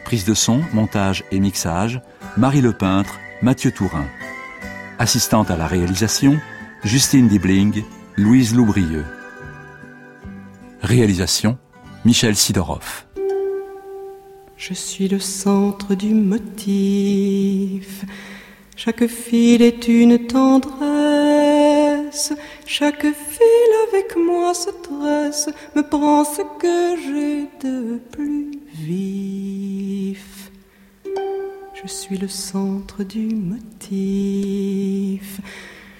Prise 0.04 0.26
de 0.26 0.34
son, 0.34 0.60
montage 0.74 1.24
et 1.32 1.40
mixage, 1.40 2.02
Marie 2.36 2.60
Lepeintre, 2.60 3.18
Mathieu 3.42 3.72
Tourin. 3.72 4.08
Assistante 5.00 5.52
à 5.52 5.56
la 5.56 5.68
réalisation, 5.68 6.38
Justine 6.84 7.30
Dibling, 7.30 7.86
Louise 8.18 8.54
Loubrieux. 8.54 9.06
Réalisation, 10.82 11.58
Michel 12.04 12.36
Sidorov. 12.36 13.06
Je 14.58 14.74
suis 14.74 15.08
le 15.08 15.20
centre 15.20 15.96
du 15.96 16.14
motif. 16.14 18.04
Chaque 18.78 19.06
fil 19.08 19.62
est 19.64 19.88
une 19.88 20.28
tendresse. 20.28 22.32
Chaque 22.68 23.02
fil 23.02 23.72
avec 23.88 24.16
moi 24.16 24.54
se 24.54 24.70
tresse, 24.70 25.50
me 25.76 25.82
prend 25.82 26.24
ce 26.24 26.44
que 26.60 26.96
j'ai 27.02 27.48
de 27.68 27.98
plus 28.12 28.52
vif. 28.76 30.52
Je 31.74 31.88
suis 31.88 32.20
le 32.20 32.28
centre 32.28 33.04
du 33.04 33.36
motif. 33.36 35.42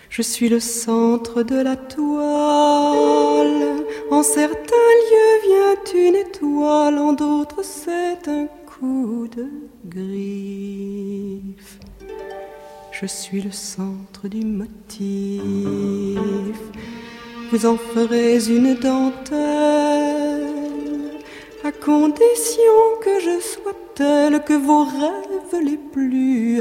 Je 0.10 0.22
suis 0.22 0.48
le 0.48 0.60
centre 0.60 1.42
de 1.42 1.56
la 1.56 1.76
toile. 1.76 3.84
En 4.12 4.22
certains 4.22 4.92
lieux 5.10 5.48
vient 5.48 6.10
une 6.10 6.16
étoile, 6.16 7.00
en 7.00 7.14
d'autres 7.14 7.64
c'est 7.64 8.28
un 8.28 8.46
coup 8.68 9.28
de 9.36 9.48
griffe. 9.84 11.77
Je 13.00 13.06
suis 13.06 13.42
le 13.42 13.52
centre 13.52 14.28
du 14.28 14.44
motif. 14.44 15.40
Vous 17.52 17.66
en 17.68 17.78
ferez 17.78 18.44
une 18.50 18.74
dentelle, 18.74 20.48
à 21.64 21.72
condition 21.72 22.64
que 23.04 23.20
je 23.20 23.40
sois 23.40 23.76
telle 23.94 24.44
que 24.44 24.54
vos 24.54 24.84
rêves 24.84 25.64
les 25.64 25.78
plus 25.78 26.60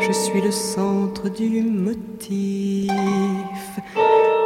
Je 0.00 0.12
suis 0.12 0.40
le 0.40 0.50
centre 0.50 1.28
du 1.28 1.62
motif. 1.62 2.90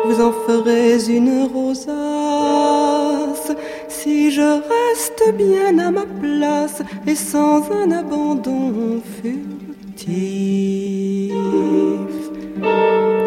Vous 0.04 0.20
en 0.20 0.32
ferez 0.46 0.96
une 1.08 1.44
rosace 1.52 1.92
si 3.88 4.30
je 4.30 4.40
reste 4.40 5.36
bien 5.36 5.78
à 5.78 5.90
ma 5.90 6.06
place 6.06 6.82
et 7.06 7.14
sans 7.14 7.70
un 7.70 7.90
abandon 7.92 9.02
furtif. 9.22 10.12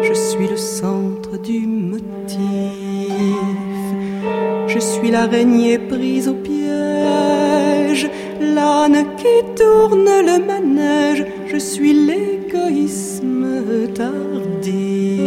Je 0.02 0.14
suis 0.14 0.48
le 0.48 0.56
centre 0.56 1.38
du 1.38 1.60
motif. 1.66 2.85
Je 4.76 4.80
suis 4.82 5.10
l'araignée 5.10 5.78
prise 5.78 6.28
au 6.28 6.34
piège, 6.34 8.10
l'âne 8.42 9.06
qui 9.16 9.36
tourne 9.54 10.04
le 10.04 10.38
manège. 10.44 11.24
Je 11.46 11.56
suis 11.56 11.94
l'égoïsme 11.94 13.88
tardif. 13.94 15.22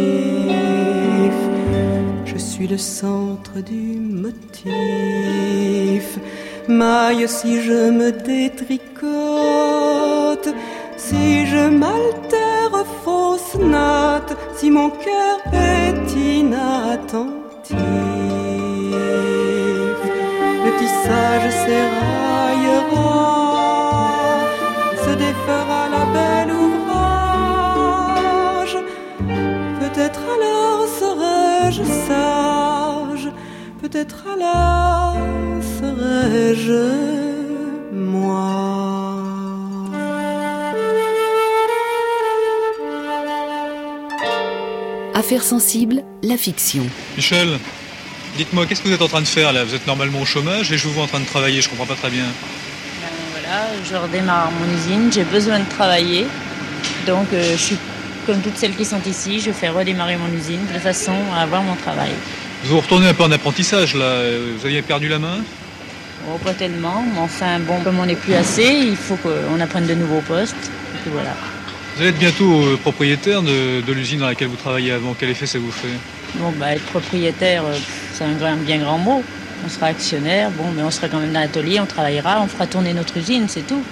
Je 2.26 2.38
suis 2.38 2.68
le 2.68 2.78
centre 2.78 3.58
du 3.60 3.98
motif. 4.24 4.70
Maille 6.68 7.26
si 7.26 7.60
je 7.60 7.90
me 7.90 8.12
détricote, 8.12 8.94
si 10.96 11.44
je 11.46 11.68
m'altère 11.68 12.86
fausse 13.02 13.56
note, 13.58 14.36
si 14.54 14.70
mon 14.70 14.90
cœur 14.90 15.40
est 15.52 16.08
inattentif. 16.38 18.09
Tissage 21.02 21.50
s'éraillera, 21.50 23.00
se 25.02 25.12
défera 25.14 25.82
la 25.88 26.04
belle 26.14 26.52
ouvrage. 26.52 27.96
Peut-être 29.80 30.20
alors 30.36 30.82
serai-je 31.00 31.84
sage, 32.06 33.26
peut-être 33.80 34.26
alors 34.34 35.16
serai-je 35.80 36.84
moi. 37.92 38.50
Affaires 45.14 45.44
sensibles, 45.44 46.04
la 46.22 46.36
fiction. 46.36 46.84
Michel, 47.16 47.58
dites-moi, 48.36 48.66
qu'est-ce 48.66 48.82
que 48.82 48.88
vous 48.88 48.94
êtes 48.94 49.02
en 49.02 49.08
train 49.08 49.20
de 49.22 49.28
faire 49.28 49.52
là? 49.52 49.64
Vous 49.64 49.74
êtes 49.74 49.86
normalement 49.86 50.20
au 50.20 50.24
chômage 50.24 50.72
et 50.72 50.78
je 50.78 50.86
vous 50.86 50.94
vois 50.94 51.04
en 51.04 51.08
train 51.08 51.20
de 51.20 51.26
travailler, 51.26 51.60
je 51.60 51.68
comprends 51.68 51.86
pas 51.86 51.94
très 51.94 52.10
bien. 52.10 52.24
Voilà, 53.32 53.66
je 53.88 53.96
redémarre 53.96 54.50
mon 54.50 54.74
usine, 54.76 55.12
j'ai 55.12 55.24
besoin 55.24 55.58
de 55.58 55.68
travailler. 55.68 56.26
Donc 57.06 57.26
euh, 57.32 57.52
je 57.52 57.62
suis 57.62 57.78
comme 58.26 58.40
toutes 58.40 58.56
celles 58.56 58.76
qui 58.76 58.84
sont 58.84 59.00
ici, 59.06 59.40
je 59.40 59.50
fais 59.50 59.68
redémarrer 59.68 60.16
mon 60.16 60.32
usine 60.36 60.60
de 60.72 60.78
façon 60.78 61.14
à 61.34 61.42
avoir 61.42 61.62
mon 61.62 61.74
travail. 61.74 62.10
Vous 62.64 62.74
vous 62.74 62.80
retournez 62.80 63.08
un 63.08 63.14
peu 63.14 63.24
en 63.24 63.32
apprentissage 63.32 63.94
là, 63.94 64.22
vous 64.56 64.66
aviez 64.66 64.82
perdu 64.82 65.08
la 65.08 65.18
main? 65.18 65.38
Oh, 66.28 66.36
pas 66.38 66.52
tellement, 66.52 67.02
mais 67.14 67.20
enfin 67.20 67.58
bon, 67.60 67.80
comme 67.80 67.98
on 67.98 68.04
n'est 68.04 68.14
plus 68.14 68.34
assez, 68.34 68.66
il 68.66 68.96
faut 68.96 69.16
qu'on 69.16 69.58
apprenne 69.58 69.86
de 69.86 69.94
nouveaux 69.94 70.20
postes. 70.20 70.54
Et 70.94 70.98
puis 71.02 71.10
voilà. 71.10 71.30
Vous 71.30 72.00
Vous 72.00 72.06
allez 72.06 72.16
être 72.16 72.18
bientôt 72.18 72.62
euh, 72.62 72.78
propriétaire 72.78 73.42
de, 73.42 73.82
de 73.82 73.92
l'usine 73.92 74.20
dans 74.20 74.26
laquelle 74.26 74.48
vous 74.48 74.56
travaillez 74.56 74.90
avant. 74.90 75.14
Quel 75.18 75.28
effet 75.28 75.44
ça 75.44 75.58
vous 75.58 75.70
fait? 75.70 75.88
Bon, 76.34 76.52
bah, 76.52 76.74
être 76.74 76.84
propriétaire, 76.84 77.64
euh, 77.64 77.78
c'est 78.12 78.24
un 78.24 78.56
bien 78.56 78.78
grand 78.78 78.98
mot. 78.98 79.22
On 79.64 79.68
sera 79.68 79.86
actionnaire, 79.86 80.50
bon, 80.52 80.70
mais 80.72 80.82
on 80.82 80.90
sera 80.90 81.08
quand 81.08 81.18
même 81.18 81.32
dans 81.32 81.40
l'atelier, 81.40 81.80
on 81.80 81.86
travaillera, 81.86 82.40
on 82.40 82.48
fera 82.48 82.66
tourner 82.66 82.94
notre 82.94 83.16
usine, 83.16 83.48
c'est 83.48 83.66
tout. 83.66 83.84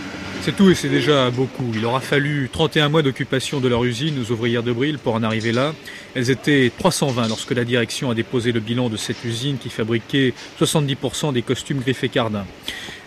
C'est 0.43 0.57
tout 0.57 0.71
et 0.71 0.75
c'est 0.75 0.89
déjà 0.89 1.31
beaucoup. 1.31 1.71
Il 1.75 1.85
aura 1.85 2.01
fallu 2.01 2.49
31 2.51 2.89
mois 2.89 3.03
d'occupation 3.03 3.61
de 3.61 3.69
leur 3.69 3.85
usine 3.85 4.19
aux 4.21 4.33
ouvrières 4.33 4.63
de 4.63 4.73
Bril 4.73 4.99
pour 4.99 5.15
en 5.15 5.23
arriver 5.23 5.53
là. 5.53 5.75
Elles 6.15 6.31
étaient 6.31 6.73
320 6.79 7.29
lorsque 7.29 7.51
la 7.51 7.65
direction 7.65 8.11
a 8.11 8.15
déposé 8.15 8.53
le 8.53 8.61
bilan 8.61 8.89
de 8.89 8.97
cette 8.97 9.25
usine 9.25 9.59
qui 9.59 9.69
fabriquait 9.69 10.33
70% 10.61 11.33
des 11.33 11.43
costumes 11.43 11.81
Griffet 11.81 12.09
Cardin. 12.09 12.47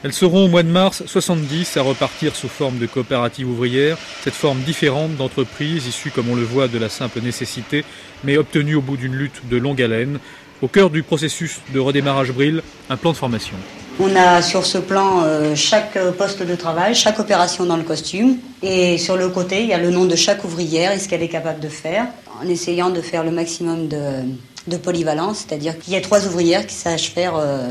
Elles 0.04 0.14
seront 0.14 0.46
au 0.46 0.48
mois 0.50 0.64
de 0.64 0.70
mars 0.70 1.04
70 1.06 1.78
à 1.78 1.82
repartir 1.82 2.36
sous 2.36 2.48
forme 2.50 2.80
de 2.80 2.86
coopérative 2.86 3.50
ouvrière, 3.50 3.98
cette 4.24 4.34
forme 4.34 4.60
différente 4.62 5.16
d'entreprise 5.16 5.88
issue 5.88 6.12
comme 6.12 6.30
on 6.30 6.36
le 6.36 6.44
voit 6.44 6.68
de 6.68 6.78
la 6.78 6.90
simple 6.90 7.22
nécessité, 7.22 7.86
mais 8.24 8.38
obtenue 8.38 8.76
au 8.76 8.82
bout 8.82 8.98
d'une 8.98 9.16
lutte 9.16 9.48
de 9.50 9.58
longue 9.58 9.82
haleine. 9.82 10.20
Au 10.62 10.68
cœur 10.68 10.90
du 10.90 11.02
processus 11.02 11.60
de 11.74 11.80
redémarrage 11.80 12.32
Bril, 12.32 12.62
un 12.90 12.98
plan 12.98 13.14
de 13.14 13.18
formation. 13.18 13.58
On 14.00 14.16
a 14.16 14.42
sur 14.42 14.66
ce 14.66 14.78
plan 14.78 15.22
euh, 15.24 15.54
chaque 15.56 15.98
poste 16.18 16.42
de 16.44 16.56
travail, 16.56 16.96
chaque 16.96 17.20
opération 17.20 17.66
dans 17.66 17.78
le 17.78 17.84
costume. 17.84 18.38
Et 18.64 18.98
sur 18.98 19.18
le 19.18 19.30
côté, 19.30 19.62
il 19.62 19.68
y 19.68 19.74
a 19.74 19.78
le 19.78 19.90
nom 19.92 20.06
de 20.06 20.16
chaque 20.16 20.44
ouvrière 20.44 20.92
et 20.92 21.00
ce 21.00 21.08
qu'elle 21.08 21.22
est 21.24 21.30
capable 21.30 21.60
de 21.60 21.68
faire, 21.68 22.08
en 22.42 22.48
essayant 22.48 22.90
de 22.90 23.02
faire 23.02 23.24
le 23.24 23.32
maximum 23.32 23.88
de, 23.88 24.24
de 24.68 24.78
polyvalence, 24.78 25.46
c'est-à-dire 25.48 25.78
qu'il 25.80 25.94
y 25.94 25.98
a 25.98 26.02
trois 26.02 26.26
ouvrières 26.26 26.66
qui 26.66 26.76
sachent 26.76 27.12
faire 27.12 27.36
euh, 27.36 27.70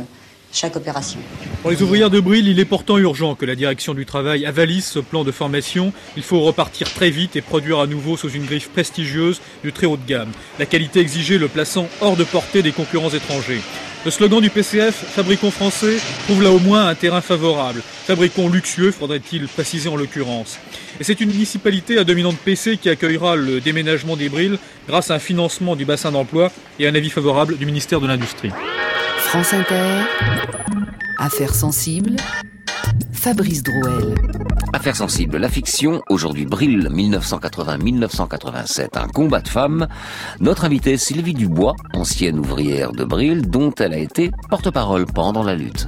chaque 0.52 0.76
opération. 0.76 1.18
Pour 1.62 1.70
les 1.70 1.82
ouvrières 1.82 2.10
de 2.10 2.20
Bril, 2.20 2.48
il 2.48 2.58
est 2.58 2.64
pourtant 2.64 2.98
urgent 2.98 3.34
que 3.34 3.46
la 3.46 3.54
direction 3.54 3.94
du 3.94 4.06
travail 4.06 4.46
avalise 4.46 4.84
ce 4.84 4.98
plan 4.98 5.24
de 5.24 5.32
formation. 5.32 5.92
Il 6.16 6.22
faut 6.22 6.40
repartir 6.40 6.92
très 6.92 7.10
vite 7.10 7.36
et 7.36 7.40
produire 7.40 7.80
à 7.80 7.86
nouveau 7.86 8.16
sous 8.16 8.30
une 8.30 8.46
griffe 8.46 8.70
prestigieuse 8.70 9.40
du 9.62 9.72
très 9.72 9.86
haut 9.86 9.96
de 9.96 10.06
gamme. 10.06 10.30
La 10.58 10.66
qualité 10.66 11.00
exigée 11.00 11.38
le 11.38 11.48
plaçant 11.48 11.88
hors 12.00 12.16
de 12.16 12.24
portée 12.24 12.62
des 12.62 12.72
concurrents 12.72 13.10
étrangers. 13.10 13.60
Le 14.02 14.10
slogan 14.10 14.40
du 14.40 14.48
PCF, 14.48 14.94
Fabricons 14.94 15.50
français, 15.50 15.98
trouve 16.24 16.42
là 16.42 16.50
au 16.50 16.58
moins 16.58 16.86
un 16.86 16.94
terrain 16.94 17.20
favorable. 17.20 17.82
Fabricons 18.06 18.48
luxueux, 18.48 18.92
faudrait-il 18.92 19.46
préciser 19.46 19.90
en 19.90 19.96
l'occurrence. 19.96 20.58
Et 21.00 21.04
c'est 21.04 21.20
une 21.20 21.30
municipalité 21.30 21.98
à 21.98 22.04
dominante 22.04 22.38
PC 22.38 22.78
qui 22.78 22.88
accueillera 22.88 23.36
le 23.36 23.60
déménagement 23.60 24.16
des 24.16 24.30
Brils 24.30 24.58
grâce 24.88 25.10
à 25.10 25.16
un 25.16 25.18
financement 25.18 25.76
du 25.76 25.84
bassin 25.84 26.12
d'emploi 26.12 26.50
et 26.78 26.88
un 26.88 26.94
avis 26.94 27.10
favorable 27.10 27.58
du 27.58 27.66
ministère 27.66 28.00
de 28.00 28.06
l'Industrie. 28.06 28.50
France 29.30 29.54
Inter, 29.54 30.02
Affaires 31.16 31.54
sensibles, 31.54 32.16
Fabrice 33.12 33.62
Drouel. 33.62 34.16
Affaire 34.72 34.96
sensible, 34.96 35.36
la 35.36 35.48
fiction, 35.48 36.02
aujourd'hui 36.08 36.46
Brille 36.46 36.88
1980-1987, 36.90 38.98
un 38.98 39.06
combat 39.06 39.40
de 39.40 39.46
femmes. 39.46 39.86
Notre 40.40 40.64
invitée 40.64 40.96
Sylvie 40.96 41.34
Dubois, 41.34 41.76
ancienne 41.94 42.40
ouvrière 42.40 42.90
de 42.90 43.04
Brille, 43.04 43.42
dont 43.42 43.72
elle 43.78 43.94
a 43.94 43.98
été 43.98 44.32
porte-parole 44.48 45.06
pendant 45.06 45.44
la 45.44 45.54
lutte. 45.54 45.86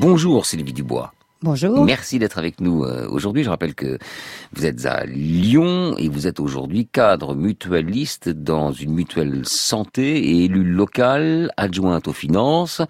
Bonjour 0.00 0.44
Sylvie 0.44 0.72
Dubois. 0.72 1.12
Bonjour. 1.44 1.84
Merci 1.84 2.18
d'être 2.18 2.38
avec 2.38 2.58
nous 2.62 2.84
euh, 2.84 3.06
aujourd'hui. 3.10 3.44
Je 3.44 3.50
rappelle 3.50 3.74
que 3.74 3.98
vous 4.54 4.64
êtes 4.64 4.86
à 4.86 5.04
Lyon 5.04 5.94
et 5.98 6.08
vous 6.08 6.26
êtes 6.26 6.40
aujourd'hui 6.40 6.86
cadre 6.86 7.34
mutualiste 7.34 8.30
dans 8.30 8.72
une 8.72 8.94
mutuelle 8.94 9.42
santé 9.44 10.16
et 10.24 10.44
élue 10.46 10.64
locale 10.64 11.52
adjointe 11.58 12.08
aux 12.08 12.14
finances 12.14 12.80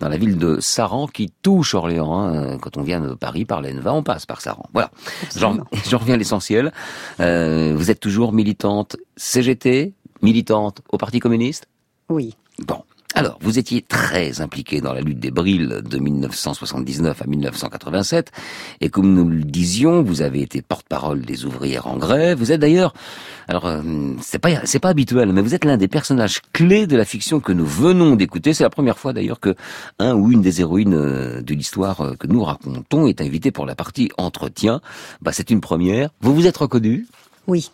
dans 0.00 0.08
la 0.08 0.16
ville 0.16 0.38
de 0.38 0.58
Saran 0.58 1.06
qui 1.06 1.32
touche 1.42 1.76
Orléans. 1.76 2.18
hein. 2.20 2.58
Quand 2.58 2.78
on 2.78 2.82
vient 2.82 3.00
de 3.00 3.14
Paris 3.14 3.44
par 3.44 3.62
l'Enva, 3.62 3.94
on 3.94 4.02
passe 4.02 4.26
par 4.26 4.40
Saran. 4.40 4.68
Voilà. 4.72 4.90
J'en 5.36 5.58
j'en 5.88 5.98
reviens 5.98 6.14
à 6.14 6.18
l'essentiel. 6.18 6.72
Euh, 7.20 7.74
vous 7.76 7.92
êtes 7.92 8.00
toujours 8.00 8.32
militante 8.32 8.96
CGT, 9.16 9.94
militante 10.20 10.82
au 10.90 10.98
Parti 10.98 11.20
communiste? 11.20 11.68
Oui. 12.08 12.34
Bon. 12.58 12.82
Alors, 13.20 13.36
vous 13.42 13.58
étiez 13.58 13.82
très 13.82 14.40
impliqué 14.40 14.80
dans 14.80 14.94
la 14.94 15.02
lutte 15.02 15.20
des 15.20 15.30
Brilles 15.30 15.68
de 15.68 15.98
1979 15.98 17.20
à 17.20 17.26
1987, 17.26 18.32
et 18.80 18.88
comme 18.88 19.12
nous 19.12 19.28
le 19.28 19.42
disions, 19.42 20.02
vous 20.02 20.22
avez 20.22 20.40
été 20.40 20.62
porte-parole 20.62 21.20
des 21.20 21.44
ouvrières 21.44 21.86
en 21.86 21.98
grève. 21.98 22.38
Vous 22.38 22.50
êtes 22.50 22.62
d'ailleurs, 22.62 22.94
alors 23.46 23.66
euh, 23.66 23.82
c'est 24.22 24.38
pas 24.38 24.48
pas 24.80 24.88
habituel, 24.88 25.34
mais 25.34 25.42
vous 25.42 25.54
êtes 25.54 25.66
l'un 25.66 25.76
des 25.76 25.86
personnages 25.86 26.40
clés 26.54 26.86
de 26.86 26.96
la 26.96 27.04
fiction 27.04 27.40
que 27.40 27.52
nous 27.52 27.66
venons 27.66 28.16
d'écouter. 28.16 28.54
C'est 28.54 28.64
la 28.64 28.70
première 28.70 28.96
fois 28.96 29.12
d'ailleurs 29.12 29.38
que 29.38 29.54
un 29.98 30.14
ou 30.14 30.32
une 30.32 30.40
des 30.40 30.62
héroïnes 30.62 30.94
euh, 30.94 31.42
de 31.42 31.52
l'histoire 31.52 32.00
euh, 32.00 32.14
que 32.14 32.26
nous 32.26 32.42
racontons 32.42 33.06
est 33.06 33.20
invité 33.20 33.50
pour 33.50 33.66
la 33.66 33.74
partie 33.74 34.10
entretien. 34.16 34.80
Bah, 35.20 35.32
c'est 35.34 35.50
une 35.50 35.60
première. 35.60 36.08
Vous 36.22 36.34
vous 36.34 36.46
êtes 36.46 36.56
reconnu 36.56 37.06
Oui. 37.46 37.70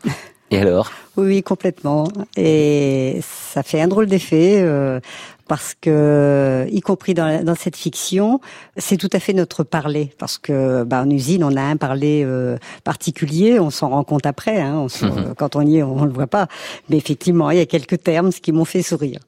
Et 0.50 0.58
alors? 0.58 0.92
Oui, 1.16 1.42
complètement. 1.42 2.08
Et 2.36 3.18
ça 3.22 3.62
fait 3.62 3.80
un 3.80 3.88
drôle 3.88 4.06
d'effet. 4.06 4.60
euh, 4.62 5.00
parce 5.48 5.74
que, 5.80 6.66
y 6.72 6.80
compris 6.80 7.14
dans, 7.14 7.24
la- 7.26 7.42
dans 7.44 7.54
cette 7.54 7.76
fiction, 7.76 8.40
c'est 8.76 8.96
tout 8.96 9.08
à 9.12 9.20
fait 9.20 9.32
notre 9.32 9.62
parler. 9.62 10.12
Parce 10.18 10.38
que, 10.38 10.82
bah, 10.82 11.02
en 11.02 11.10
usine, 11.10 11.44
on 11.44 11.54
a 11.56 11.62
un 11.62 11.76
parler 11.76 12.22
euh, 12.24 12.56
particulier. 12.82 13.60
On 13.60 13.70
s'en 13.70 13.90
rend 13.90 14.02
compte 14.04 14.26
après. 14.26 14.60
Hein, 14.60 14.74
on 14.76 15.06
Mhm. 15.06 15.34
Quand 15.36 15.54
on 15.56 15.60
y 15.62 15.78
est, 15.78 15.82
on, 15.84 16.04
le 16.04 16.10
voit 16.10 16.26
pas. 16.26 16.48
Mais 16.88 16.96
effectivement, 16.96 17.50
il 17.50 17.58
y 17.58 17.60
a 17.60 17.66
quelques 17.66 18.02
termes 18.02 18.30
qui 18.32 18.50
m'ont 18.52 18.64
fait 18.64 18.82
sourire. 18.82 19.20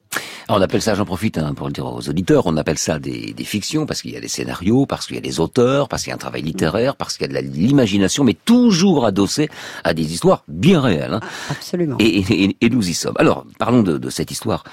Alors, 0.47 0.59
on 0.59 0.63
appelle 0.63 0.81
ça, 0.81 0.95
j'en 0.95 1.05
profite 1.05 1.37
hein, 1.37 1.53
pour 1.53 1.67
le 1.67 1.73
dire 1.73 1.85
aux 1.85 2.07
auditeurs, 2.09 2.45
on 2.47 2.57
appelle 2.57 2.77
ça 2.77 2.97
des, 2.99 3.33
des 3.33 3.43
fictions 3.43 3.85
parce 3.85 4.01
qu'il 4.01 4.11
y 4.11 4.17
a 4.17 4.19
des 4.19 4.27
scénarios, 4.27 4.85
parce 4.85 5.05
qu'il 5.05 5.15
y 5.15 5.19
a 5.19 5.21
des 5.21 5.39
auteurs, 5.39 5.87
parce 5.87 6.03
qu'il 6.03 6.09
y 6.09 6.13
a 6.13 6.15
un 6.15 6.19
travail 6.19 6.41
littéraire, 6.41 6.95
parce 6.95 7.17
qu'il 7.17 7.31
y 7.31 7.37
a 7.37 7.41
de 7.41 7.47
l'imagination, 7.47 8.23
mais 8.23 8.33
toujours 8.45 9.05
adossé 9.05 9.49
à 9.83 9.93
des 9.93 10.11
histoires 10.13 10.43
bien 10.47 10.81
réelles. 10.81 11.13
hein. 11.13 11.19
Absolument. 11.49 11.97
Et, 11.99 12.19
et- 12.19 12.57
et 12.61 12.69
nous 12.69 12.89
y 12.89 12.93
sommes. 12.93 13.15
Alors, 13.17 13.45
parlons 13.59 13.83
de, 13.83 13.97
de 13.97 14.09
cette 14.09 14.31
histoire 14.31 14.63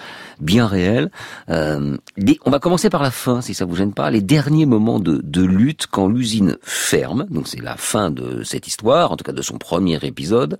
bien 0.40 0.66
réelle. 0.66 1.11
Euh, 1.51 1.97
on 2.44 2.51
va 2.51 2.59
commencer 2.59 2.90
par 2.90 3.03
la 3.03 3.11
fin, 3.11 3.40
si 3.40 3.55
ça 3.55 3.64
vous 3.64 3.76
gêne 3.76 3.92
pas. 3.92 4.11
Les 4.11 4.20
derniers 4.22 4.66
moments 4.66 4.99
de, 5.01 5.20
de 5.22 5.42
lutte 5.42 5.86
quand 5.90 6.09
l'usine 6.09 6.57
ferme. 6.62 7.26
Donc 7.30 7.49
c'est 7.49 7.61
la 7.62 7.76
fin 7.76 8.11
de 8.11 8.42
cette 8.44 8.66
histoire, 8.66 9.12
en 9.12 9.16
tout 9.16 9.24
cas 9.24 9.32
de 9.32 9.42
son 9.42 9.59
premier 9.59 9.99
épisode. 10.03 10.59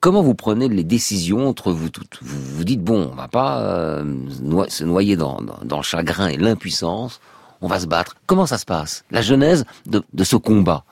Comment 0.00 0.22
vous 0.22 0.34
prenez 0.34 0.68
les 0.68 0.84
décisions 0.84 1.48
entre 1.48 1.72
vous 1.72 1.90
toutes 1.90 2.18
Vous 2.22 2.56
vous 2.56 2.64
dites 2.64 2.82
bon, 2.82 3.10
on 3.12 3.16
va 3.16 3.26
pas 3.26 3.60
euh, 3.62 4.04
se 4.68 4.84
noyer 4.84 5.16
dans, 5.16 5.38
le 5.40 5.82
chagrin 5.82 6.28
et 6.28 6.36
l'impuissance. 6.36 7.20
On 7.62 7.66
va 7.66 7.80
se 7.80 7.86
battre. 7.86 8.14
Comment 8.26 8.46
ça 8.46 8.58
se 8.58 8.64
passe 8.64 9.04
La 9.10 9.22
genèse 9.22 9.64
de, 9.86 10.02
ce 10.22 10.36
combat? 10.36 10.84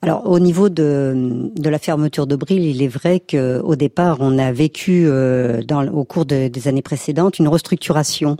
Alors 0.00 0.28
au 0.28 0.38
niveau 0.38 0.68
de, 0.68 1.50
la 1.64 1.78
fermeture 1.80 2.28
de 2.28 2.36
Bril, 2.36 2.64
il 2.64 2.82
est 2.82 2.88
vrai 2.88 3.18
qu'au 3.20 3.74
départ, 3.74 4.18
on 4.20 4.38
a 4.38 4.52
vécu 4.52 5.06
euh, 5.06 5.60
au 5.92 6.04
cours 6.04 6.24
de- 6.24 6.46
des 6.46 6.68
années 6.68 6.82
précédentes 6.82 7.40
une 7.40 7.48
restructuration 7.48 8.36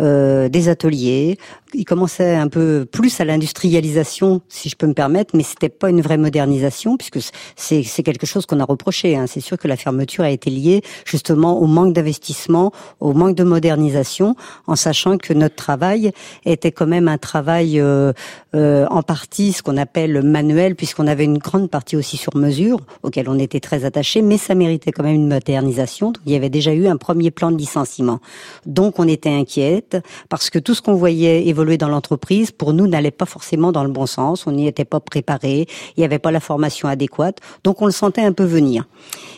euh, 0.00 0.48
des 0.48 0.68
ateliers. 0.68 1.38
Il 1.72 1.84
commençait 1.84 2.34
un 2.34 2.48
peu 2.48 2.84
plus 2.90 3.20
à 3.20 3.24
l'industrialisation, 3.24 4.40
si 4.48 4.68
je 4.68 4.76
peux 4.76 4.88
me 4.88 4.94
permettre, 4.94 5.36
mais 5.36 5.44
c'était 5.44 5.68
pas 5.68 5.88
une 5.88 6.00
vraie 6.00 6.16
modernisation 6.16 6.96
puisque 6.96 7.20
c'est 7.56 8.02
quelque 8.02 8.26
chose 8.26 8.44
qu'on 8.44 8.58
a 8.58 8.64
reproché. 8.64 9.16
hein. 9.16 9.26
C'est 9.28 9.40
sûr 9.40 9.56
que 9.56 9.68
la 9.68 9.76
fermeture 9.76 10.24
a 10.24 10.30
été 10.30 10.50
liée 10.50 10.82
justement 11.04 11.60
au 11.60 11.66
manque 11.66 11.92
d'investissement, 11.92 12.72
au 12.98 13.12
manque 13.12 13.36
de 13.36 13.44
modernisation, 13.44 14.34
en 14.66 14.74
sachant 14.74 15.16
que 15.16 15.32
notre 15.32 15.54
travail 15.54 16.10
était 16.44 16.72
quand 16.72 16.88
même 16.88 17.06
un 17.06 17.18
travail 17.18 17.78
euh, 17.78 18.12
euh, 18.56 18.86
en 18.90 19.02
partie 19.02 19.52
ce 19.52 19.62
qu'on 19.62 19.76
appelle 19.76 20.22
manuel, 20.22 20.74
puisqu'on 20.74 21.06
avait 21.06 21.24
une 21.24 21.38
grande 21.38 21.70
partie 21.70 21.96
aussi 21.96 22.16
sur 22.16 22.36
mesure, 22.36 22.80
auquel 23.04 23.28
on 23.28 23.38
était 23.38 23.60
très 23.60 23.84
attaché, 23.84 24.22
mais 24.22 24.38
ça 24.38 24.56
méritait 24.56 24.90
quand 24.90 25.04
même 25.04 25.14
une 25.14 25.28
modernisation. 25.28 26.08
Donc, 26.10 26.22
il 26.26 26.32
y 26.32 26.36
avait 26.36 26.50
déjà 26.50 26.72
eu 26.72 26.88
un 26.88 26.96
premier 26.96 27.30
plan 27.30 27.52
de 27.52 27.56
licenciement. 27.56 28.18
Donc 28.66 28.98
on 28.98 29.06
était 29.06 29.30
inquiète, 29.30 29.98
parce 30.28 30.50
que 30.50 30.58
tout 30.58 30.74
ce 30.74 30.82
qu'on 30.82 30.94
voyait 30.94 31.46
évoluer 31.46 31.59
dans 31.76 31.88
l'entreprise, 31.88 32.50
pour 32.50 32.72
nous, 32.72 32.86
n'allait 32.86 33.10
pas 33.10 33.26
forcément 33.26 33.72
dans 33.72 33.84
le 33.84 33.90
bon 33.90 34.06
sens. 34.06 34.46
On 34.46 34.52
n'y 34.52 34.66
était 34.66 34.84
pas 34.84 35.00
préparé, 35.00 35.66
il 35.96 36.00
n'y 36.00 36.04
avait 36.04 36.18
pas 36.18 36.30
la 36.30 36.40
formation 36.40 36.88
adéquate, 36.88 37.38
donc 37.64 37.82
on 37.82 37.86
le 37.86 37.92
sentait 37.92 38.22
un 38.22 38.32
peu 38.32 38.44
venir. 38.44 38.86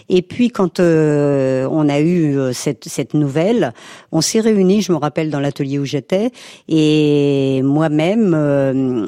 Et 0.08 0.22
puis 0.22 0.50
quand 0.50 0.80
euh, 0.80 1.66
on 1.70 1.88
a 1.88 2.00
eu 2.00 2.38
euh, 2.38 2.52
cette, 2.52 2.88
cette 2.88 3.14
nouvelle, 3.14 3.72
on 4.10 4.20
s'est 4.20 4.40
réunis, 4.40 4.82
je 4.82 4.92
me 4.92 4.98
rappelle 4.98 5.30
dans 5.30 5.40
l'atelier 5.40 5.78
où 5.78 5.84
j'étais, 5.84 6.30
et 6.68 7.62
moi-même, 7.62 8.34
euh, 8.34 9.06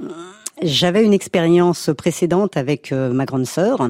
j'avais 0.63 1.05
une 1.05 1.13
expérience 1.13 1.91
précédente 1.97 2.57
avec 2.57 2.93
euh, 2.93 3.13
ma 3.13 3.25
grande 3.25 3.47
sœur, 3.47 3.89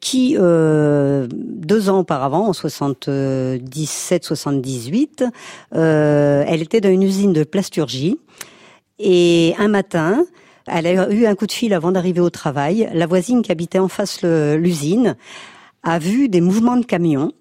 qui 0.00 0.36
euh, 0.38 1.26
deux 1.30 1.90
ans 1.90 1.98
auparavant, 2.00 2.48
en 2.48 2.52
77-78, 2.52 5.28
euh, 5.74 6.44
elle 6.46 6.62
était 6.62 6.80
dans 6.80 6.88
une 6.88 7.02
usine 7.02 7.34
de 7.34 7.44
plasturgie, 7.44 8.18
et 8.98 9.54
un 9.58 9.68
matin, 9.68 10.24
elle 10.66 10.86
a 10.86 11.10
eu 11.10 11.26
un 11.26 11.34
coup 11.34 11.46
de 11.46 11.52
fil 11.52 11.72
avant 11.72 11.92
d'arriver 11.92 12.20
au 12.20 12.30
travail. 12.30 12.88
La 12.92 13.06
voisine 13.06 13.42
qui 13.42 13.52
habitait 13.52 13.78
en 13.78 13.88
face 13.88 14.22
de 14.22 14.56
l'usine 14.58 15.16
a 15.82 15.98
vu 15.98 16.28
des 16.28 16.40
mouvements 16.40 16.76
de 16.76 16.84
camions. 16.84 17.32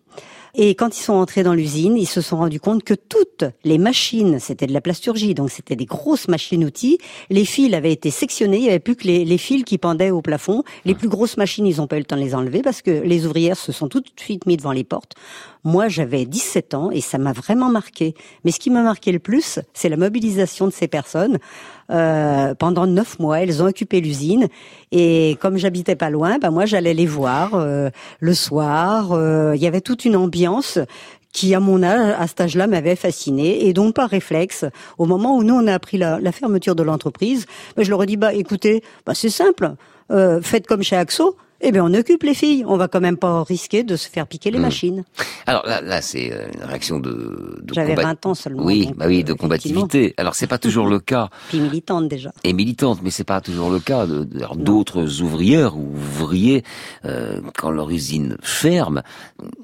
Et 0.55 0.75
quand 0.75 0.97
ils 0.97 1.01
sont 1.01 1.13
entrés 1.13 1.43
dans 1.43 1.53
l'usine, 1.53 1.97
ils 1.97 2.07
se 2.07 2.21
sont 2.21 2.37
rendus 2.37 2.59
compte 2.59 2.83
que 2.83 2.93
toutes 2.93 3.45
les 3.63 3.77
machines, 3.77 4.39
c'était 4.39 4.67
de 4.67 4.73
la 4.73 4.81
plasturgie, 4.81 5.33
donc 5.33 5.51
c'était 5.51 5.75
des 5.75 5.85
grosses 5.85 6.27
machines-outils, 6.27 6.97
les 7.29 7.45
fils 7.45 7.73
avaient 7.73 7.91
été 7.91 8.11
sectionnés, 8.11 8.57
il 8.57 8.63
n'y 8.63 8.69
avait 8.69 8.79
plus 8.79 8.95
que 8.95 9.05
les, 9.05 9.25
les 9.25 9.37
fils 9.37 9.63
qui 9.63 9.77
pendaient 9.77 10.11
au 10.11 10.21
plafond. 10.21 10.63
Les 10.85 10.95
plus 10.95 11.09
grosses 11.09 11.37
machines, 11.37 11.65
ils 11.65 11.77
n'ont 11.77 11.87
pas 11.87 11.97
eu 11.97 11.99
le 11.99 12.05
temps 12.05 12.15
de 12.15 12.21
les 12.21 12.35
enlever 12.35 12.61
parce 12.61 12.81
que 12.81 12.91
les 12.91 13.25
ouvrières 13.25 13.57
se 13.57 13.71
sont 13.71 13.87
tout 13.87 13.99
de 13.99 14.09
suite 14.15 14.45
mis 14.45 14.57
devant 14.57 14.71
les 14.71 14.83
portes. 14.83 15.13
Moi, 15.63 15.89
j'avais 15.89 16.25
17 16.25 16.73
ans 16.75 16.91
et 16.91 17.01
ça 17.01 17.17
m'a 17.17 17.33
vraiment 17.33 17.69
marqué. 17.69 18.15
Mais 18.45 18.51
ce 18.51 18.59
qui 18.59 18.69
m'a 18.69 18.83
marqué 18.83 19.11
le 19.11 19.19
plus, 19.19 19.59
c'est 19.73 19.89
la 19.89 19.97
mobilisation 19.97 20.65
de 20.65 20.71
ces 20.71 20.87
personnes. 20.87 21.39
Euh, 21.89 22.53
pendant 22.55 22.85
neuf 22.85 23.17
mois, 23.19 23.41
elles 23.41 23.63
ont 23.63 23.67
occupé 23.67 24.01
l'usine 24.01 24.47
et 24.91 25.37
comme 25.39 25.57
j'habitais 25.57 25.95
pas 25.95 26.09
loin, 26.09 26.37
bah 26.37 26.51
moi 26.51 26.65
j'allais 26.65 26.93
les 26.93 27.05
voir 27.05 27.51
euh, 27.53 27.89
le 28.19 28.33
soir. 28.33 29.13
Euh, 29.13 29.53
Il 29.55 29.61
y 29.61 29.67
avait 29.67 29.81
toute 29.81 30.03
une 30.03 30.17
ambiance 30.17 30.79
qui, 31.31 31.53
à 31.53 31.59
mon 31.59 31.83
âge, 31.83 32.15
à 32.17 32.27
cet 32.27 32.41
âge-là, 32.41 32.67
m'avait 32.67 32.95
fasciné. 32.95 33.67
Et 33.67 33.73
donc, 33.73 33.93
par 33.93 34.09
réflexe, 34.09 34.65
au 34.97 35.05
moment 35.05 35.37
où 35.37 35.43
nous, 35.43 35.53
on 35.53 35.67
a 35.67 35.73
appris 35.73 35.97
la, 35.97 36.31
fermeture 36.31 36.75
de 36.75 36.83
l'entreprise, 36.83 37.45
bah, 37.75 37.83
je 37.83 37.89
leur 37.91 38.01
ai 38.01 38.05
dit, 38.07 38.17
bah, 38.17 38.33
écoutez, 38.33 38.81
bah, 39.05 39.13
c'est 39.13 39.29
simple, 39.29 39.75
euh, 40.09 40.41
faites 40.41 40.65
comme 40.65 40.81
chez 40.81 40.95
Axo, 40.95 41.35
eh 41.61 41.71
bien, 41.71 41.83
on 41.83 41.93
occupe 41.93 42.23
les 42.23 42.33
filles. 42.33 42.63
On 42.67 42.77
va 42.77 42.87
quand 42.87 42.99
même 42.99 43.17
pas 43.17 43.43
risquer 43.43 43.83
de 43.83 43.95
se 43.95 44.07
faire 44.09 44.27
piquer 44.27 44.51
les 44.51 44.59
Hmm. 44.59 44.61
machines. 44.63 45.03
Alors 45.45 45.65
là, 45.65 45.81
là 45.81 46.01
c'est 46.01 46.31
euh, 46.31 46.47
une 46.53 46.63
réaction 46.63 46.99
de, 46.99 47.59
de 47.61 47.73
J'avais 47.73 47.95
combat- 47.95 48.03
20 48.09 48.25
ans 48.27 48.33
seulement, 48.35 48.63
Oui, 48.63 48.85
donc, 48.87 48.97
bah 48.97 49.05
oui, 49.07 49.23
de 49.23 49.31
euh, 49.31 49.35
combativité. 49.35 50.13
Alors 50.17 50.35
c'est 50.35 50.47
pas 50.47 50.57
toujours 50.57 50.87
le 50.87 50.99
cas. 50.99 51.29
Puis 51.49 51.59
militante 51.59 52.07
déjà. 52.07 52.31
et 52.43 52.53
militante, 52.53 52.99
mais 53.03 53.09
c'est 53.11 53.23
pas 53.23 53.41
toujours 53.41 53.69
le 53.69 53.79
cas 53.79 54.05
d'autres 54.55 55.21
ouvrières 55.21 55.77
ou 55.77 55.93
ouvriers 55.95 56.63
euh, 57.05 57.41
quand 57.57 57.71
leur 57.71 57.89
usine 57.89 58.37
ferme. 58.41 59.01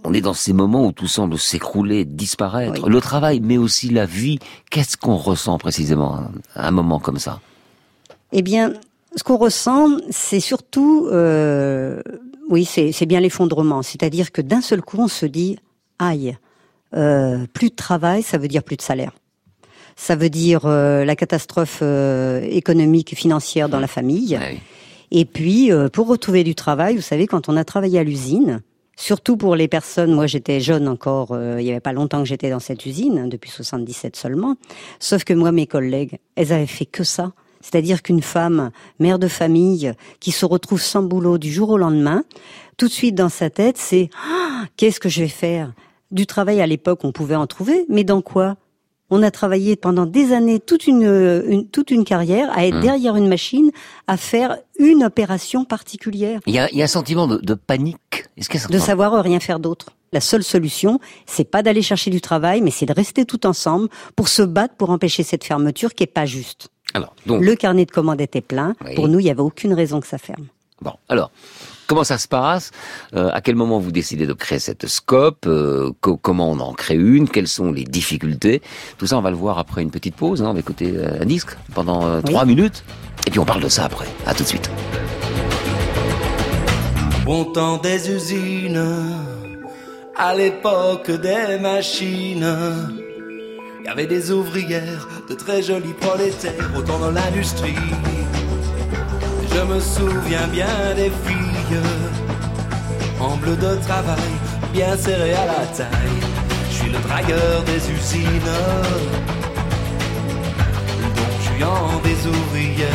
On 0.04 0.14
est 0.14 0.22
dans 0.22 0.34
ces 0.34 0.54
moments 0.54 0.86
où 0.88 0.92
tout 0.92 1.08
semble 1.08 1.38
s'écrouler, 1.38 2.06
disparaître. 2.06 2.84
Oui. 2.86 2.90
Le 2.92 3.02
travail, 3.02 3.40
mais 3.42 3.58
aussi 3.58 3.90
la 3.90 4.06
vie. 4.06 4.40
Qu'est-ce 4.72 4.98
qu'on 4.98 5.16
ressent 5.18 5.58
précisément 5.58 6.20
à 6.56 6.68
un 6.68 6.72
moment 6.72 7.00
comme 7.00 7.20
ça? 7.20 7.40
Eh 8.32 8.42
bien, 8.42 8.74
ce 9.16 9.24
qu'on 9.24 9.38
ressent, 9.38 9.98
c'est 10.10 10.40
surtout, 10.40 11.08
euh, 11.12 12.02
oui, 12.50 12.66
c'est 12.66 13.06
bien 13.06 13.20
l'effondrement. 13.20 13.82
C'est-à-dire 13.82 14.32
que 14.32 14.42
d'un 14.42 14.62
seul 14.62 14.82
coup, 14.82 14.98
on 15.00 15.08
se 15.08 15.26
dit, 15.26 15.58
aïe, 16.00 16.38
euh, 16.96 17.46
plus 17.54 17.70
de 17.70 17.76
travail, 17.76 18.24
ça 18.24 18.38
veut 18.38 18.48
dire 18.48 18.64
plus 18.64 18.78
de 18.78 18.82
salaire. 18.82 19.12
Ça 19.96 20.16
veut 20.16 20.30
dire 20.30 20.66
euh, 20.66 21.06
la 21.06 21.16
catastrophe 21.16 21.84
économique, 22.44 23.16
financière 23.16 23.70
dans 23.70 23.80
la 23.80 23.88
famille. 23.88 24.40
Et 25.12 25.26
puis, 25.26 25.70
pour 25.92 26.08
retrouver 26.08 26.44
du 26.44 26.56
travail, 26.56 26.96
vous 26.96 27.02
savez, 27.02 27.28
quand 27.28 27.50
on 27.50 27.56
a 27.56 27.64
travaillé 27.64 28.00
à 28.00 28.04
l'usine, 28.04 28.62
surtout 28.96 29.38
pour 29.38 29.56
les 29.56 29.68
personnes, 29.68 30.14
moi 30.14 30.28
j'étais 30.28 30.60
jeune 30.60 30.88
encore, 30.88 31.32
euh, 31.32 31.58
il 31.60 31.66
y 31.66 31.72
avait 31.72 31.80
pas 31.80 31.94
longtemps 31.94 32.20
que 32.20 32.28
j'étais 32.28 32.50
dans 32.50 32.60
cette 32.60 32.86
usine, 32.86 33.18
hein, 33.20 33.28
depuis 33.28 33.50
77 33.50 34.16
seulement, 34.16 34.56
sauf 35.00 35.24
que 35.24 35.34
moi, 35.34 35.52
mes 35.52 35.68
collègues, 35.68 36.20
elles 36.36 36.54
avaient 36.54 36.68
fait 36.68 36.86
que 36.86 37.04
ça. 37.04 37.34
C'est-à-dire 37.64 38.04
qu'une 38.04 38.22
femme, 38.22 38.70
mère 39.00 39.18
de 39.18 39.28
famille, 39.28 39.94
qui 40.20 40.32
se 40.32 40.46
retrouve 40.46 40.82
sans 40.82 41.02
boulot 41.02 41.38
du 41.40 41.52
jour 41.52 41.70
au 41.72 41.78
lendemain, 41.78 42.24
tout 42.78 42.88
de 42.88 42.92
suite 42.94 43.16
dans 43.16 43.30
sa 43.30 43.50
tête, 43.50 43.78
c'est 43.80 44.10
Ah, 44.30 44.66
qu'est-ce 44.78 45.00
que 45.00 45.10
je 45.10 45.22
vais 45.24 45.28
faire? 45.30 45.74
Du 46.12 46.28
travail 46.28 46.62
à 46.62 46.68
l'époque, 46.68 47.00
on 47.04 47.12
pouvait 47.12 47.36
en 47.36 47.48
trouver, 47.48 47.86
mais 47.90 48.04
dans 48.04 48.22
quoi? 48.22 48.58
On 49.10 49.22
a 49.24 49.32
travaillé 49.32 49.76
pendant 49.76 50.06
des 50.06 50.34
années, 50.34 50.60
toute 50.60 50.88
une, 50.88 51.04
une- 51.48 51.68
toute 51.68 51.90
une 51.92 52.04
carrière, 52.04 52.50
à 52.56 52.66
être 52.66 52.76
Hum. 52.76 52.82
derrière 52.82 53.16
une 53.16 53.28
machine, 53.30 53.72
à 54.08 54.18
faire 54.18 54.58
une 54.80 55.04
opération 55.04 55.66
particulière. 55.66 56.40
il 56.46 56.54
y, 56.56 56.60
a, 56.60 56.70
il 56.72 56.78
y 56.78 56.82
a 56.82 56.86
un 56.86 56.88
sentiment 56.88 57.28
de, 57.28 57.38
de 57.38 57.54
panique. 57.54 58.26
Est-ce 58.38 58.68
De 58.68 58.80
savoir 58.80 59.24
rien 59.24 59.40
faire 59.40 59.60
d'autre. 59.60 59.88
La 60.14 60.22
seule 60.22 60.44
solution, 60.44 61.00
c'est 61.26 61.44
pas 61.50 61.64
d'aller 61.64 61.82
chercher 61.82 62.10
du 62.12 62.22
travail, 62.22 62.62
mais 62.62 62.72
c'est 62.72 62.86
de 62.86 62.94
rester 62.94 63.26
tout 63.26 63.46
ensemble 63.46 63.88
pour 64.16 64.28
se 64.28 64.42
battre 64.44 64.76
pour 64.76 64.90
empêcher 64.90 65.24
cette 65.24 65.44
fermeture 65.44 65.94
qui 65.94 66.04
est 66.04 66.08
pas 66.08 66.26
juste. 66.26 66.70
Alors, 66.94 67.16
donc, 67.26 67.42
Le 67.44 67.56
carnet 67.56 67.86
de 67.86 67.92
commandes 67.92 68.22
était 68.22 68.42
plein. 68.42 68.76
Oui. 68.86 68.96
Pour 68.96 69.08
nous, 69.08 69.20
il 69.20 69.26
y 69.26 69.30
avait 69.30 69.42
aucune 69.42 69.74
raison 69.74 70.00
que 70.00 70.08
ça 70.08 70.18
ferme. 70.18 70.46
Bon, 70.82 70.94
alors, 71.10 71.32
comment 71.88 72.04
ça 72.04 72.18
se 72.18 72.28
passe? 72.28 72.72
Euh, 73.16 73.30
À 73.34 73.42
quel 73.42 73.56
moment 73.56 73.80
vous 73.80 73.92
décidez 73.92 74.28
de 74.28 74.34
créer 74.34 74.60
cette 74.60 74.88
scope? 74.88 75.46
Euh, 75.48 75.92
co- 76.02 76.18
Comment 76.18 76.52
on 76.52 76.60
en 76.60 76.74
crée 76.74 76.96
une? 76.96 77.30
Quelles 77.30 77.48
sont 77.48 77.72
les 77.72 77.84
difficultés? 77.86 78.62
Tout 78.98 79.08
ça, 79.08 79.18
on 79.18 79.22
va 79.22 79.32
le 79.32 79.38
voir 79.38 79.58
après 79.60 79.82
une 79.82 79.92
petite 79.92 80.16
pause. 80.16 80.42
Hein. 80.42 80.48
On 80.50 80.54
va 80.54 80.60
écouter 80.60 80.92
euh, 80.96 81.22
un 81.22 81.26
disque 81.26 81.56
pendant 81.74 82.06
euh, 82.06 82.22
trois 82.22 82.46
minutes. 82.46 82.84
Et 83.28 83.32
puis 83.32 83.40
on 83.40 83.46
parle 83.46 83.64
de 83.64 83.70
ça 83.70 83.86
après. 83.86 84.08
À 84.26 84.34
tout 84.34 84.44
de 84.44 84.48
suite. 84.50 84.70
Bon 87.26 87.46
temps 87.46 87.78
des 87.78 88.12
usines, 88.12 88.84
à 90.18 90.36
l'époque 90.36 91.10
des 91.10 91.58
machines. 91.62 92.46
Il 93.84 93.88
y 93.88 93.90
avait 93.90 94.08
des 94.08 94.32
ouvrières, 94.32 95.10
de 95.30 95.34
très 95.34 95.62
jolies 95.62 95.94
prolétaires, 96.00 96.72
autant 96.74 97.00
dans 97.00 97.12
l'industrie. 97.12 97.76
Je 99.54 99.62
me 99.62 99.78
souviens 99.82 100.48
bien 100.48 100.96
des 100.96 101.12
filles, 101.26 101.82
en 103.20 103.36
bleu 103.36 103.58
de 103.58 103.76
travail, 103.86 104.32
bien 104.72 104.96
serrées 104.96 105.34
à 105.34 105.46
la 105.48 105.66
taille. 105.66 106.24
Je 106.70 106.76
suis 106.76 106.92
le 106.92 107.00
dragueur 107.00 107.64
des 107.64 107.92
usines, 107.92 108.54
le 111.02 111.08
don 111.18 111.32
juan 111.44 112.02
des 112.06 112.26
ouvrières. 112.26 112.88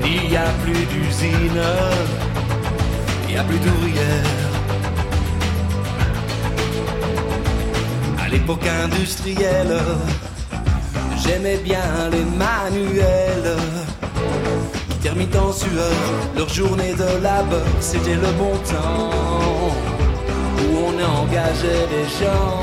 Mais 0.00 0.14
il 0.22 0.28
n'y 0.30 0.36
a 0.36 0.48
plus 0.62 0.86
d'usines, 0.86 1.62
il 3.24 3.34
n'y 3.34 3.36
a 3.36 3.42
plus 3.42 3.58
d'ouvrières. 3.58 4.47
À 8.28 8.30
l'époque 8.30 8.66
industrielle, 8.84 9.80
j'aimais 11.16 11.56
bien 11.64 12.10
les 12.12 12.24
manuels 12.36 13.56
qui 14.90 14.96
terminent 14.98 15.48
en 15.48 15.50
sueur 15.50 15.94
leur 16.36 16.48
journée 16.50 16.92
de 16.92 17.22
labeur. 17.22 17.64
C'était 17.80 18.16
le 18.16 18.30
bon 18.32 18.54
temps 18.70 19.10
où 20.58 20.76
on 20.88 21.22
engageait 21.22 21.86
des 21.88 22.04
gens. 22.20 22.60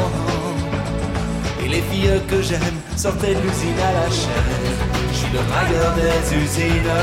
Et 1.64 1.68
les 1.68 1.82
filles 1.82 2.22
que 2.28 2.44
j'aime 2.44 2.80
sortaient 2.96 3.34
de 3.34 3.42
l'usine 3.42 3.80
à 3.90 3.94
la 3.94 4.10
chaîne. 4.12 4.68
Je 5.12 5.18
suis 5.18 5.34
le 5.34 5.40
dragueur 5.50 5.96
des 5.96 6.36
usines, 6.44 6.94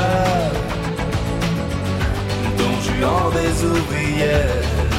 Don 2.57 2.73
Juan 2.81 3.29
des 3.33 3.65
ouvrières. 3.65 4.92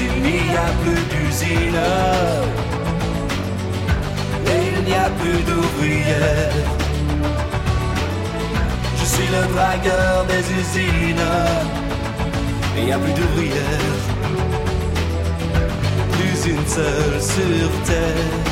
Il 0.00 0.22
n'y 0.22 0.56
a 0.56 0.68
plus 0.82 1.02
d'usine 1.12 1.82
et 4.46 4.60
il 4.72 4.84
n'y 4.84 4.94
a 4.94 5.10
plus 5.20 5.40
d'ouvrières. 5.42 6.66
Je 8.98 9.04
suis 9.04 9.26
le 9.26 9.42
dragueur 9.54 10.24
des 10.26 10.44
usines 10.60 11.28
et 12.76 12.80
il 12.80 12.84
n'y 12.86 12.92
a 12.92 12.98
plus 12.98 13.12
d'ouvrières. 13.12 13.98
Plus 16.12 16.38
une 16.52 16.66
seule 16.66 17.20
sur 17.20 17.68
terre. 17.86 18.48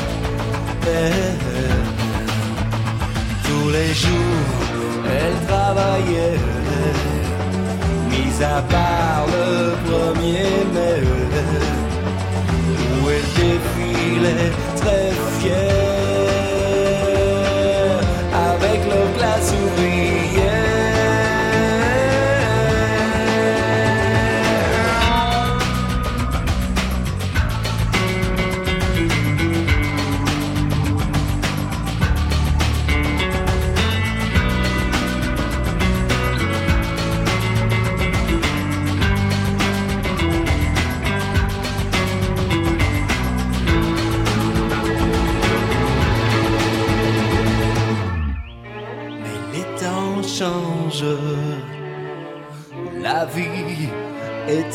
Tous 3.43 3.69
les 3.69 3.93
jours, 3.93 5.03
elle 5.05 5.37
travaillait 5.47 6.66
mis 8.37 8.43
à 8.43 8.61
part 8.61 9.25
le 9.27 9.73
premier 9.89 10.49
mai 10.73 11.01
où 13.03 13.09
elle 13.09 13.29
défilait 13.35 14.51
très 14.75 15.11
fière 15.39 16.06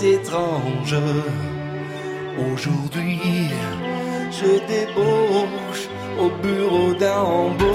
étrange. 0.05 0.97
Aujourd'hui, 2.53 3.21
je 4.31 4.51
débauche 4.73 5.85
au 6.19 6.29
bureau 6.43 6.93
d'un 6.95 7.21
embauche. 7.21 7.69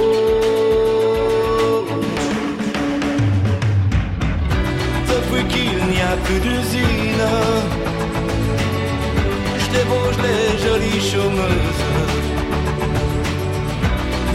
Depuis 5.10 5.44
qu'il 5.54 5.78
n'y 5.92 6.02
a 6.02 6.16
plus 6.26 6.40
d'usine, 6.40 7.28
je 9.60 9.68
débauche 9.78 10.18
les 10.28 10.44
jolies 10.66 11.04
chômeuses. 11.12 11.86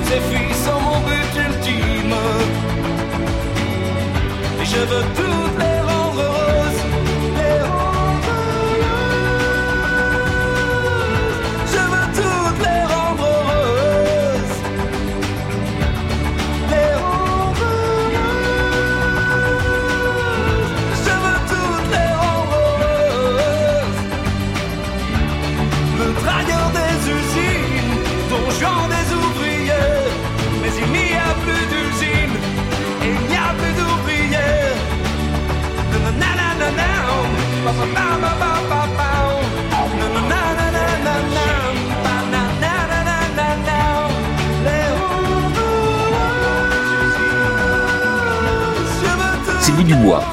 Ces 0.05 0.21
filles 0.29 0.59
sont 0.65 0.81
mon 0.81 0.99
but 1.07 1.33
ultime. 1.47 2.17
Et 4.61 4.65
je 4.65 4.81
veux 4.91 5.05
toutes 5.17 5.59
les 5.59 5.72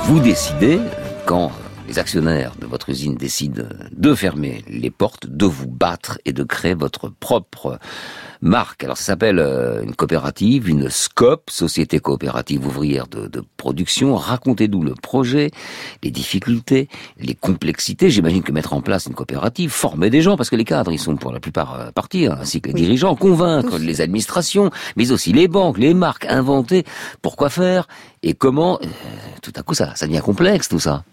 vous 0.09 0.19
décidez, 0.19 0.79
quand 1.27 1.51
les 1.87 1.99
actionnaires 1.99 2.53
de 2.59 2.65
votre 2.65 2.89
usine 2.89 3.13
décident 3.13 3.65
de 3.91 4.15
fermer 4.15 4.63
les 4.67 4.89
portes, 4.89 5.27
de 5.27 5.45
vous 5.45 5.67
battre 5.67 6.17
et 6.25 6.33
de 6.33 6.41
créer 6.41 6.73
votre 6.73 7.09
propre 7.09 7.77
marque. 8.41 8.83
Alors 8.83 8.97
ça 8.97 9.03
s'appelle 9.03 9.39
euh, 9.39 9.81
une 9.83 9.95
coopérative, 9.95 10.69
une 10.69 10.89
SCOP, 10.89 11.49
Société 11.49 11.99
coopérative 11.99 12.65
ouvrière 12.65 13.07
de, 13.07 13.27
de 13.27 13.43
production. 13.57 14.15
Racontez-nous 14.15 14.81
le 14.83 14.93
projet, 14.93 15.51
les 16.03 16.11
difficultés, 16.11 16.87
les 17.19 17.35
complexités. 17.35 18.09
J'imagine 18.09 18.43
que 18.43 18.51
mettre 18.51 18.73
en 18.73 18.81
place 18.81 19.05
une 19.07 19.13
coopérative, 19.13 19.69
former 19.71 20.09
des 20.09 20.21
gens, 20.21 20.37
parce 20.37 20.49
que 20.49 20.55
les 20.55 20.65
cadres, 20.65 20.91
ils 20.91 20.99
sont 20.99 21.15
pour 21.17 21.31
la 21.31 21.39
plupart 21.39 21.79
euh, 21.79 21.91
partis, 21.91 22.27
hein, 22.27 22.37
ainsi 22.41 22.61
que 22.61 22.67
les 22.69 22.73
Oui. 22.75 22.81
dirigeants, 22.81 23.15
convaincre 23.15 23.77
les 23.77 24.01
administrations, 24.01 24.71
mais 24.95 25.11
aussi 25.11 25.33
les 25.33 25.47
banques, 25.47 25.77
les 25.77 25.93
marques, 25.93 26.25
inventer 26.25 26.85
pourquoi 27.21 27.49
faire 27.49 27.87
et 28.23 28.33
comment. 28.33 28.79
Euh, 28.81 28.87
tout 29.41 29.53
à 29.55 29.63
coup, 29.63 29.73
ça, 29.73 29.95
ça 29.95 30.07
devient 30.07 30.21
complexe 30.21 30.69
tout 30.69 30.79
ça. 30.79 31.03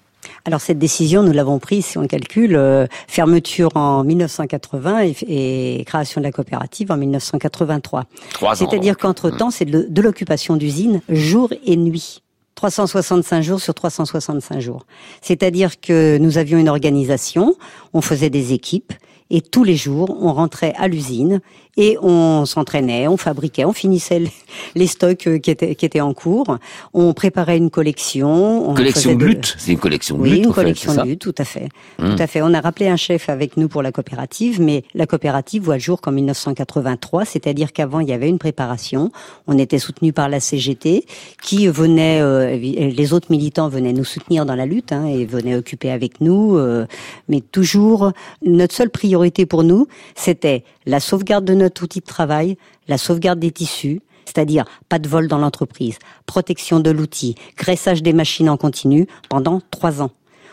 Alors 0.45 0.61
cette 0.61 0.79
décision, 0.79 1.23
nous 1.23 1.33
l'avons 1.33 1.59
prise, 1.59 1.87
si 1.87 1.99
on 1.99 2.07
calcule, 2.07 2.57
euh, 2.57 2.87
fermeture 3.09 3.71
en 3.75 4.05
1980 4.05 5.05
et, 5.05 5.79
et 5.79 5.85
création 5.85 6.21
de 6.21 6.27
la 6.27 6.33
coopérative 6.33 6.91
en 6.91 6.97
1983. 6.97 8.05
Trois 8.33 8.51
ans, 8.51 8.55
C'est-à-dire 8.55 8.97
qu'entre-temps, 8.97 9.51
c'est 9.51 9.65
de, 9.65 9.87
de 9.89 10.03
l'occupation 10.03 10.57
d'usines 10.57 11.01
jour 11.09 11.51
et 11.65 11.77
nuit. 11.77 12.23
365 12.57 13.43
jours 13.43 13.61
sur 13.61 13.75
365 13.75 14.61
jours. 14.61 14.87
C'est-à-dire 15.21 15.79
que 15.79 16.17
nous 16.19 16.39
avions 16.39 16.59
une 16.59 16.71
organisation, 16.71 17.55
on 17.93 18.01
faisait 18.01 18.31
des 18.31 18.55
équipes, 18.55 18.95
et 19.29 19.41
tous 19.41 19.65
les 19.65 19.77
jours, 19.77 20.17
on 20.21 20.33
rentrait 20.33 20.73
à 20.77 20.89
l'usine 20.89 21.41
et 21.77 21.99
on 22.01 22.47
s'entraînait, 22.47 23.07
on 23.09 23.17
fabriquait, 23.17 23.65
on 23.65 23.73
finissait 23.73 24.23
les- 24.75 24.87
stocks 24.87 25.27
euh, 25.27 25.39
qui 25.39 25.51
étaient, 25.51 25.75
qui 25.75 25.85
étaient 25.85 26.01
en 26.01 26.15
cours, 26.15 26.59
on 26.95 27.13
préparait 27.13 27.57
une 27.57 27.71
collection. 27.71 28.71
On 28.71 28.75
collection 28.75 29.15
de 29.15 29.25
lutte, 29.25 29.55
c'est 29.59 29.73
une 29.73 29.79
collection 29.79 30.17
de 30.17 30.23
oui, 30.23 30.31
lutte. 30.31 30.39
une 30.45 30.47
en 30.47 30.53
fait, 30.53 30.61
collection 30.63 30.95
de 30.95 31.03
lutte, 31.03 31.19
tout 31.21 31.35
à 31.39 31.45
fait. 31.45 31.69
Hum. 31.99 32.15
Tout 32.17 32.23
à 32.23 32.27
fait. 32.27 32.41
On 32.43 32.55
a 32.55 32.61
rappelé 32.61 32.89
un 32.89 32.97
chef 32.97 33.29
avec 33.29 33.57
nous 33.57 33.69
pour 33.69 33.83
la 33.83 33.93
coopérative, 33.93 34.61
mais 34.61 34.85
la 34.95 35.07
coopérative 35.07 35.65
voit 35.65 35.75
le 35.75 35.81
jour 35.81 36.01
qu'en 36.01 36.13
1983, 36.13 37.25
c'est-à-dire 37.25 37.73
qu'avant 37.73 38.01
il 38.01 38.09
y 38.09 38.13
avait 38.13 38.29
une 38.29 38.39
préparation. 38.39 39.11
On 39.47 39.59
était 39.59 39.79
soutenu 39.79 40.13
par 40.13 40.29
la 40.29 40.41
CGT, 40.41 41.05
qui 41.43 41.67
venait, 41.69 42.21
euh, 42.21 42.57
les 42.57 43.13
autres 43.13 43.31
militants 43.31 43.69
venaient 43.69 43.93
nous 43.93 44.05
soutenir 44.05 44.47
dans 44.47 44.55
la 44.55 44.67
lutte 44.67 44.93
hein, 44.93 45.07
et 45.07 45.25
venaient 45.25 45.57
occuper 45.57 45.91
avec 45.91 46.21
nous. 46.21 46.57
euh, 46.57 46.87
mais 47.29 47.41
toujours, 47.41 48.13
notre 48.45 48.75
seule 48.75 48.91
priorité 48.91 49.47
pour 49.47 49.65
nous, 49.65 49.89
c'était 50.15 50.63
la 50.87 51.01
sauvegarde 51.01 51.45
de 51.45 51.55
notre 51.55 51.66
outil 51.83 52.01
de 52.01 52.07
travail, 52.07 52.57
la 52.89 52.99
sauvegarde 52.99 53.39
des 53.39 53.51
tissus, 53.51 54.01
c'est-à-dire 54.25 54.65
pas 54.89 54.99
de 54.99 55.09
vol 55.09 55.29
dans 55.29 55.39
l'entreprise, 55.39 55.99
protection 56.27 56.81
de 56.81 56.91
l'outil, 56.91 57.37
graissage 57.57 58.03
des 58.03 58.13
machines 58.13 58.51
en 58.51 58.57
continu 58.57 59.07
pendant 59.29 59.61
trois 59.71 60.03
ans. 60.03 60.11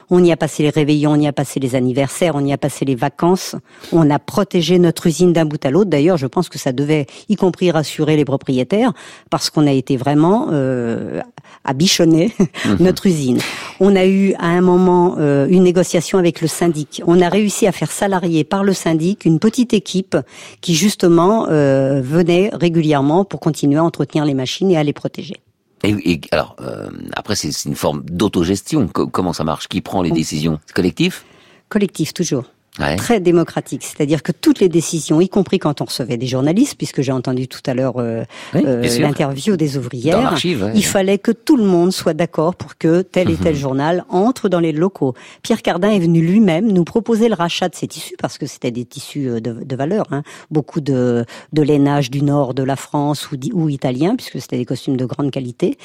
On 0.10 0.24
y 0.24 0.32
a 0.32 0.38
passé 0.38 0.64
les 0.64 0.70
réveillons, 0.70 1.12
on 1.12 1.20
y 1.20 1.28
a 1.28 1.34
passé 1.34 1.60
les 1.60 1.76
anniversaires, 1.76 2.36
on 2.36 2.46
y 2.46 2.54
a 2.54 2.58
passé 2.58 2.86
les 2.86 2.96
vacances. 2.96 3.56
On 3.92 4.10
a 4.10 4.20
protégé 4.20 4.80
notre 4.80 5.08
usine 5.08 5.34
d'un 5.34 5.46
bout 5.46 5.64
à 5.66 5.72
l'autre. 5.72 5.90
D'ailleurs, 5.90 6.18
je 6.18 6.28
pense 6.28 6.50
que 6.50 6.60
ça 6.60 6.72
devait, 6.72 7.08
y 7.30 7.36
compris 7.36 7.72
rassurer 7.72 8.16
les 8.16 8.26
propriétaires, 8.26 8.94
parce 9.30 9.50
qu'on 9.50 9.68
a 9.68 9.72
été 9.72 9.98
vraiment 9.98 10.48
euh, 10.52 11.22
à 11.64 11.74
bichonner 11.74 12.32
notre 12.80 13.08
usine. 13.08 13.40
On 13.80 13.96
a 13.96 14.06
eu 14.06 14.34
à 14.36 14.48
un 14.48 14.62
moment 14.62 15.16
euh, 15.20 15.48
une 15.50 15.64
négociation 15.64 16.18
avec 16.18 16.42
le 16.42 16.48
syndic. 16.48 17.02
On 17.08 17.22
a 17.22 17.30
réussi 17.30 17.68
à 17.68 17.72
faire 17.72 17.92
salarier 17.92 18.44
par 18.44 18.64
le 18.64 18.74
syndic 18.74 19.26
une 19.26 19.40
petite 19.40 19.74
équipe 19.74 20.18
qui 20.62 20.76
justement 20.76 21.48
euh, 21.50 22.02
venait 22.02 22.50
régulièrement 22.54 23.26
pour 23.26 23.40
continuer 23.40 23.78
à 23.78 23.84
entretenir 23.84 24.26
les 24.26 24.34
machines 24.34 24.72
et 24.72 24.78
à 24.78 24.84
les 24.84 24.94
protéger. 24.94 25.36
Et, 25.84 26.12
et 26.14 26.22
alors, 26.32 26.56
euh, 26.62 26.90
après, 27.14 27.36
c'est 27.36 27.66
une 27.66 27.76
forme 27.76 28.04
d'autogestion. 28.06 28.88
Co- 28.88 29.08
comment 29.08 29.34
ça 29.34 29.44
marche? 29.44 29.68
Qui 29.68 29.82
prend 29.82 30.02
les 30.02 30.12
décisions? 30.12 30.60
C'est 30.66 30.74
collectif? 30.76 31.26
Collectif 31.70 32.14
toujours. 32.14 32.46
Ouais. 32.80 32.96
Très 32.96 33.20
démocratique, 33.20 33.84
c'est-à-dire 33.84 34.24
que 34.24 34.32
toutes 34.32 34.60
les 34.60 34.68
décisions, 34.68 35.22
y 35.22 35.30
compris 35.30 35.60
quand 35.60 35.82
on 35.82 35.86
recevait 35.86 36.18
des 36.18 36.26
journalistes, 36.26 36.74
puisque 36.76 37.02
j'ai 37.02 37.12
entendu 37.12 37.48
tout 37.48 37.62
à 37.68 37.76
l'heure 37.76 37.98
euh, 37.98 38.24
Oui, 38.56 38.64
euh, 38.66 38.82
l'interview 38.98 39.56
des 39.58 39.78
ouvrières, 39.78 40.34
ouais. 40.44 40.72
il 40.74 40.84
fallait 40.84 41.20
que 41.20 41.32
tout 41.32 41.56
le 41.56 41.66
monde 41.66 41.92
soit 41.92 42.16
d'accord 42.16 42.56
pour 42.56 42.76
que 42.80 43.04
tel 43.04 43.30
et 43.30 43.36
tel 43.36 43.56
journal 43.56 44.06
entre 44.10 44.50
dans 44.50 44.60
les 44.60 44.72
locaux. 44.72 45.14
Pierre 45.44 45.62
Cardin 45.62 45.92
est 45.92 46.00
venu 46.00 46.26
lui-même 46.26 46.72
nous 46.72 46.84
proposer 46.84 47.30
le 47.30 47.36
rachat 47.36 47.70
de 47.70 47.76
ces 47.76 47.88
tissus 47.88 48.16
parce 48.20 48.40
que 48.40 48.48
c'était 48.48 48.72
des 48.72 48.86
tissus 48.86 49.30
euh, 49.30 49.40
de, 49.40 49.64
de 49.64 49.76
valeur, 49.76 50.08
hein. 50.10 50.24
beaucoup 50.50 50.82
de, 50.82 51.26
de 51.52 51.62
lainage 51.62 52.10
du 52.10 52.24
nord 52.24 52.56
de 52.56 52.64
la 52.64 52.76
France 52.76 53.32
ou, 53.32 53.38
ou 53.54 53.70
italien, 53.70 54.16
puisque 54.16 54.42
c'était 54.42 54.58
des 54.58 54.66
costumes 54.66 54.98
de 54.98 55.06
grande 55.06 55.30
qualité. 55.30 55.78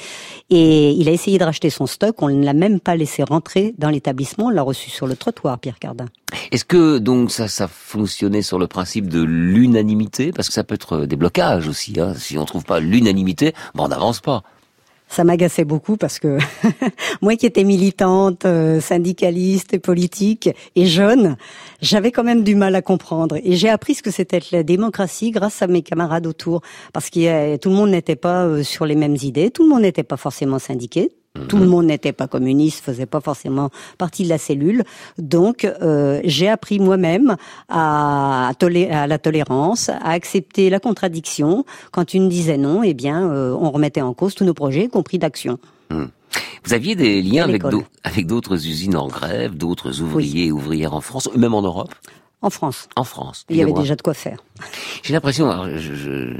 Et 0.49 0.89
il 0.93 1.07
a 1.07 1.11
essayé 1.11 1.37
de 1.37 1.43
racheter 1.43 1.69
son 1.69 1.85
stock, 1.85 2.19
on 2.23 2.29
ne 2.29 2.43
l'a 2.43 2.53
même 2.53 2.79
pas 2.79 2.95
laissé 2.95 3.21
rentrer 3.21 3.75
dans 3.77 3.91
l'établissement, 3.91 4.47
on 4.47 4.49
l'a 4.49 4.63
reçu 4.63 4.89
sur 4.89 5.05
le 5.05 5.15
trottoir, 5.15 5.59
Pierre 5.59 5.77
Cardin. 5.77 6.05
Est-ce 6.51 6.65
que 6.65 6.78
donc 6.99 7.31
ça, 7.31 7.47
ça 7.47 7.67
fonctionnait 7.67 8.41
sur 8.41 8.59
le 8.59 8.67
principe 8.67 9.07
de 9.07 9.21
l'unanimité 9.21 10.31
Parce 10.31 10.47
que 10.47 10.53
ça 10.53 10.63
peut 10.63 10.75
être 10.75 11.05
des 11.05 11.15
blocages 11.15 11.67
aussi. 11.67 11.99
Hein. 11.99 12.13
Si 12.15 12.37
on 12.37 12.45
trouve 12.45 12.65
pas 12.65 12.79
l'unanimité, 12.79 13.53
bon, 13.75 13.85
on 13.85 13.87
n'avance 13.87 14.19
pas. 14.19 14.43
Ça 15.07 15.23
m'agaçait 15.23 15.65
beaucoup 15.65 15.97
parce 15.97 16.19
que 16.19 16.37
moi 17.21 17.35
qui 17.35 17.47
étais 17.47 17.63
militante, 17.63 18.45
euh, 18.45 18.79
syndicaliste 18.79 19.79
politique 19.79 20.51
et 20.75 20.85
jeune, 20.85 21.35
j'avais 21.81 22.11
quand 22.11 22.23
même 22.23 22.43
du 22.43 22.53
mal 22.53 22.75
à 22.75 22.83
comprendre. 22.83 23.37
Et 23.43 23.55
j'ai 23.55 23.69
appris 23.69 23.95
ce 23.95 24.03
que 24.03 24.11
c'était 24.11 24.39
la 24.51 24.61
démocratie 24.61 25.31
grâce 25.31 25.63
à 25.63 25.67
mes 25.67 25.81
camarades 25.81 26.27
autour. 26.27 26.61
Parce 26.93 27.09
que 27.09 27.57
tout 27.57 27.69
le 27.69 27.75
monde 27.75 27.89
n'était 27.89 28.15
pas 28.15 28.45
euh, 28.45 28.63
sur 28.63 28.85
les 28.85 28.95
mêmes 28.95 29.17
idées, 29.19 29.49
tout 29.49 29.63
le 29.63 29.69
monde 29.69 29.81
n'était 29.81 30.03
pas 30.03 30.17
forcément 30.17 30.59
syndiqué. 30.59 31.09
Tout 31.47 31.57
le 31.57 31.67
monde 31.67 31.85
n'était 31.85 32.11
pas 32.11 32.27
communiste, 32.27 32.83
faisait 32.83 33.05
pas 33.05 33.21
forcément 33.21 33.69
partie 33.97 34.23
de 34.23 34.29
la 34.29 34.39
cellule. 34.39 34.83
Donc, 35.17 35.63
euh, 35.63 36.19
j'ai 36.23 36.49
appris 36.49 36.79
moi-même 36.79 37.37
à, 37.69 38.49
à 38.49 39.07
la 39.07 39.17
tolérance, 39.19 39.89
à 39.89 40.09
accepter 40.09 40.69
la 40.69 40.79
contradiction. 40.79 41.65
Quand 41.91 42.13
une 42.13 42.29
disait 42.29 42.57
non, 42.57 42.81
eh 42.83 42.93
bien, 42.95 43.29
euh, 43.29 43.55
on 43.59 43.69
remettait 43.69 44.01
en 44.01 44.13
cause 44.13 44.33
tous 44.33 44.43
nos 44.43 44.55
projets, 44.55 44.85
y 44.85 44.89
compris 44.89 45.19
d'action. 45.19 45.59
Vous 45.91 46.73
aviez 46.73 46.95
des 46.95 47.21
liens 47.21 47.47
avec 48.03 48.27
d'autres 48.27 48.67
usines 48.67 48.95
en 48.95 49.07
grève, 49.07 49.55
d'autres 49.55 50.01
ouvriers 50.01 50.47
et 50.47 50.51
ouvrières 50.51 50.93
en 50.93 51.01
France, 51.01 51.29
même 51.35 51.53
en 51.53 51.61
Europe? 51.61 51.93
En 52.41 52.49
France. 52.49 52.87
En 52.95 53.03
France. 53.03 53.45
Il 53.49 53.57
y 53.57 53.61
avait 53.61 53.73
déjà 53.73 53.95
de 53.97 54.01
quoi 54.01 54.13
faire. 54.13 54.39
J'ai 55.03 55.13
l'impression, 55.13 55.51
alors, 55.51 55.67
je, 55.77 55.93
je, 55.93 56.37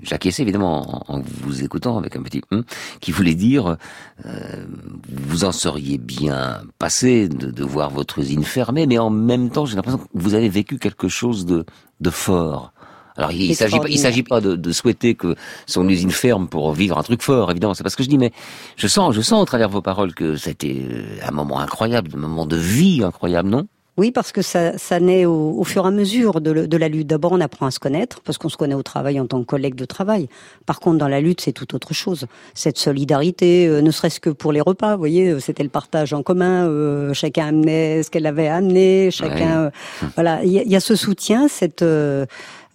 j'acquiesçais 0.00 0.42
évidemment 0.42 1.08
en, 1.10 1.16
en 1.16 1.20
vous 1.20 1.64
écoutant 1.64 1.98
avec 1.98 2.14
un 2.14 2.22
petit 2.22 2.42
hum, 2.52 2.62
qui 3.00 3.10
voulait 3.10 3.34
dire, 3.34 3.76
euh, 4.24 4.64
vous 5.08 5.44
en 5.44 5.50
seriez 5.50 5.98
bien 5.98 6.62
passé 6.78 7.28
de, 7.28 7.50
de 7.50 7.64
voir 7.64 7.90
votre 7.90 8.20
usine 8.20 8.44
fermée, 8.44 8.86
mais 8.86 8.98
en 8.98 9.10
même 9.10 9.50
temps, 9.50 9.66
j'ai 9.66 9.74
l'impression 9.74 9.98
que 9.98 10.08
vous 10.14 10.34
avez 10.34 10.48
vécu 10.48 10.78
quelque 10.78 11.08
chose 11.08 11.44
de, 11.44 11.64
de 12.00 12.10
fort. 12.10 12.72
Alors, 13.16 13.32
il, 13.32 13.54
s'agit 13.54 13.78
pas, 13.78 13.88
il 13.88 13.98
s'agit 13.98 14.22
pas 14.22 14.40
de, 14.40 14.54
de 14.54 14.72
souhaiter 14.72 15.14
que 15.16 15.34
son 15.66 15.88
usine 15.88 16.12
ferme 16.12 16.48
pour 16.48 16.72
vivre 16.72 16.96
un 16.96 17.02
truc 17.02 17.20
fort, 17.20 17.50
évidemment. 17.50 17.74
C'est 17.74 17.82
pas 17.82 17.90
ce 17.90 17.96
que 17.96 18.04
je 18.04 18.08
dis, 18.08 18.16
mais 18.16 18.32
je 18.76 18.86
sens, 18.86 19.12
je 19.12 19.20
sens 19.20 19.42
au 19.42 19.44
travers 19.44 19.68
de 19.68 19.74
vos 19.74 19.82
paroles 19.82 20.14
que 20.14 20.36
c'était 20.36 20.86
euh, 20.88 21.18
un 21.26 21.32
moment 21.32 21.58
incroyable, 21.58 22.12
un 22.14 22.20
moment 22.20 22.46
de 22.46 22.56
vie 22.56 23.02
incroyable, 23.04 23.50
non? 23.50 23.66
Oui, 23.98 24.10
parce 24.10 24.32
que 24.32 24.40
ça, 24.40 24.78
ça 24.78 25.00
naît 25.00 25.26
au, 25.26 25.50
au 25.58 25.64
fur 25.64 25.84
et 25.84 25.88
à 25.88 25.90
mesure 25.90 26.40
de, 26.40 26.50
le- 26.50 26.66
de 26.66 26.76
la 26.78 26.88
lutte. 26.88 27.06
D'abord, 27.08 27.32
on 27.32 27.40
apprend 27.42 27.66
à 27.66 27.70
se 27.70 27.78
connaître, 27.78 28.20
parce 28.22 28.38
qu'on 28.38 28.48
se 28.48 28.56
connaît 28.56 28.74
au 28.74 28.82
travail 28.82 29.20
en 29.20 29.26
tant 29.26 29.40
que 29.40 29.44
collègue 29.46 29.74
de 29.74 29.84
travail. 29.84 30.28
Par 30.64 30.80
contre, 30.80 30.96
dans 30.96 31.08
la 31.08 31.20
lutte, 31.20 31.42
c'est 31.42 31.52
tout 31.52 31.74
autre 31.74 31.92
chose. 31.92 32.26
Cette 32.54 32.78
solidarité, 32.78 33.66
euh, 33.68 33.82
ne 33.82 33.90
serait-ce 33.90 34.18
que 34.18 34.30
pour 34.30 34.50
les 34.52 34.62
repas, 34.62 34.92
vous 34.94 34.98
voyez, 34.98 35.28
euh, 35.28 35.40
c'était 35.40 35.62
le 35.62 35.68
partage 35.68 36.14
en 36.14 36.22
commun. 36.22 36.66
euh, 36.66 37.12
chacun 37.12 37.48
amenait 37.48 38.02
ce 38.02 38.10
qu'elle 38.10 38.24
avait 38.26 38.48
amené. 38.48 39.10
Chacun, 39.10 39.64
Ouais. 39.64 39.70
euh, 40.04 40.08
voilà, 40.14 40.42
il 40.42 40.52
y, 40.52 40.70
y 40.70 40.76
a 40.76 40.80
ce 40.80 40.96
soutien, 40.96 41.46
cette 41.48 41.82
euh, 41.82 42.24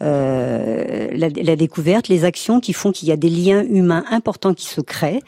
euh, 0.03 1.07
la, 1.13 1.29
la 1.29 1.55
découverte, 1.55 2.07
les 2.09 2.25
actions 2.25 2.59
qui 2.59 2.73
font 2.73 2.91
qu'il 2.91 3.07
y 3.07 3.11
a 3.11 3.17
des 3.17 3.29
liens 3.29 3.63
humains 3.63 4.05
importants 4.11 4.53
qui 4.53 4.67
se 4.67 4.81
créent. 4.81 5.21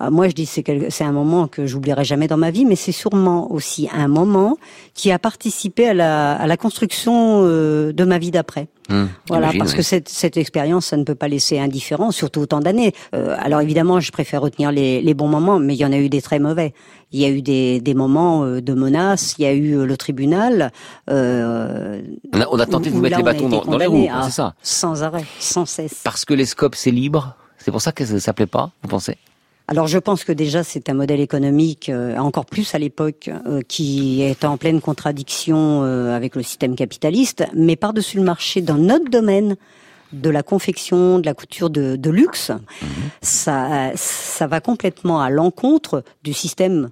Ah, 0.00 0.10
Moi, 0.10 0.28
je 0.28 0.32
dis 0.34 0.46
c'est 0.46 0.64
c'est 0.90 1.04
un 1.04 1.12
moment 1.12 1.48
que 1.48 1.66
j'oublierai 1.66 2.04
jamais 2.04 2.28
dans 2.28 2.36
ma 2.36 2.50
vie, 2.52 2.64
mais 2.64 2.76
c'est 2.76 2.92
sûrement 2.92 3.50
aussi 3.50 3.88
un 3.92 4.06
moment 4.08 4.56
qui 4.94 5.10
a 5.10 5.18
participé 5.18 5.88
à 5.88 5.94
la, 5.94 6.34
à 6.36 6.46
la 6.46 6.56
construction 6.56 7.40
euh, 7.42 7.92
de 7.92 8.04
ma 8.04 8.18
vie 8.18 8.30
d'après. 8.30 8.68
Hum, 8.90 9.08
Voilà, 9.28 9.50
parce 9.58 9.72
oui. 9.72 9.78
que 9.78 9.82
cette, 9.82 10.08
cette 10.08 10.36
expérience, 10.36 10.86
ça 10.86 10.96
ne 10.96 11.02
peut 11.04 11.14
pas 11.16 11.28
laisser 11.28 11.58
indifférent, 11.58 12.10
surtout 12.10 12.40
autant 12.40 12.60
d'années. 12.60 12.94
Euh, 13.14 13.36
alors 13.38 13.60
évidemment, 13.60 14.00
je 14.00 14.10
préfère 14.12 14.40
retenir 14.40 14.70
les, 14.72 15.02
les 15.02 15.14
bons 15.14 15.28
moments, 15.28 15.58
mais 15.58 15.74
il 15.74 15.78
y 15.78 15.84
en 15.84 15.92
a 15.92 15.98
eu 15.98 16.08
des 16.08 16.22
très 16.22 16.38
mauvais. 16.38 16.72
Il 17.10 17.20
y 17.20 17.24
a 17.24 17.28
eu 17.28 17.42
des, 17.42 17.80
des 17.80 17.94
moments 17.94 18.44
euh, 18.44 18.60
de 18.62 18.74
menaces, 18.74 19.34
il 19.38 19.42
y 19.42 19.46
a 19.46 19.52
eu 19.52 19.76
euh, 19.76 19.84
le 19.84 19.96
tribunal. 19.96 20.70
Euh, 21.10 22.00
On 22.32 22.40
a, 22.40 22.46
on 22.52 22.58
a 22.58 22.66
tenté 22.66 22.90
de 22.90 22.94
vous 22.94 23.00
mettre 23.00 23.16
les 23.18 23.22
bâtons 23.24 23.48
dans, 23.48 23.64
dans 23.64 23.78
les 23.78 23.86
roues, 23.86 24.08
c'est 24.24 24.30
ça 24.30 24.54
Sans 24.62 25.02
arrêt, 25.02 25.24
sans 25.40 25.66
cesse. 25.66 26.00
Parce 26.04 26.24
que 26.24 26.34
les 26.34 26.46
scopes, 26.46 26.74
c'est 26.76 26.90
libre 26.92 27.34
C'est 27.58 27.70
pour 27.72 27.82
ça 27.82 27.92
que 27.92 28.04
ça, 28.04 28.20
ça 28.20 28.32
plaît 28.32 28.46
pas, 28.46 28.70
vous 28.82 28.88
pensez? 28.88 29.16
Alors 29.70 29.86
je 29.86 29.98
pense 29.98 30.24
que 30.24 30.32
déjà 30.32 30.64
c'est 30.64 30.88
un 30.88 30.94
modèle 30.94 31.20
économique 31.20 31.90
euh, 31.90 32.16
encore 32.16 32.46
plus 32.46 32.74
à 32.74 32.78
l'époque 32.78 33.28
euh, 33.46 33.60
qui 33.68 34.22
est 34.22 34.46
en 34.46 34.56
pleine 34.56 34.80
contradiction 34.80 35.84
euh, 35.84 36.16
avec 36.16 36.36
le 36.36 36.42
système 36.42 36.74
capitaliste, 36.74 37.44
mais 37.54 37.76
par-dessus 37.76 38.16
le 38.16 38.22
marché 38.22 38.62
dans 38.62 38.78
notre 38.78 39.10
domaine 39.10 39.56
de 40.12 40.30
la 40.30 40.42
confection, 40.42 41.18
de 41.18 41.26
la 41.26 41.34
couture 41.34 41.68
de, 41.68 41.96
de 41.96 42.10
luxe, 42.10 42.50
ça, 43.20 43.90
ça 43.94 44.46
va 44.46 44.60
complètement 44.62 45.20
à 45.20 45.28
l'encontre 45.28 46.02
du 46.24 46.32
système. 46.32 46.88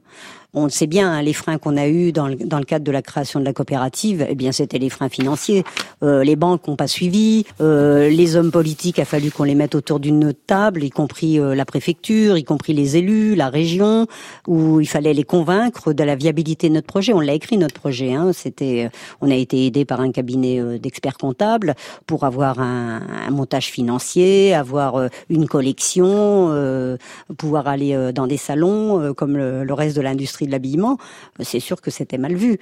On 0.59 0.65
le 0.65 0.71
sait 0.71 0.87
bien, 0.87 1.13
hein, 1.13 1.21
les 1.21 1.35
freins 1.35 1.59
qu'on 1.59 1.77
a 1.77 1.87
eus 1.87 2.13
dans 2.13 2.29
le, 2.29 2.37
dans 2.37 2.59
le 2.59 2.65
cadre 2.65 2.85
de 2.85 2.91
la 2.91 3.03
création 3.03 3.41
de 3.41 3.45
la 3.45 3.53
coopérative, 3.53 4.27
eh 4.27 4.35
bien, 4.35 4.53
c'était 4.53 4.79
les 4.79 4.89
freins 4.89 5.11
financiers. 5.11 5.65
Euh, 6.03 6.25
les 6.25 6.35
banques 6.35 6.67
n'ont 6.67 6.77
pas 6.77 6.87
suivi. 6.87 7.45
Euh, 7.61 8.09
les 8.09 8.37
hommes 8.37 8.51
politiques, 8.51 8.99
a 8.99 9.05
fallu 9.05 9.31
qu'on 9.31 9.45
les 9.45 9.55
mette 9.55 9.75
autour 9.75 10.01
d'une 10.01 10.33
table, 10.33 10.83
y 10.83 10.89
compris 10.89 11.39
euh, 11.39 11.55
la 11.55 11.67
préfecture, 11.67 12.39
y 12.39 12.45
compris 12.45 12.73
les 12.73 12.97
élus, 12.97 13.35
la 13.35 13.51
région, 13.51 14.07
où 14.47 14.81
il 14.81 14.89
fallait 14.89 15.13
les 15.13 15.25
convaincre 15.25 15.93
de 15.93 16.03
la 16.03 16.17
viabilité 16.17 16.71
de 16.71 16.75
notre 16.75 16.87
projet. 16.87 17.13
On 17.13 17.21
l'a 17.21 17.35
écrit 17.35 17.59
notre 17.59 17.79
projet. 17.79 18.15
Hein. 18.15 18.31
C'était, 18.33 18.87
euh, 18.87 18.89
on 19.21 19.31
a 19.31 19.35
été 19.35 19.67
aidé 19.67 19.85
par 19.85 20.01
un 20.01 20.11
cabinet 20.11 20.61
euh, 20.61 20.79
d'experts 20.79 21.19
comptables 21.19 21.75
pour 22.07 22.25
avoir 22.25 22.61
un, 22.61 23.03
un 23.27 23.31
montage 23.31 23.67
financier, 23.67 24.55
avoir 24.55 24.97
euh, 24.97 25.09
une 25.29 25.47
collection, 25.47 26.97
pouvoir 27.37 27.67
aller 27.67 28.13
dans 28.15 28.27
des 28.27 28.37
salons 28.37 29.13
comme 29.15 29.37
le 29.37 29.73
reste 29.73 29.97
de 29.97 30.01
l'industrie 30.01 30.45
de 30.47 30.51
l'habillement. 30.51 30.99
C'est 31.40 31.61
sûr 31.61 31.80
que 31.80 31.90
c'était 31.90 32.18
mal 32.18 32.34
vu. 32.34 32.59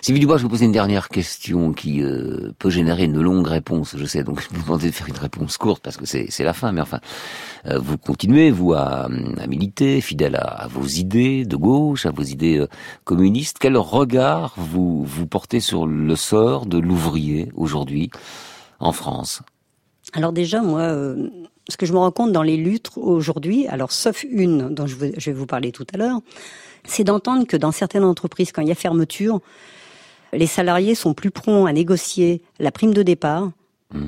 Sylvie 0.00 0.20
Dubois, 0.20 0.36
je 0.36 0.44
vous 0.44 0.48
poser 0.48 0.66
une 0.66 0.72
dernière 0.72 1.08
question 1.08 1.72
qui 1.72 2.00
euh, 2.00 2.52
peut 2.60 2.70
générer 2.70 3.04
une 3.04 3.20
longue 3.20 3.48
réponse, 3.48 3.96
je 3.98 4.04
sais, 4.04 4.22
donc 4.22 4.40
je 4.50 4.54
vous 4.54 4.62
demandais 4.62 4.86
de 4.86 4.94
faire 4.94 5.08
une 5.08 5.16
réponse 5.16 5.56
courte 5.56 5.82
parce 5.82 5.96
que 5.96 6.06
c'est 6.06 6.44
la 6.44 6.52
fin, 6.52 6.70
mais 6.70 6.80
enfin, 6.80 7.00
euh, 7.66 7.80
vous 7.80 7.98
continuez, 7.98 8.52
vous, 8.52 8.72
à, 8.72 9.08
à 9.08 9.46
militer, 9.48 10.00
fidèle 10.00 10.36
à, 10.36 10.44
à 10.44 10.68
vos 10.68 10.86
idées 10.86 11.44
de 11.44 11.56
gauche, 11.56 12.06
à 12.06 12.12
vos 12.12 12.22
idées 12.22 12.58
euh, 12.58 12.68
communistes. 13.04 13.56
Quel 13.58 13.76
regard 13.76 14.54
vous, 14.56 15.02
vous 15.04 15.26
portez 15.26 15.58
sur 15.58 15.86
le 15.86 16.14
sort 16.14 16.66
de 16.66 16.78
l'ouvrier 16.78 17.50
aujourd'hui 17.56 18.10
en 18.78 18.92
France? 18.92 19.42
Alors 20.12 20.32
déjà, 20.32 20.62
moi, 20.62 20.82
euh, 20.82 21.28
ce 21.68 21.76
que 21.76 21.84
je 21.84 21.92
me 21.92 21.98
rends 21.98 22.12
compte 22.12 22.32
dans 22.32 22.44
les 22.44 22.56
luttes 22.56 22.90
aujourd'hui, 22.96 23.66
alors 23.66 23.90
sauf 23.90 24.24
une 24.24 24.72
dont 24.72 24.86
je 24.86 24.96
vais 24.96 25.32
vous 25.32 25.46
parler 25.46 25.72
tout 25.72 25.86
à 25.92 25.96
l'heure, 25.96 26.20
c'est 26.86 27.04
d'entendre 27.04 27.46
que 27.46 27.56
dans 27.56 27.72
certaines 27.72 28.04
entreprises, 28.04 28.52
quand 28.52 28.62
il 28.62 28.68
y 28.68 28.72
a 28.72 28.76
fermeture, 28.76 29.40
les 30.32 30.46
salariés 30.46 30.94
sont 30.94 31.14
plus 31.14 31.30
prompts 31.30 31.68
à 31.68 31.72
négocier 31.72 32.42
la 32.58 32.70
prime 32.70 32.94
de 32.94 33.02
départ 33.02 33.50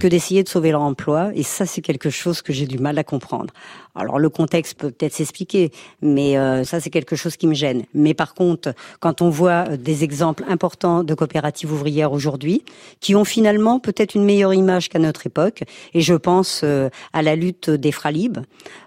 que 0.00 0.08
d'essayer 0.08 0.42
de 0.42 0.48
sauver 0.48 0.72
leur 0.72 0.82
emploi. 0.82 1.30
Et 1.34 1.42
ça, 1.42 1.64
c'est 1.64 1.80
quelque 1.80 2.10
chose 2.10 2.42
que 2.42 2.52
j'ai 2.52 2.66
du 2.66 2.78
mal 2.78 2.98
à 2.98 3.04
comprendre. 3.04 3.54
Alors 3.98 4.18
le 4.18 4.28
contexte 4.30 4.74
peut 4.78 4.90
peut-être 4.90 5.12
s'expliquer, 5.14 5.70
mais 6.02 6.38
euh, 6.38 6.64
ça, 6.64 6.80
c'est 6.80 6.90
quelque 6.90 7.16
chose 7.16 7.36
qui 7.36 7.46
me 7.46 7.54
gêne. 7.54 7.82
Mais 7.94 8.14
par 8.14 8.34
contre, 8.34 8.72
quand 9.00 9.20
on 9.22 9.28
voit 9.30 9.64
euh, 9.70 9.76
des 9.76 10.04
exemples 10.04 10.44
importants 10.48 11.02
de 11.04 11.14
coopératives 11.14 11.72
ouvrières 11.72 12.12
aujourd'hui, 12.12 12.62
qui 13.00 13.14
ont 13.16 13.24
finalement 13.24 13.78
peut-être 13.80 14.14
une 14.14 14.24
meilleure 14.24 14.54
image 14.54 14.88
qu'à 14.88 14.98
notre 14.98 15.26
époque, 15.26 15.64
et 15.94 16.00
je 16.00 16.14
pense 16.14 16.60
euh, 16.64 16.88
à 17.12 17.22
la 17.22 17.34
lutte 17.36 17.70
des 17.70 17.92
Fralib, 17.92 18.38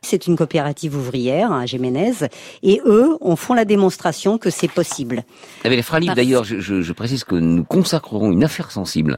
c'est 0.02 0.28
une 0.28 0.36
coopérative 0.38 0.96
ouvrière 0.96 1.52
à 1.52 1.66
Géménez, 1.66 2.14
et 2.64 2.82
eux, 2.86 3.18
on 3.22 3.36
font 3.36 3.54
la 3.54 3.66
démonstration 3.66 4.38
que 4.38 4.50
c'est 4.50 4.68
possible. 4.72 5.24
Eh 5.66 5.68
bien, 5.70 5.76
les 5.78 5.84
Fralib, 5.84 6.08
Parce- 6.08 6.16
d'ailleurs, 6.16 6.44
je, 6.44 6.60
je- 6.60 6.82
je 6.82 6.94
précise 6.94 7.24
que 7.24 7.36
nous 7.36 7.64
consacrerons 7.64 8.32
une 8.32 8.44
affaire 8.44 8.72
sensible 8.72 9.18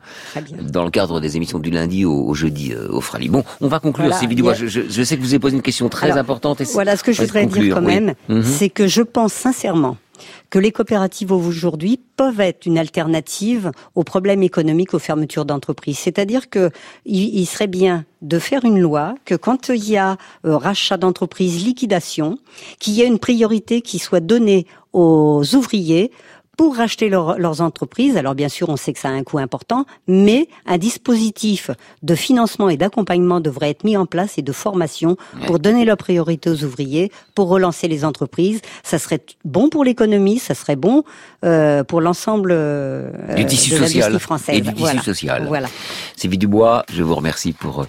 dans 0.61 0.83
le 0.83 0.89
cadre 0.91 1.19
des 1.19 1.35
émissions 1.37 1.59
du 1.59 1.69
lundi 1.69 2.05
au, 2.05 2.13
au 2.27 2.33
jeudi 2.33 2.73
euh, 2.73 2.87
au 2.89 3.01
Fralib. 3.01 3.31
Bon, 3.31 3.43
on 3.61 3.67
va 3.67 3.79
conclure, 3.79 4.05
Voilà, 4.05 4.19
il 4.23 4.39
y 4.39 4.49
a- 4.49 4.53
Je, 4.53 4.67
je- 4.67 4.81
je 4.89 5.03
sais 5.03 5.15
que 5.17 5.21
vous 5.21 5.29
avez 5.29 5.39
posé 5.39 5.55
une 5.55 5.61
question 5.61 5.82
très 5.89 6.07
Alors, 6.07 6.17
importante. 6.19 6.61
Et 6.61 6.65
Voilà 6.65 6.95
ce 6.97 7.03
que 7.03 7.11
je 7.11 7.21
voudrais 7.21 7.43
conclure, 7.43 7.63
dire 7.63 7.75
quand 7.75 7.85
oui. 7.85 7.95
même, 7.95 8.13
Mhm. 8.29 8.43
c'est 8.43 8.69
que 8.69 8.87
je 8.87 9.01
pense 9.01 9.33
sincèrement 9.33 9.97
que 10.49 10.59
les 10.59 10.71
coopératives 10.71 11.31
aujourd'hui 11.31 11.99
peuvent 12.15 12.39
être 12.39 12.65
une 12.67 12.77
alternative 12.77 13.71
aux 13.95 14.03
problèmes 14.03 14.43
économiques, 14.43 14.93
aux 14.93 14.99
fermetures 14.99 15.43
d'entreprises. 15.45 15.97
C'est-à-dire 15.97 16.49
que 16.49 16.69
il, 17.05 17.35
il 17.39 17.45
serait 17.45 17.67
bien 17.67 18.05
de 18.21 18.39
faire 18.39 18.63
une 18.63 18.79
loi 18.79 19.15
que 19.25 19.35
quand 19.35 19.69
il 19.69 19.89
y 19.89 19.97
a 19.97 20.17
euh, 20.45 20.55
rachat 20.55 20.97
d'entreprise, 20.97 21.65
liquidation, 21.65 22.37
qu'il 22.79 22.93
y 22.93 23.01
ait 23.01 23.07
une 23.07 23.19
priorité 23.19 23.81
qui 23.81 23.99
soit 23.99 24.19
donnée 24.21 24.65
aux 24.93 25.43
ouvriers 25.55 26.11
pour 26.57 26.75
racheter 26.75 27.09
leur- 27.09 27.39
leurs 27.39 27.61
entreprises. 27.61 28.15
Alors 28.17 28.35
bien 28.35 28.49
sûr, 28.49 28.69
on 28.69 28.77
sait 28.77 28.93
que 28.93 28.99
ça 28.99 29.09
a 29.09 29.11
un 29.11 29.23
coût 29.23 29.39
important, 29.39 29.85
mais 30.07 30.47
un 30.67 30.77
dispositif 30.77 31.71
de 32.03 32.15
financement 32.15 32.69
et 32.69 32.77
d'accompagnement 32.77 33.39
devrait 33.39 33.71
être 33.71 33.83
mis 33.83 33.97
en 33.97 34.05
place 34.05 34.37
et 34.37 34.41
de 34.43 34.51
formation 34.51 35.17
pour 35.47 35.57
donner 35.59 35.83
la 35.85 35.95
priorité 35.95 36.49
aux 36.49 36.63
ouvriers, 36.63 37.11
pour 37.35 37.47
relancer 37.49 37.87
les 37.87 38.05
entreprises. 38.05 38.61
Ça 38.83 38.99
serait 38.99 39.21
bon 39.45 39.69
pour 39.69 39.83
l'économie, 39.83 40.37
ça 40.39 40.53
serait 40.53 40.75
bon 40.75 41.03
euh, 41.43 41.83
pour 41.83 42.01
l'ensemble 42.01 42.51
euh, 42.53 43.09
du 43.35 43.45
tissu 43.45 43.71
de 43.71 43.77
social 43.77 44.19
française. 44.19 44.57
et 44.57 44.61
du 44.61 44.73
tissu 44.73 44.99
social. 44.99 45.45
Voilà. 45.47 45.67
Sylvie 46.15 46.37
Dubois, 46.37 46.85
je 46.91 47.01
vous 47.03 47.15
remercie 47.15 47.53
pour 47.53 47.81
euh, 47.81 47.85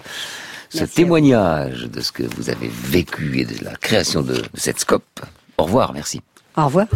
ce 0.69 0.79
Merci 0.79 0.95
témoignage 0.95 1.83
de 1.83 2.01
ce 2.01 2.11
que 2.11 2.23
vous 2.23 2.49
avez 2.49 2.69
vécu 2.69 3.39
et 3.41 3.45
de 3.45 3.63
la 3.63 3.75
création 3.75 4.21
de 4.23 4.41
cette 4.55 4.79
scope. 4.79 5.03
Au 5.57 5.63
revoir, 5.63 5.93
merci. 5.93 6.21
Au 6.57 6.65
revoir. 6.65 6.87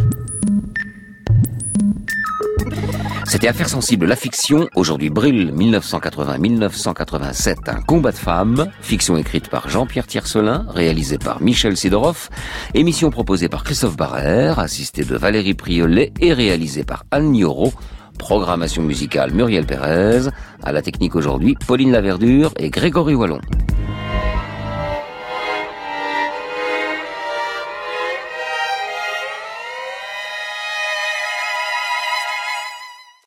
C'était 3.30 3.48
Affaires 3.48 3.70
sensibles, 3.70 4.08
la 4.08 4.16
fiction, 4.16 4.68
aujourd'hui 4.76 5.12
brille 5.12 5.54
1980-1987, 5.56 7.70
un 7.70 7.82
combat 7.82 8.12
de 8.12 8.18
femmes, 8.18 8.72
fiction 8.82 9.18
écrite 9.18 9.50
par 9.50 9.70
Jean-Pierre 9.70 10.08
Tiercelin, 10.08 10.66
réalisée 10.68 11.20
par 11.20 11.40
Michel 11.40 11.78
Sidoroff, 11.78 12.32
émission 12.74 13.12
proposée 13.12 13.48
par 13.48 13.64
Christophe 13.64 13.96
Barrère, 13.96 14.58
assistée 14.58 15.04
de 15.04 15.16
Valérie 15.16 15.54
Priolet 15.54 16.12
et 16.20 16.34
réalisée 16.34 16.84
par 16.84 17.06
Anne 17.12 17.32
Nioro, 17.32 17.72
programmation 18.18 18.82
musicale 18.82 19.32
Muriel 19.32 19.68
Pérez, 19.68 20.30
à 20.64 20.72
la 20.72 20.82
technique 20.82 21.16
aujourd'hui 21.16 21.56
Pauline 21.68 21.92
Laverdure 21.92 22.52
et 22.58 22.72
Grégory 22.72 23.14
Wallon. 23.14 23.42